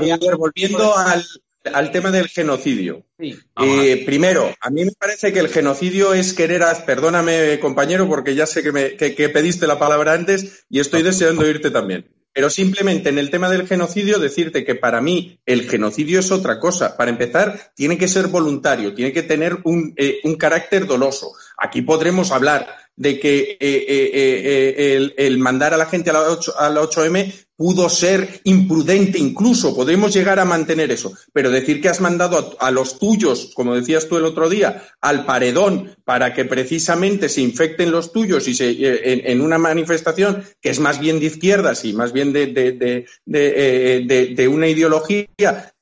ver, 0.00 0.36
volviendo 0.36 0.96
al, 0.96 1.24
al 1.72 1.90
tema 1.90 2.10
del 2.10 2.28
genocidio. 2.28 3.04
Eh, 3.18 4.02
primero, 4.06 4.54
a 4.60 4.70
mí 4.70 4.84
me 4.84 4.92
parece 4.92 5.32
que 5.32 5.40
el 5.40 5.48
genocidio 5.48 6.14
es 6.14 6.32
querer, 6.32 6.62
a, 6.62 6.74
perdóname 6.84 7.58
compañero, 7.60 8.08
porque 8.08 8.34
ya 8.34 8.46
sé 8.46 8.62
que, 8.62 8.72
me, 8.72 8.96
que, 8.96 9.28
pediste 9.28 9.66
la 9.66 9.78
palabra 9.78 10.14
antes 10.14 10.64
y 10.68 10.80
estoy 10.80 11.02
deseando 11.02 11.42
oírte 11.42 11.70
también. 11.70 12.08
Pero 12.32 12.48
simplemente 12.48 13.08
en 13.08 13.18
el 13.18 13.28
tema 13.28 13.50
del 13.50 13.66
genocidio 13.66 14.20
decirte 14.20 14.64
que 14.64 14.76
para 14.76 15.00
mí 15.00 15.40
el 15.46 15.68
genocidio 15.68 16.20
es 16.20 16.30
otra 16.30 16.60
cosa. 16.60 16.96
Para 16.96 17.10
empezar, 17.10 17.72
tiene 17.74 17.98
que 17.98 18.06
ser 18.06 18.28
voluntario, 18.28 18.94
tiene 18.94 19.12
que 19.12 19.24
tener 19.24 19.58
un, 19.64 19.92
eh, 19.96 20.20
un 20.22 20.36
carácter 20.36 20.86
doloso. 20.86 21.32
Aquí 21.58 21.82
podremos 21.82 22.30
hablar 22.30 22.68
de 23.00 23.18
que 23.18 23.56
eh, 23.58 25.10
el, 25.16 25.38
mandar 25.38 25.72
a 25.72 25.78
la 25.78 25.86
gente 25.86 26.10
a 26.10 26.12
la, 26.12 26.20
8, 26.20 26.52
a 26.58 26.68
la 26.68 26.82
8M 26.82 27.32
pudo 27.60 27.90
ser 27.90 28.40
imprudente 28.44 29.18
incluso, 29.18 29.74
podemos 29.74 30.14
llegar 30.14 30.38
a 30.38 30.46
mantener 30.46 30.90
eso, 30.90 31.12
pero 31.30 31.50
decir 31.50 31.80
que 31.82 31.90
has 31.90 32.00
mandado 32.00 32.56
a, 32.58 32.70
los 32.70 32.98
tuyos, 32.98 33.52
como 33.54 33.74
decías 33.74 34.08
tú 34.08 34.16
el 34.16 34.24
otro 34.24 34.48
día, 34.48 34.82
al 35.02 35.26
paredón 35.26 35.94
para 36.04 36.32
que 36.32 36.46
precisamente 36.46 37.28
se 37.28 37.42
infecten 37.42 37.90
los 37.90 38.12
tuyos 38.12 38.48
y 38.48 38.54
se, 38.54 38.70
eh, 38.70 39.30
en, 39.30 39.42
una 39.42 39.58
manifestación 39.58 40.42
que 40.58 40.70
es 40.70 40.78
más 40.78 40.98
bien 40.98 41.20
de 41.20 41.26
izquierdas 41.26 41.84
y 41.84 41.92
más 41.92 42.12
bien 42.14 42.32
de, 42.32 42.46
de, 42.46 43.06
eh, 43.30 44.48
una 44.48 44.68
ideología 44.68 45.28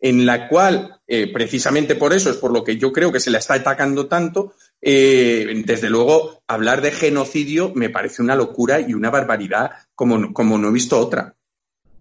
en 0.00 0.26
la 0.26 0.48
cual, 0.48 1.00
eh, 1.06 1.30
precisamente 1.32 1.94
por 1.94 2.12
eso 2.12 2.30
es 2.30 2.36
por 2.38 2.52
lo 2.52 2.64
que 2.64 2.76
yo 2.76 2.92
creo 2.92 3.12
que 3.12 3.20
se 3.20 3.30
la 3.30 3.38
está 3.38 3.54
atacando 3.54 4.06
tanto, 4.06 4.54
desde 4.80 5.90
luego, 5.90 6.42
hablar 6.46 6.82
de 6.82 6.92
genocidio 6.92 7.72
me 7.74 7.90
parece 7.90 8.22
una 8.22 8.36
locura 8.36 8.80
y 8.80 8.94
una 8.94 9.10
barbaridad 9.10 9.72
como, 9.94 10.32
como 10.32 10.58
no 10.58 10.68
he 10.68 10.72
visto 10.72 10.98
otra. 10.98 11.34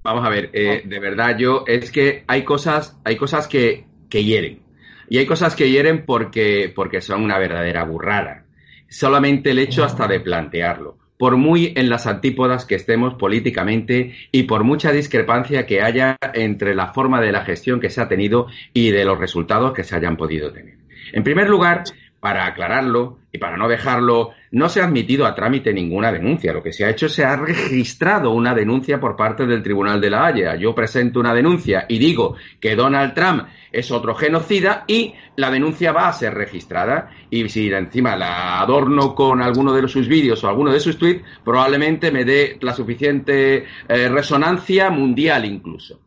Vamos 0.04 0.26
a 0.26 0.30
ver, 0.30 0.52
eh, 0.54 0.84
de 0.86 1.00
verdad 1.00 1.38
yo, 1.38 1.64
es 1.68 1.92
que 1.92 2.24
hay 2.28 2.44
cosas, 2.44 2.98
hay 3.04 3.18
cosas 3.18 3.48
que, 3.48 3.86
que 4.10 4.24
hieren. 4.24 4.62
Y 5.10 5.18
hay 5.18 5.26
cosas 5.26 5.56
que 5.56 5.70
hieren 5.70 6.06
porque, 6.06 6.72
porque 6.74 7.02
son 7.02 7.24
una 7.24 7.38
verdadera 7.38 7.84
burrada. 7.84 8.46
Solamente 8.90 9.52
el 9.52 9.60
hecho 9.60 9.84
hasta 9.84 10.08
de 10.08 10.20
plantearlo. 10.20 10.98
Por 11.18 11.36
muy 11.36 11.74
en 11.76 11.90
las 11.90 12.06
antípodas 12.06 12.66
que 12.66 12.76
estemos 12.76 13.16
políticamente 13.16 14.16
y 14.32 14.44
por 14.44 14.64
mucha 14.64 14.92
discrepancia 14.92 15.66
que 15.66 15.82
haya 15.82 16.16
entre 16.34 16.76
la 16.76 16.94
forma 16.94 17.20
de 17.20 17.32
la 17.32 17.44
gestión 17.44 17.80
que 17.80 17.90
se 17.90 18.02
ha 18.02 18.08
tenido 18.08 18.48
y 18.74 18.92
de 18.92 19.04
los 19.04 19.18
resultados 19.18 19.74
que 19.74 19.84
se 19.84 19.96
hayan 19.96 20.16
podido 20.16 20.54
tener. 20.54 20.78
En 21.14 21.24
primer 21.24 21.50
lugar, 21.50 21.84
para 22.28 22.46
aclararlo 22.46 23.20
y 23.32 23.38
para 23.38 23.56
no 23.56 23.70
dejarlo, 23.70 24.32
no 24.52 24.68
se 24.68 24.82
ha 24.82 24.84
admitido 24.84 25.26
a 25.26 25.34
trámite 25.34 25.72
ninguna 25.72 26.12
denuncia. 26.12 26.52
Lo 26.52 26.62
que 26.62 26.74
se 26.74 26.84
ha 26.84 26.90
hecho 26.90 27.06
es 27.06 27.14
se 27.14 27.24
ha 27.24 27.38
registrado 27.38 28.32
una 28.32 28.54
denuncia 28.54 29.00
por 29.00 29.16
parte 29.16 29.46
del 29.46 29.64
Tribunal 29.64 30.02
de 30.02 30.10
la 30.10 30.26
Haya. 30.26 30.58
Yo 30.58 30.76
presento 30.76 31.22
una 31.22 31.34
denuncia 31.34 31.86
y 31.88 31.98
digo 31.98 32.36
que 32.60 32.76
Donald 32.76 33.14
Trump 33.14 33.44
es 33.72 33.92
otro 33.92 34.14
genocida 34.14 34.84
y 34.88 35.14
la 35.38 35.50
denuncia 35.50 35.94
va 35.94 36.10
a 36.10 36.14
ser 36.14 36.34
registrada. 36.34 37.12
Y 37.30 37.48
si 37.48 37.72
encima 37.72 38.18
la 38.18 38.60
adorno 38.60 39.16
con 39.16 39.42
alguno 39.42 39.72
de 39.72 39.88
sus 39.88 40.10
vídeos 40.10 40.44
o 40.44 40.50
alguno 40.50 40.74
de 40.74 40.82
sus 40.82 40.98
tweets, 40.98 41.24
probablemente 41.46 42.12
me 42.12 42.26
dé 42.26 42.58
la 42.60 42.74
suficiente 42.74 43.64
eh, 43.88 44.10
resonancia 44.10 44.90
mundial 44.90 45.46
incluso. 45.46 46.02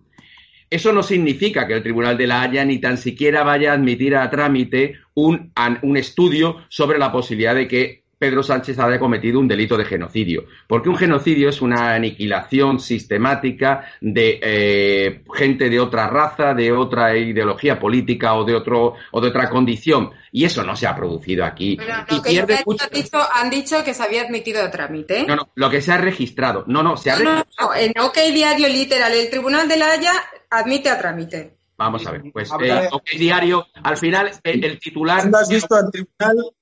Eso 0.71 0.93
no 0.93 1.03
significa 1.03 1.67
que 1.67 1.75
el 1.75 1.83
Tribunal 1.83 2.17
de 2.17 2.29
la 2.29 2.43
Haya 2.43 2.65
ni 2.65 2.79
tan 2.79 2.97
siquiera 2.97 3.43
vaya 3.43 3.73
a 3.73 3.75
admitir 3.75 4.15
a 4.15 4.31
trámite 4.31 4.95
un, 5.15 5.53
un 5.83 5.97
estudio 5.97 6.59
sobre 6.69 6.99
la 6.99 7.11
posibilidad 7.11 7.57
de 7.57 7.67
que 7.67 8.05
Pedro 8.21 8.43
Sánchez 8.43 8.79
haya 8.79 8.99
cometido 8.99 9.41
un 9.41 9.49
delito 9.49 9.79
de 9.79 9.87
genocidio. 9.87 10.45
Porque 10.67 10.91
un 10.91 10.97
genocidio 10.97 11.49
es 11.49 11.63
una 11.63 11.95
aniquilación 11.95 12.79
sistemática 12.79 13.87
de 13.99 14.39
eh, 14.43 15.25
gente 15.33 15.71
de 15.71 15.81
otra 15.81 16.07
raza, 16.07 16.53
de 16.53 16.71
otra 16.71 17.17
ideología 17.17 17.81
política 17.81 18.35
o 18.35 18.45
de 18.45 18.55
otro 18.55 18.97
o 19.11 19.21
de 19.23 19.29
otra 19.29 19.49
condición. 19.49 20.11
Y 20.33 20.45
eso 20.45 20.63
no 20.63 20.77
se 20.77 20.87
ha 20.87 20.95
producido 20.95 21.47
aquí. 21.47 21.79
lo 21.79 22.23
que 22.23 22.39
han, 22.39 22.47
dicho, 22.93 23.19
han 23.33 23.49
dicho 23.49 23.83
que 23.83 23.95
se 23.95 24.03
había 24.03 24.25
admitido 24.25 24.63
a 24.63 24.71
trámite. 24.71 25.25
No, 25.27 25.37
no, 25.37 25.49
lo 25.55 25.71
que 25.71 25.81
se 25.81 25.91
ha 25.91 25.97
registrado. 25.97 26.65
No, 26.67 26.83
no, 26.83 26.99
se 26.99 27.11
ha 27.11 27.17
registrado. 27.17 27.47
No, 27.59 27.75
en 27.75 27.99
OK 27.99 28.19
Diario 28.35 28.69
Literal, 28.69 29.13
el 29.13 29.31
Tribunal 29.31 29.67
de 29.67 29.79
la 29.79 29.93
Haya 29.93 30.13
admite 30.51 30.91
a 30.91 30.99
trámite. 30.99 31.57
Vamos 31.79 32.07
a 32.07 32.11
ver, 32.11 32.25
pues 32.31 32.51
eh, 32.61 32.89
OK 32.93 33.13
Diario, 33.17 33.67
al 33.83 33.97
final 33.97 34.31
el, 34.45 34.79
titular... 34.79 35.21
¿Cuándo 35.21 35.39
has 35.39 35.49
visto 35.49 35.75
al 35.75 35.91
tribunal? 35.91 36.53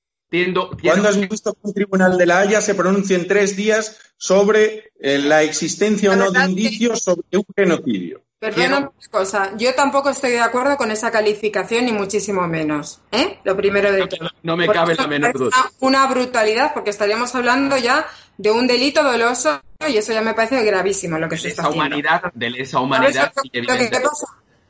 ¿Cuándo 0.82 1.08
has 1.08 1.18
visto 1.18 1.52
que 1.54 1.60
un 1.62 1.74
tribunal 1.74 2.18
de 2.18 2.26
la 2.26 2.40
Haya 2.40 2.60
se 2.60 2.74
pronuncia 2.74 3.16
en 3.16 3.26
tres 3.26 3.56
días 3.56 3.98
sobre 4.16 4.92
eh, 5.00 5.18
la 5.18 5.42
existencia 5.42 6.12
o 6.12 6.16
no 6.16 6.30
de 6.30 6.44
indicios 6.44 7.02
sobre 7.02 7.38
un 7.38 7.46
genocidio? 7.56 8.22
Perdona 8.38 8.78
una 8.78 8.92
cosa, 9.10 9.56
yo 9.56 9.74
tampoco 9.74 10.10
estoy 10.10 10.30
de 10.30 10.40
acuerdo 10.40 10.76
con 10.76 10.92
esa 10.92 11.10
calificación, 11.10 11.86
ni 11.86 11.92
muchísimo 11.92 12.46
menos. 12.46 13.00
¿eh? 13.10 13.40
Lo 13.42 13.56
primero 13.56 13.90
de 13.90 14.06
todo. 14.06 14.28
No 14.44 14.56
me 14.56 14.68
cabe 14.68 14.94
la 14.94 15.08
menor 15.08 15.36
duda. 15.36 15.56
Una 15.80 16.06
brutalidad, 16.06 16.72
porque 16.72 16.90
estaríamos 16.90 17.34
hablando 17.34 17.76
ya 17.78 18.06
de 18.36 18.52
un 18.52 18.68
delito 18.68 19.02
doloso 19.02 19.60
y 19.88 19.96
eso 19.96 20.12
ya 20.12 20.20
me 20.22 20.34
parece 20.34 20.62
gravísimo 20.62 21.18
lo 21.18 21.28
que 21.28 21.36
se 21.36 21.48
está 21.48 21.62
haciendo. 21.62 21.86
Humanidad, 21.86 22.22
de 22.32 22.48
esa 22.58 22.78
humanidad, 22.78 23.32
que 23.52 23.62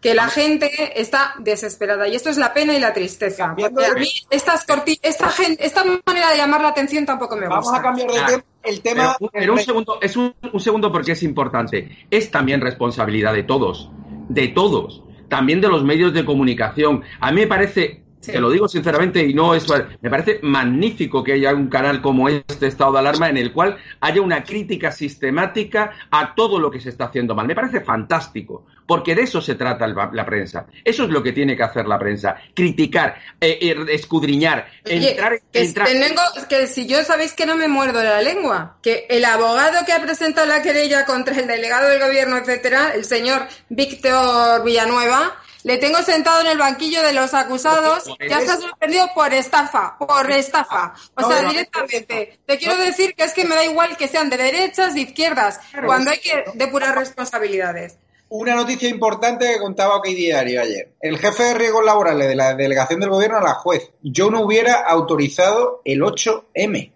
la 0.03 0.29
gente 0.29 0.71
está 1.01 1.35
desesperada 1.39 2.07
y 2.07 2.15
esto 2.15 2.31
es 2.31 2.37
la 2.37 2.55
pena 2.55 2.75
y 2.75 2.81
la 2.81 2.93
tristeza. 2.93 3.55
Porque 3.57 3.87
a 3.87 3.95
mí 3.95 4.09
estas 4.31 4.65
esta, 5.03 5.31
esta 5.59 5.85
manera 6.07 6.31
de 6.31 6.37
llamar 6.37 6.61
la 6.61 6.69
atención 6.69 7.05
tampoco 7.05 7.37
me 7.37 7.47
gusta. 7.47 7.61
Vamos 7.61 7.75
a 7.75 7.83
cambiar 7.83 8.11
de 8.11 8.21
tema. 8.21 8.45
El 8.63 8.81
tema 8.81 9.17
pero, 9.33 9.55
un 9.55 9.59
segundo, 9.61 9.99
es 10.01 10.17
un, 10.17 10.35
segundo 10.59 10.93
porque 10.93 11.13
es 11.13 11.23
importante. 11.23 12.07
Es 12.11 12.31
también 12.31 12.61
responsabilidad 12.61 13.33
de 13.33 13.43
todos, 13.43 13.91
de 14.29 14.49
todos, 14.49 15.03
también 15.29 15.61
de 15.61 15.69
los 15.69 15.85
medios 15.85 16.13
de 16.13 16.25
comunicación. 16.25 17.03
A 17.21 17.33
mí 17.33 17.41
me 17.41 17.47
parece 17.47 18.03
Te 18.25 18.41
lo 18.41 18.51
digo 18.51 18.69
sinceramente 18.69 19.25
y 19.25 19.35
no 19.35 19.55
es. 19.55 19.67
Me 20.01 20.11
parece 20.11 20.41
magnífico 20.43 21.23
que 21.23 21.35
haya 21.35 21.55
un 21.55 21.69
canal 21.69 22.03
como 22.03 22.29
este 22.29 22.67
estado 22.67 22.93
de 22.93 22.99
alarma 22.99 23.29
en 23.29 23.37
el 23.37 23.53
cual 23.53 23.79
haya 24.01 24.21
una 24.21 24.45
crítica 24.45 24.91
sistemática 24.91 25.93
a 26.11 26.35
todo 26.35 26.59
lo 26.59 26.71
que 26.71 26.81
se 26.81 26.89
está 26.89 27.07
haciendo 27.07 27.35
mal. 27.35 27.47
Me 27.47 27.55
parece 27.55 27.81
fantástico 27.81 28.67
porque 28.89 29.15
de 29.15 29.23
eso 29.23 29.43
se 29.43 29.55
trata 29.55 29.87
la 29.87 30.25
prensa. 30.25 30.67
Eso 30.83 31.05
es 31.05 31.11
lo 31.11 31.23
que 31.23 31.33
tiene 31.33 31.55
que 31.55 31.63
hacer 31.63 31.87
la 31.87 31.99
prensa, 31.99 32.37
criticar, 32.55 33.17
eh, 33.39 33.59
eh, 33.61 33.77
escudriñar, 33.91 34.67
entrar, 34.83 35.41
que, 35.53 35.69
Tengo, 35.69 36.23
que 36.49 36.67
si 36.67 36.87
yo 36.87 37.05
sabéis 37.05 37.35
que 37.35 37.45
no 37.45 37.55
me 37.55 37.69
muerdo 37.69 38.03
la 38.03 38.23
lengua, 38.23 38.79
que 38.83 39.07
el 39.11 39.27
abogado 39.27 39.85
que 39.85 39.93
ha 39.93 40.01
presentado 40.01 40.47
la 40.47 40.63
querella 40.63 41.05
contra 41.05 41.39
el 41.39 41.47
delegado 41.47 41.91
del 41.91 42.01
gobierno, 42.01 42.39
etcétera, 42.39 42.93
el 42.95 43.05
señor 43.05 43.47
Víctor 43.69 44.65
Villanueva, 44.65 45.37
le 45.65 45.79
tengo 45.79 45.99
sentado 46.03 46.41
en 46.43 46.49
el 46.49 46.59
banquillo 46.59 47.03
de 47.03 47.13
los 47.13 47.35
acusados, 47.35 48.05
ya 48.29 48.39
ha 48.39 48.57
sorprendido 48.57 49.09
por 49.15 49.33
estafa, 49.33 49.97
por 49.99 50.31
estafa. 50.31 50.95
O 51.15 51.29
sea, 51.29 51.49
directamente. 51.49 52.41
Te 52.47 52.59
quiero 52.59 52.77
decir 52.77 53.15
que 53.15 53.25
es 53.25 53.33
que 53.33 53.45
me 53.45 53.55
da 53.55 53.65
igual 53.65 53.97
que 53.97 54.09
sean 54.09 54.31
de 54.31 54.37
derechas, 54.37 54.95
de 54.95 55.01
izquierdas, 55.01 55.61
cuando 55.85 56.11
hay 56.11 56.19
que 56.19 56.45
depurar 56.55 56.97
responsabilidades. 56.97 57.99
Una 58.31 58.55
noticia 58.55 58.91
importante 58.91 59.51
que 59.51 59.59
contaba 59.59 59.97
OK 59.97 60.09
Diario 60.09 60.61
ayer. 60.61 60.93
El 61.01 61.19
jefe 61.19 61.45
de 61.45 61.55
riesgos 61.55 61.85
laborales 61.85 62.29
de 62.29 62.35
la 62.35 62.55
delegación 62.55 63.01
del 63.01 63.09
gobierno 63.09 63.39
a 63.39 63.43
la 63.43 63.55
juez. 63.55 63.91
Yo 64.03 64.31
no 64.31 64.43
hubiera 64.43 64.83
autorizado 64.83 65.81
el 65.85 66.03
8M. 66.03 66.93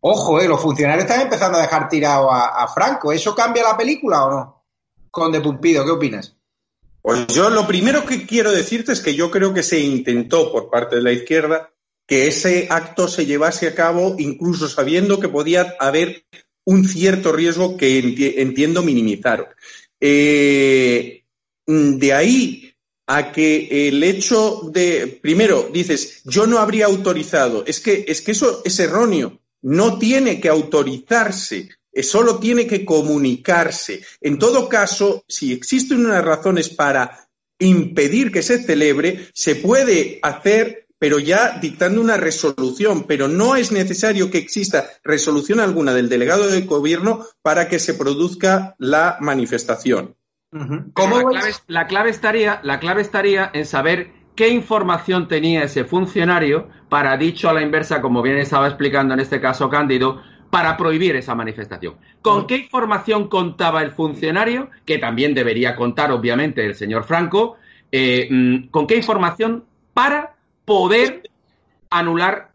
Ojo, 0.00 0.40
eh, 0.40 0.48
los 0.48 0.60
funcionarios 0.60 1.04
están 1.04 1.20
empezando 1.20 1.58
a 1.58 1.62
dejar 1.62 1.88
tirado 1.88 2.32
a, 2.32 2.66
Franco. 2.68 3.12
¿Eso 3.12 3.34
cambia 3.36 3.62
la 3.62 3.76
película 3.76 4.24
o 4.24 4.30
no? 4.30 4.64
Conde 5.10 5.40
Pumpido, 5.40 5.84
¿qué 5.84 5.92
opinas? 5.92 6.37
Pues 7.08 7.26
yo 7.28 7.48
lo 7.48 7.66
primero 7.66 8.04
que 8.04 8.26
quiero 8.26 8.52
decirte 8.52 8.92
es 8.92 9.00
que 9.00 9.14
yo 9.14 9.30
creo 9.30 9.54
que 9.54 9.62
se 9.62 9.80
intentó 9.80 10.52
por 10.52 10.68
parte 10.68 10.96
de 10.96 11.02
la 11.02 11.10
izquierda 11.10 11.72
que 12.06 12.26
ese 12.26 12.66
acto 12.68 13.08
se 13.08 13.24
llevase 13.24 13.66
a 13.66 13.74
cabo 13.74 14.16
incluso 14.18 14.68
sabiendo 14.68 15.18
que 15.18 15.30
podía 15.30 15.74
haber 15.80 16.26
un 16.66 16.86
cierto 16.86 17.32
riesgo 17.32 17.78
que 17.78 18.34
entiendo 18.36 18.82
minimizaron. 18.82 19.46
Eh, 19.98 21.24
de 21.66 22.12
ahí 22.12 22.74
a 23.06 23.32
que 23.32 23.88
el 23.88 24.04
hecho 24.04 24.68
de, 24.70 25.18
primero, 25.22 25.70
dices, 25.72 26.20
yo 26.26 26.46
no 26.46 26.58
habría 26.58 26.84
autorizado, 26.84 27.64
es 27.66 27.80
que, 27.80 28.04
es 28.06 28.20
que 28.20 28.32
eso 28.32 28.60
es 28.66 28.78
erróneo, 28.80 29.40
no 29.62 29.98
tiene 29.98 30.42
que 30.42 30.50
autorizarse, 30.50 31.70
solo 32.02 32.38
tiene 32.38 32.66
que 32.66 32.84
comunicarse. 32.84 34.02
En 34.20 34.38
todo 34.38 34.68
caso, 34.68 35.24
si 35.28 35.52
existen 35.52 36.04
unas 36.04 36.24
razones 36.24 36.68
para 36.68 37.28
impedir 37.58 38.30
que 38.30 38.42
se 38.42 38.62
celebre, 38.62 39.28
se 39.34 39.56
puede 39.56 40.18
hacer 40.22 40.88
pero 40.98 41.18
ya 41.18 41.58
dictando 41.60 42.00
una 42.00 42.16
resolución, 42.16 43.04
pero 43.04 43.28
no 43.28 43.56
es 43.56 43.70
necesario 43.72 44.30
que 44.30 44.38
exista 44.38 44.86
resolución 45.04 45.60
alguna 45.60 45.94
del 45.94 46.08
delegado 46.08 46.48
del 46.48 46.66
gobierno 46.66 47.24
para 47.42 47.68
que 47.68 47.78
se 47.78 47.94
produzca 47.94 48.74
la 48.78 49.16
manifestación. 49.20 50.16
la, 51.68 51.86
clave, 51.86 52.10
estaría, 52.10 52.60
la 52.64 52.80
clave 52.80 53.02
estaría 53.02 53.50
en 53.54 53.64
saber 53.64 54.10
qué 54.34 54.48
información 54.48 55.28
tenía 55.28 55.62
ese 55.62 55.84
funcionario 55.84 56.68
para, 56.88 57.16
dicho 57.16 57.48
a 57.48 57.52
la 57.52 57.62
inversa, 57.62 58.00
como 58.00 58.22
bien 58.22 58.38
estaba 58.38 58.66
explicando 58.66 59.14
en 59.14 59.20
este 59.20 59.40
caso 59.40 59.68
Cándido, 59.68 60.20
para 60.50 60.76
prohibir 60.76 61.16
esa 61.16 61.34
manifestación. 61.34 61.96
¿Con 62.22 62.46
qué 62.46 62.56
información 62.56 63.28
contaba 63.28 63.82
el 63.82 63.92
funcionario? 63.92 64.70
Que 64.84 64.98
también 64.98 65.34
debería 65.34 65.76
contar, 65.76 66.10
obviamente, 66.10 66.64
el 66.64 66.74
señor 66.74 67.04
Franco. 67.04 67.56
Eh, 67.92 68.28
mm, 68.30 68.68
¿Con 68.68 68.86
qué 68.86 68.96
información 68.96 69.64
para 69.92 70.36
poder 70.64 71.22
anular 71.90 72.52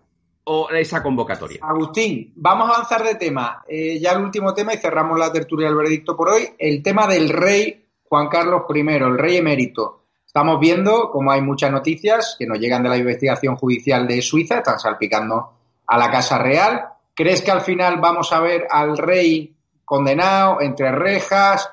esa 0.72 1.02
convocatoria? 1.02 1.60
Agustín, 1.62 2.34
vamos 2.36 2.70
a 2.70 2.74
avanzar 2.74 3.04
de 3.04 3.16
tema. 3.16 3.64
Eh, 3.68 4.00
ya 4.00 4.12
el 4.12 4.24
último 4.24 4.54
tema 4.54 4.74
y 4.74 4.78
cerramos 4.78 5.18
la 5.18 5.32
tertulia 5.32 5.68
del 5.68 5.78
veredicto 5.78 6.16
por 6.16 6.30
hoy. 6.30 6.50
El 6.58 6.82
tema 6.82 7.08
del 7.08 7.30
rey 7.30 7.84
Juan 8.14 8.28
Carlos 8.28 8.64
I, 8.74 8.80
el 8.80 9.18
rey 9.18 9.38
emérito. 9.38 10.04
Estamos 10.24 10.60
viendo, 10.60 11.10
como 11.12 11.32
hay 11.32 11.42
muchas 11.42 11.72
noticias 11.72 12.36
que 12.38 12.46
nos 12.46 12.60
llegan 12.60 12.84
de 12.84 12.90
la 12.90 12.98
investigación 12.98 13.56
judicial 13.56 14.08
de 14.08 14.22
Suiza, 14.22 14.58
están 14.58 14.80
salpicando 14.80 15.52
a 15.88 15.98
la 15.98 16.12
Casa 16.12 16.38
Real. 16.38 16.93
¿Crees 17.16 17.42
que 17.42 17.52
al 17.52 17.62
final 17.62 18.00
vamos 18.00 18.32
a 18.34 18.40
ver 18.40 18.66
al 18.70 18.98
rey 18.98 19.56
condenado 19.86 20.62
entre 20.62 20.92
rejas 20.92 21.70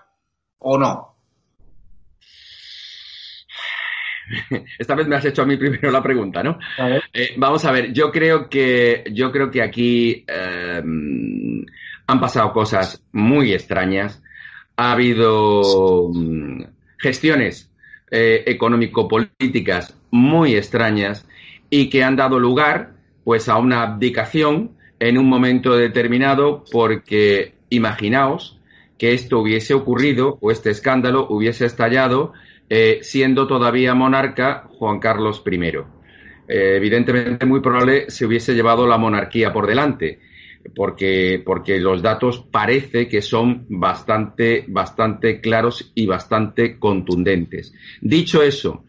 o 0.59 0.79
no? 0.79 1.11
Esta 4.79 4.95
vez 4.95 5.09
me 5.09 5.17
has 5.17 5.25
hecho 5.25 5.43
a 5.43 5.47
mí 5.47 5.57
primero 5.57 5.91
la 5.91 6.03
pregunta, 6.03 6.43
¿no? 6.43 6.59
Eh, 7.13 7.35
vamos 7.37 7.65
a 7.65 7.73
ver, 7.73 7.93
yo 7.93 8.11
creo 8.11 8.49
que 8.49 9.05
yo 9.13 9.33
creo 9.33 9.51
que 9.51 9.63
aquí 9.63 10.25
eh, 10.27 10.83
han 12.07 12.21
pasado 12.21 12.53
cosas 12.53 13.03
muy 13.13 13.53
extrañas. 13.53 14.23
Ha 14.77 14.93
habido 14.93 16.11
mm, 16.13 16.63
gestiones 16.99 17.71
eh, 18.11 18.45
económico-políticas 18.47 19.97
muy 20.11 20.55
extrañas 20.55 21.27
y 21.69 21.89
que 21.89 22.03
han 22.03 22.17
dado 22.17 22.39
lugar 22.39 22.93
pues 23.25 23.49
a 23.49 23.57
una 23.59 23.83
abdicación 23.83 24.77
en 25.01 25.19
un 25.19 25.29
momento 25.29 25.77
determinado 25.77 26.65
porque 26.71 27.55
imaginaos 27.71 28.61
que 28.99 29.15
esto 29.15 29.41
hubiese 29.41 29.75
ocurrido 29.75 30.39
o 30.41 30.51
este 30.51 30.71
escándalo 30.71 31.27
hubiese 31.31 31.65
estallado 31.65 32.35
eh, 32.69 33.01
siendo 33.03 33.47
todavía 33.47 33.95
monarca 33.95 34.69
Juan 34.79 35.01
Carlos 35.01 35.43
I. 35.51 35.57
Eh, 35.57 36.77
evidentemente 36.77 37.47
muy 37.47 37.61
probable 37.61 38.11
se 38.11 38.27
hubiese 38.27 38.55
llevado 38.55 38.87
la 38.87 38.99
monarquía 38.99 39.53
por 39.53 39.67
delante 39.67 40.21
porque, 40.75 41.43
porque 41.45 41.81
los 41.81 42.03
datos 42.03 42.45
parece 42.51 43.09
que 43.09 43.23
son 43.23 43.67
bastante, 43.69 44.65
bastante 44.69 45.41
claros 45.41 45.93
y 45.95 46.07
bastante 46.07 46.79
contundentes. 46.79 47.73
Dicho 48.01 48.43
eso, 48.43 48.85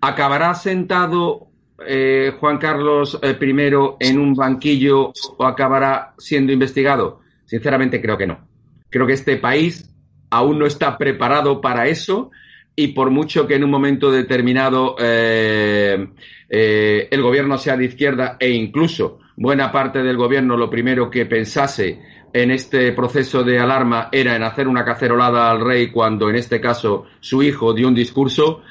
¿acabará 0.00 0.54
sentado 0.54 1.51
eh, 1.86 2.32
Juan 2.38 2.58
Carlos 2.58 3.18
eh, 3.22 3.36
I 3.40 4.06
en 4.08 4.18
un 4.18 4.34
banquillo 4.34 5.12
o 5.36 5.44
acabará 5.44 6.14
siendo 6.18 6.52
investigado? 6.52 7.20
Sinceramente 7.44 8.00
creo 8.00 8.16
que 8.16 8.26
no. 8.26 8.46
Creo 8.90 9.06
que 9.06 9.14
este 9.14 9.36
país 9.36 9.90
aún 10.30 10.58
no 10.58 10.66
está 10.66 10.96
preparado 10.96 11.60
para 11.60 11.86
eso 11.86 12.30
y 12.74 12.88
por 12.88 13.10
mucho 13.10 13.46
que 13.46 13.56
en 13.56 13.64
un 13.64 13.70
momento 13.70 14.10
determinado 14.10 14.96
eh, 14.98 16.06
el 16.48 17.22
gobierno 17.22 17.58
sea 17.58 17.76
de 17.76 17.84
izquierda 17.84 18.36
e 18.40 18.50
incluso 18.50 19.18
buena 19.36 19.70
parte 19.70 20.02
del 20.02 20.16
gobierno 20.16 20.56
lo 20.56 20.70
primero 20.70 21.10
que 21.10 21.26
pensase 21.26 22.00
en 22.32 22.50
este 22.50 22.92
proceso 22.92 23.44
de 23.44 23.58
alarma 23.58 24.08
era 24.10 24.34
en 24.34 24.42
hacer 24.42 24.66
una 24.66 24.84
cacerolada 24.84 25.50
al 25.50 25.60
rey 25.60 25.90
cuando 25.90 26.30
en 26.30 26.36
este 26.36 26.60
caso 26.60 27.04
su 27.20 27.42
hijo 27.42 27.74
dio 27.74 27.88
un 27.88 27.94
discurso. 27.94 28.62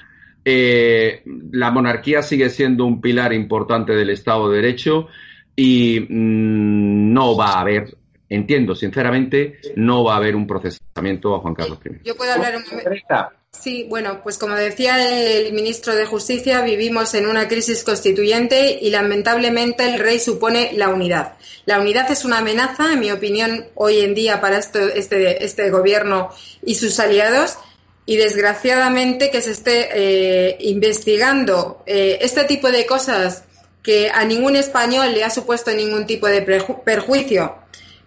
Eh, 0.43 1.23
la 1.51 1.71
monarquía 1.71 2.23
sigue 2.23 2.49
siendo 2.49 2.85
un 2.85 2.99
pilar 2.99 3.33
importante 3.33 3.93
del 3.93 4.09
Estado 4.09 4.49
de 4.49 4.61
Derecho 4.61 5.07
y 5.55 5.99
mm, 5.99 7.13
no 7.13 7.35
va 7.37 7.53
a 7.53 7.61
haber, 7.61 7.95
entiendo 8.29 8.75
sinceramente, 8.75 9.59
no 9.75 10.03
va 10.03 10.13
a 10.13 10.17
haber 10.17 10.35
un 10.35 10.47
procesamiento 10.47 11.35
a 11.35 11.39
Juan 11.39 11.53
Carlos 11.53 11.79
I. 11.85 12.07
Yo 12.07 12.15
puedo 12.15 12.33
hablar 12.33 12.55
un 12.55 12.63
momento. 12.63 13.31
Sí, 13.51 13.85
bueno, 13.89 14.21
pues 14.23 14.37
como 14.37 14.55
decía 14.55 14.95
el 15.37 15.51
ministro 15.51 15.93
de 15.93 16.05
Justicia, 16.05 16.61
vivimos 16.61 17.13
en 17.15 17.27
una 17.27 17.49
crisis 17.49 17.83
constituyente 17.83 18.79
y 18.81 18.89
lamentablemente 18.91 19.83
el 19.83 19.99
rey 19.99 20.19
supone 20.19 20.71
la 20.73 20.87
unidad. 20.87 21.33
La 21.65 21.79
unidad 21.79 22.09
es 22.09 22.23
una 22.23 22.37
amenaza, 22.37 22.93
en 22.93 23.01
mi 23.01 23.11
opinión, 23.11 23.65
hoy 23.75 23.99
en 23.99 24.15
día 24.15 24.39
para 24.39 24.57
este, 24.57 25.43
este 25.43 25.69
gobierno 25.69 26.29
y 26.65 26.75
sus 26.75 26.97
aliados 27.01 27.57
y 28.05 28.17
desgraciadamente 28.17 29.29
que 29.29 29.41
se 29.41 29.51
esté 29.51 29.89
eh, 29.93 30.57
investigando 30.61 31.83
eh, 31.85 32.17
este 32.21 32.43
tipo 32.45 32.71
de 32.71 32.85
cosas 32.85 33.43
que 33.83 34.09
a 34.13 34.25
ningún 34.25 34.55
español 34.55 35.13
le 35.13 35.23
ha 35.23 35.29
supuesto 35.29 35.71
ningún 35.71 36.05
tipo 36.05 36.27
de 36.27 36.41
perjuicio. 36.41 37.55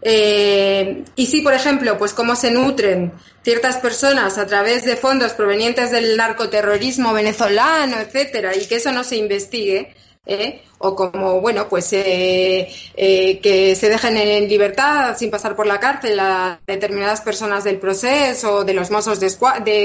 Eh, 0.07 1.05
y 1.17 1.27
si, 1.27 1.41
por 1.41 1.55
ejemplo, 1.55 1.97
pues 1.97 2.13
cómo 2.13 2.37
se 2.37 2.51
nutren 2.51 3.13
ciertas 3.43 3.79
personas 3.79 4.37
a 4.37 4.47
través 4.47 4.85
de 4.85 4.97
fondos 4.97 5.33
provenientes 5.33 5.91
del 5.91 6.17
narcoterrorismo 6.17 7.13
venezolano, 7.15 7.99
etcétera, 7.99 8.55
y 8.55 8.67
que 8.67 8.77
eso 8.77 8.93
no 8.93 9.03
se 9.03 9.17
investigue, 9.17 9.95
¿eh? 10.27 10.63
o 10.79 10.95
como, 10.95 11.41
bueno, 11.41 11.69
pues 11.69 11.93
eh, 11.93 12.69
que 12.95 13.75
se 13.75 13.89
dejen 13.89 14.17
en 14.17 14.49
libertad 14.49 15.17
sin 15.17 15.31
pasar 15.31 15.57
por 15.57 15.67
la 15.67 15.81
cárcel 15.81 16.19
a 16.21 16.61
determinadas 16.67 17.21
personas 17.21 17.65
del 17.65 17.79
proceso, 17.79 18.65
de 18.65 18.75
los 18.75 18.91
mozos 18.91 19.19
de, 19.21 19.29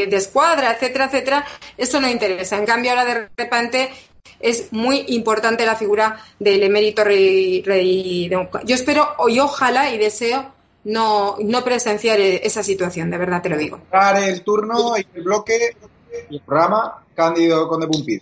de 0.08 0.16
escuadra, 0.18 0.74
etcétera, 0.74 1.06
etcétera, 1.06 1.46
eso 1.78 2.00
no 2.02 2.10
interesa. 2.10 2.58
En 2.58 2.66
cambio, 2.66 2.92
ahora 2.92 3.06
de 3.06 3.30
repente 3.38 3.90
es 4.40 4.72
muy 4.72 5.06
importante 5.10 5.66
la 5.66 5.76
figura 5.76 6.20
del 6.40 6.64
emérito 6.64 7.04
rey, 7.04 7.62
rey 7.62 8.30
Yo 8.30 8.76
espero 8.76 9.16
y 9.28 9.40
ojalá 9.40 9.94
y 9.94 9.98
deseo 9.98 10.54
no, 10.86 11.36
no 11.40 11.64
presenciar 11.64 12.20
esa 12.20 12.64
situación, 12.64 13.12
de 13.12 13.18
verdad 13.18 13.42
te 13.42 13.50
lo 13.50 13.58
digo. 13.58 13.82
El 14.18 14.42
turno 14.44 14.98
y 14.98 15.06
el 15.14 15.24
bloque 15.24 15.76
y 16.30 16.36
el 16.36 16.42
programa 16.42 17.04
Cándido 17.14 17.68
Conde 17.68 17.88
Pumpid. 17.88 18.22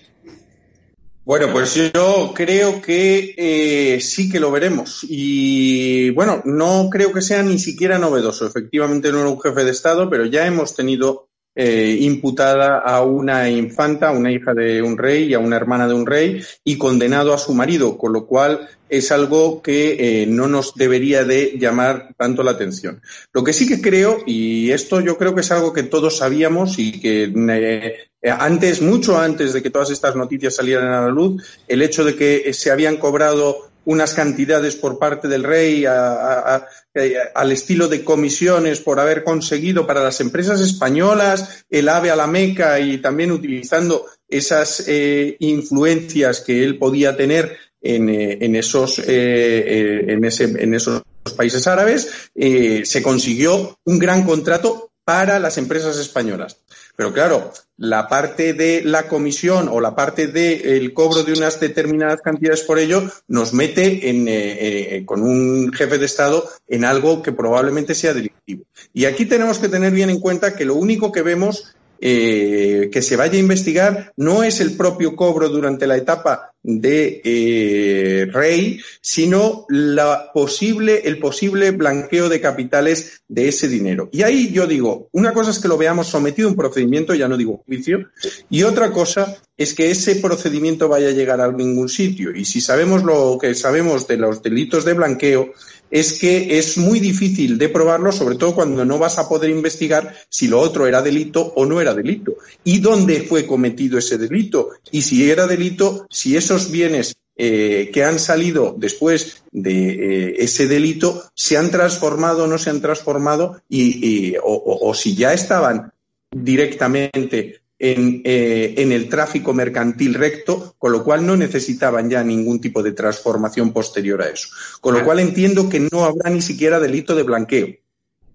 Bueno, 1.28 1.52
pues 1.52 1.76
yo 1.94 2.32
creo 2.34 2.82
que 2.82 3.36
eh, 3.36 4.00
sí 4.00 4.30
que 4.30 4.40
lo 4.40 4.50
veremos. 4.50 5.06
Y 5.10 6.10
bueno, 6.12 6.42
no 6.46 6.88
creo 6.90 7.12
que 7.12 7.22
sea 7.22 7.44
ni 7.44 7.60
siquiera 7.60 8.00
novedoso. 8.00 8.48
Efectivamente 8.48 9.12
no 9.12 9.20
era 9.20 9.28
un 9.28 9.42
jefe 9.42 9.66
de 9.66 9.72
Estado, 9.72 10.10
pero 10.10 10.26
ya 10.26 10.48
hemos 10.48 10.74
tenido 10.74 11.28
eh, 11.54 11.98
imputada 12.00 12.78
a 12.78 13.02
una 13.04 13.50
infanta, 13.50 14.08
a 14.08 14.12
una 14.14 14.32
hija 14.32 14.54
de 14.54 14.82
un 14.82 14.98
rey 14.98 15.26
y 15.26 15.34
a 15.34 15.40
una 15.40 15.58
hermana 15.58 15.86
de 15.86 15.96
un 15.96 16.06
rey 16.06 16.42
y 16.64 16.78
condenado 16.78 17.34
a 17.34 17.38
su 17.38 17.54
marido, 17.54 17.98
con 17.98 18.14
lo 18.14 18.26
cual 18.26 18.70
es 18.88 19.12
algo 19.12 19.62
que 19.62 20.22
eh, 20.22 20.28
no 20.28 20.48
nos 20.48 20.76
debería 20.76 21.26
de 21.26 21.58
llamar 21.60 22.16
tanto 22.18 22.42
la 22.42 22.52
atención. 22.52 23.02
Lo 23.34 23.44
que 23.44 23.52
sí 23.52 23.68
que 23.68 23.82
creo, 23.82 24.20
y 24.26 24.72
esto 24.72 25.02
yo 25.02 25.18
creo 25.18 25.36
que 25.36 25.42
es 25.42 25.52
algo 25.52 25.74
que 25.74 25.84
todos 25.84 26.18
sabíamos 26.18 26.80
y 26.80 27.02
que 27.02 27.24
eh, 27.24 27.96
antes, 28.30 28.82
mucho 28.82 29.18
antes 29.18 29.54
de 29.54 29.62
que 29.62 29.70
todas 29.70 29.90
estas 29.92 30.16
noticias 30.16 30.56
salieran 30.56 30.92
a 30.92 31.02
la 31.02 31.10
luz, 31.10 31.44
el 31.68 31.82
hecho 31.82 32.04
de 32.04 32.16
que 32.16 32.54
se 32.54 32.72
habían 32.72 32.98
cobrado 32.98 33.68
unas 33.88 34.14
cantidades 34.14 34.76
por 34.76 35.00
parte 35.00 35.30
del 35.30 35.46
rey 35.46 35.86
al 35.86 37.52
estilo 37.52 37.88
de 37.88 38.04
comisiones 38.04 38.82
por 38.82 39.00
haber 39.00 39.24
conseguido 39.24 39.88
para 39.88 40.04
las 40.04 40.20
empresas 40.20 40.60
españolas 40.60 41.66
el 41.70 41.88
ave 41.88 42.12
a 42.12 42.18
la 42.18 42.28
Meca 42.28 42.82
y 42.82 42.98
también 42.98 43.32
utilizando 43.32 44.06
esas 44.28 44.84
eh, 44.88 45.38
influencias 45.40 46.42
que 46.42 46.66
él 46.66 46.78
podía 46.78 47.16
tener 47.16 47.58
en, 47.82 48.10
eh, 48.10 48.60
esos, 48.60 49.00
eh, 49.00 50.04
en, 50.06 50.26
ese, 50.26 50.44
en 50.44 50.74
esos 50.74 51.04
países 51.38 51.66
árabes, 51.66 52.10
se 52.36 53.02
consiguió 53.02 53.80
un 53.86 54.00
gran 54.00 54.24
contrato 54.24 54.92
para 55.06 55.40
las 55.40 55.58
empresas 55.58 55.98
españolas. 55.98 56.58
Pero 56.98 57.14
claro, 57.14 57.54
la 57.78 58.08
parte 58.10 58.54
de 58.54 58.82
la 58.84 59.08
comisión 59.08 59.70
o 59.72 59.80
la 59.80 59.96
parte 59.96 60.26
del 60.26 60.94
cobro 60.96 61.24
de 61.24 61.34
unas 61.34 61.60
determinadas 61.60 62.22
cantidades 62.22 62.64
por 62.64 62.80
ello 62.80 63.04
nos 63.28 63.54
mete 63.54 64.10
en, 64.10 64.28
eh, 64.28 64.96
eh, 64.96 65.06
con 65.06 65.22
un 65.22 65.72
jefe 65.72 66.00
de 66.00 66.08
Estado 66.08 66.50
en 66.68 66.84
algo 66.84 67.22
que 67.22 67.32
probablemente 67.32 67.94
sea 67.94 68.16
delictivo. 68.16 68.64
Y 68.94 69.06
aquí 69.06 69.26
tenemos 69.26 69.60
que 69.60 69.70
tener 69.70 69.94
bien 69.94 70.10
en 70.10 70.20
cuenta 70.20 70.56
que 70.56 70.66
lo 70.66 70.74
único 70.74 71.12
que 71.12 71.22
vemos 71.22 71.76
eh, 72.00 72.90
que 72.92 73.02
se 73.02 73.16
vaya 73.16 73.34
a 73.34 73.40
investigar 73.40 74.14
no 74.18 74.44
es 74.44 74.62
el 74.62 74.76
propio 74.76 75.16
cobro 75.16 75.50
durante 75.50 75.88
la 75.88 75.98
etapa 75.98 76.54
de 76.68 77.22
eh, 77.24 78.28
Rey, 78.32 78.80
sino 79.00 79.66
la 79.70 80.32
posible, 80.34 81.02
el 81.06 81.18
posible 81.18 81.72
blanqueo 81.72 82.28
de 82.28 82.42
capitales 82.42 83.22
de 83.28 83.48
ese 83.48 83.70
dinero. 83.70 84.10
Y 84.12 84.24
ahí 84.24 84.52
yo 84.52 84.68
digo, 84.68 85.08
una 85.14 85.34
cosa 85.34 85.52
es 85.52 85.60
que 85.60 85.70
lo 85.70 85.78
veamos 85.78 86.08
sometido 86.08 86.48
a 86.48 86.52
un 86.52 86.58
procedimiento, 86.58 87.16
ya 87.16 87.30
no 87.30 87.38
digo 87.38 87.64
juicio, 87.66 88.10
y 88.50 88.64
otra 88.64 88.92
cosa 88.92 89.38
es 89.58 89.74
que 89.74 89.90
ese 89.90 90.18
procedimiento 90.18 90.90
vaya 90.90 91.08
a 91.08 91.14
llegar 91.14 91.40
a 91.40 91.52
ningún 91.52 91.90
sitio. 91.90 92.36
Y 92.36 92.46
si 92.46 92.60
sabemos 92.60 93.04
lo 93.04 93.38
que 93.40 93.56
sabemos 93.56 94.06
de 94.06 94.18
los 94.18 94.44
delitos 94.44 94.84
de 94.84 94.94
blanqueo, 94.94 95.54
es 95.90 96.14
que 96.14 96.58
es 96.58 96.78
muy 96.78 97.00
difícil 97.00 97.58
de 97.58 97.70
probarlo, 97.70 98.12
sobre 98.12 98.36
todo 98.36 98.56
cuando 98.56 98.84
no 98.86 98.98
vas 98.98 99.18
a 99.20 99.28
poder 99.28 99.50
investigar 99.50 100.16
si 100.30 100.48
lo 100.48 100.60
otro 100.60 100.88
era 100.88 101.02
delito 101.02 101.54
o 101.56 101.66
no 101.66 101.80
era 101.82 101.94
delito. 101.94 102.36
Y 102.64 102.80
dónde 102.80 103.22
fue 103.22 103.46
cometido 103.46 103.98
ese 103.98 104.18
delito. 104.18 104.72
Y 104.92 105.02
si 105.02 105.30
era 105.30 105.48
delito, 105.48 106.06
si 106.10 106.36
esos 106.36 106.72
bienes 106.72 107.16
eh, 107.40 107.92
que 107.94 108.04
han 108.04 108.18
salido 108.18 108.76
después 108.78 109.44
de 109.52 109.90
eh, 109.90 110.36
ese 110.40 110.68
delito 110.68 111.24
se 111.36 111.56
han 111.56 111.70
transformado 111.70 112.46
o 112.46 112.48
no 112.48 112.58
se 112.58 112.72
han 112.72 112.82
transformado 112.82 113.62
y, 113.70 114.34
o, 114.42 114.92
si 114.96 115.14
ya 115.14 115.34
estaban 115.34 115.94
directamente 116.32 117.62
en, 117.80 118.22
en, 118.24 118.92
el 118.92 119.08
tráfico 119.08 119.54
mercantil 119.54 120.16
recto, 120.16 120.76
con 120.80 120.92
lo 120.92 121.04
cual 121.04 121.26
no 121.26 121.38
necesitaban 121.38 122.10
ya 122.10 122.24
ningún 122.24 122.60
tipo 122.60 122.82
de 122.82 122.94
transformación 122.94 123.72
posterior 123.72 124.22
a 124.22 124.30
eso. 124.30 124.50
Con 124.82 124.96
lo 124.96 125.04
cual 125.04 125.20
entiendo 125.20 125.70
que 125.70 125.88
no 125.92 126.04
habrá 126.04 126.30
ni 126.30 126.42
siquiera 126.42 126.80
delito 126.80 127.16
de 127.16 127.24
blanqueo. 127.24 127.68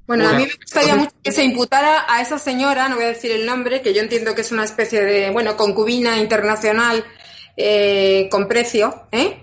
Bueno, 0.07 0.29
a 0.29 0.33
mí 0.35 0.45
me 0.45 0.55
gustaría 0.55 0.97
mucho 0.97 1.13
que 1.23 1.33
se 1.33 1.45
imputara 1.45 2.05
a 2.09 2.21
esa 2.21 2.39
señora, 2.39 2.89
no 2.89 2.97
voy 2.97 3.05
a 3.05 3.09
decir 3.09 3.31
el 3.31 3.47
nombre, 3.47 3.83
que 3.83 3.95
yo 3.95 4.03
entiendo 4.03 4.35
que 4.35 4.43
es 4.43 4.53
una 4.53 4.65
especie 4.65 5.03
de, 5.03 5.31
bueno, 5.31 5.57
concubina 5.57 6.19
internacional 6.19 7.05
eh, 7.57 8.29
con 8.31 8.49
precio, 8.49 9.07
¿eh? 9.13 9.39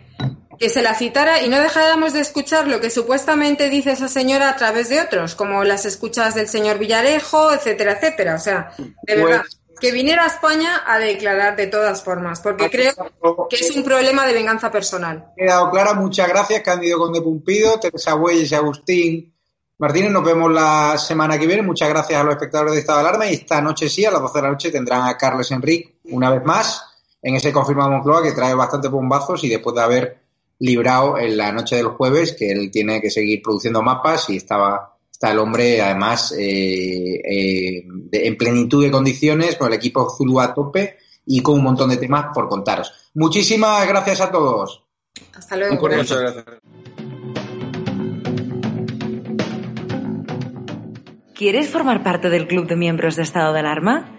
que 0.60 0.70
se 0.70 0.82
la 0.82 0.94
citara 0.94 1.42
y 1.42 1.50
no 1.50 1.58
dejáramos 1.60 2.12
de 2.12 2.20
escuchar 2.20 2.68
lo 2.68 2.82
que 2.82 2.90
supuestamente 2.90 3.70
dice 3.70 3.92
esa 3.94 4.10
señora 4.10 4.50
a 4.50 4.56
través 4.58 4.90
de 4.90 5.00
otros, 5.00 5.34
como 5.34 5.64
las 5.64 5.86
escuchas 5.86 6.36
del 6.36 6.50
señor 6.50 6.78
Villarejo, 6.78 7.54
etcétera, 7.54 7.94
etcétera. 7.94 8.36
O 8.36 8.40
sea, 8.40 8.74
de 8.78 8.94
pues 9.14 9.24
verdad, 9.24 9.44
que 9.80 9.92
viniera 9.92 10.24
a 10.24 10.28
España 10.28 10.84
a 10.86 11.00
declarar 11.00 11.56
de 11.56 11.68
todas 11.68 12.04
formas, 12.04 12.40
porque 12.42 12.70
creo 12.70 12.94
que 13.50 13.56
es 13.56 13.76
un 13.76 13.84
problema 13.84 14.26
de 14.28 14.34
venganza 14.34 14.72
personal. 14.72 15.34
Quedado 15.36 15.72
clara, 15.72 15.94
muchas 15.94 16.28
gracias, 16.28 16.62
Cándido 16.62 17.00
Conde 17.00 17.22
Pumpido, 17.22 17.80
Teresa 17.80 18.14
Bueyes 18.14 18.52
y 18.52 18.56
Agustín 18.56 19.34
Martínez, 19.80 20.12
nos 20.12 20.26
vemos 20.26 20.52
la 20.52 20.98
semana 20.98 21.40
que 21.40 21.48
viene. 21.48 21.62
Muchas 21.62 21.88
gracias 21.88 22.20
a 22.20 22.24
los 22.26 22.34
espectadores 22.34 22.74
de 22.74 22.82
Estado 22.82 23.00
de 23.00 23.08
Alarma 23.08 23.28
y 23.28 23.36
esta 23.36 23.62
noche 23.62 23.88
sí, 23.88 24.04
a 24.04 24.12
las 24.12 24.22
12 24.22 24.38
de 24.38 24.42
la 24.42 24.50
noche, 24.50 24.72
tendrán 24.72 25.08
a 25.08 25.18
Carles 25.18 25.52
Enrique 25.52 26.00
una 26.12 26.30
vez 26.30 26.44
más 26.44 26.84
en 27.22 27.36
ese 27.36 27.54
confirmado 27.54 27.92
Moncloa 27.92 28.22
que 28.22 28.34
trae 28.34 28.54
bastantes 28.54 28.92
bombazos 28.92 29.42
y 29.46 29.50
después 29.50 29.74
de 29.78 29.82
haber 29.82 30.20
librado 30.60 31.18
en 31.18 31.38
la 31.38 31.54
noche 31.54 31.78
del 31.78 31.88
jueves 31.88 32.36
que 32.38 32.52
él 32.52 32.70
tiene 32.70 33.00
que 33.00 33.10
seguir 33.10 33.42
produciendo 33.42 33.82
mapas 33.82 34.30
y 34.30 34.36
estaba 34.36 34.98
está 35.20 35.34
el 35.34 35.40
hombre 35.40 35.82
además 35.82 36.32
eh, 36.32 37.20
eh, 37.30 37.86
en 38.10 38.38
plenitud 38.38 38.82
de 38.82 38.90
condiciones 38.90 39.58
con 39.58 39.68
el 39.68 39.74
equipo 39.74 40.10
Zulu 40.10 40.40
a 40.40 40.54
tope 40.54 40.98
y 41.26 41.42
con 41.42 41.56
un 41.56 41.64
montón 41.64 41.90
de 41.90 41.98
temas 41.98 42.28
por 42.34 42.48
contaros. 42.48 43.12
Muchísimas 43.16 43.86
gracias 43.86 44.22
a 44.22 44.32
todos. 44.32 44.86
Hasta 45.36 45.58
luego. 45.58 45.76
Muchas 45.76 46.22
gracias. 46.22 46.46
¿Quieres 51.36 51.68
formar 51.70 52.02
parte 52.02 52.30
del 52.30 52.48
club 52.48 52.68
de 52.68 52.78
miembros 52.78 53.18
de 53.18 53.24
estado 53.24 53.52
de 53.52 53.60
alarma? 53.60 54.19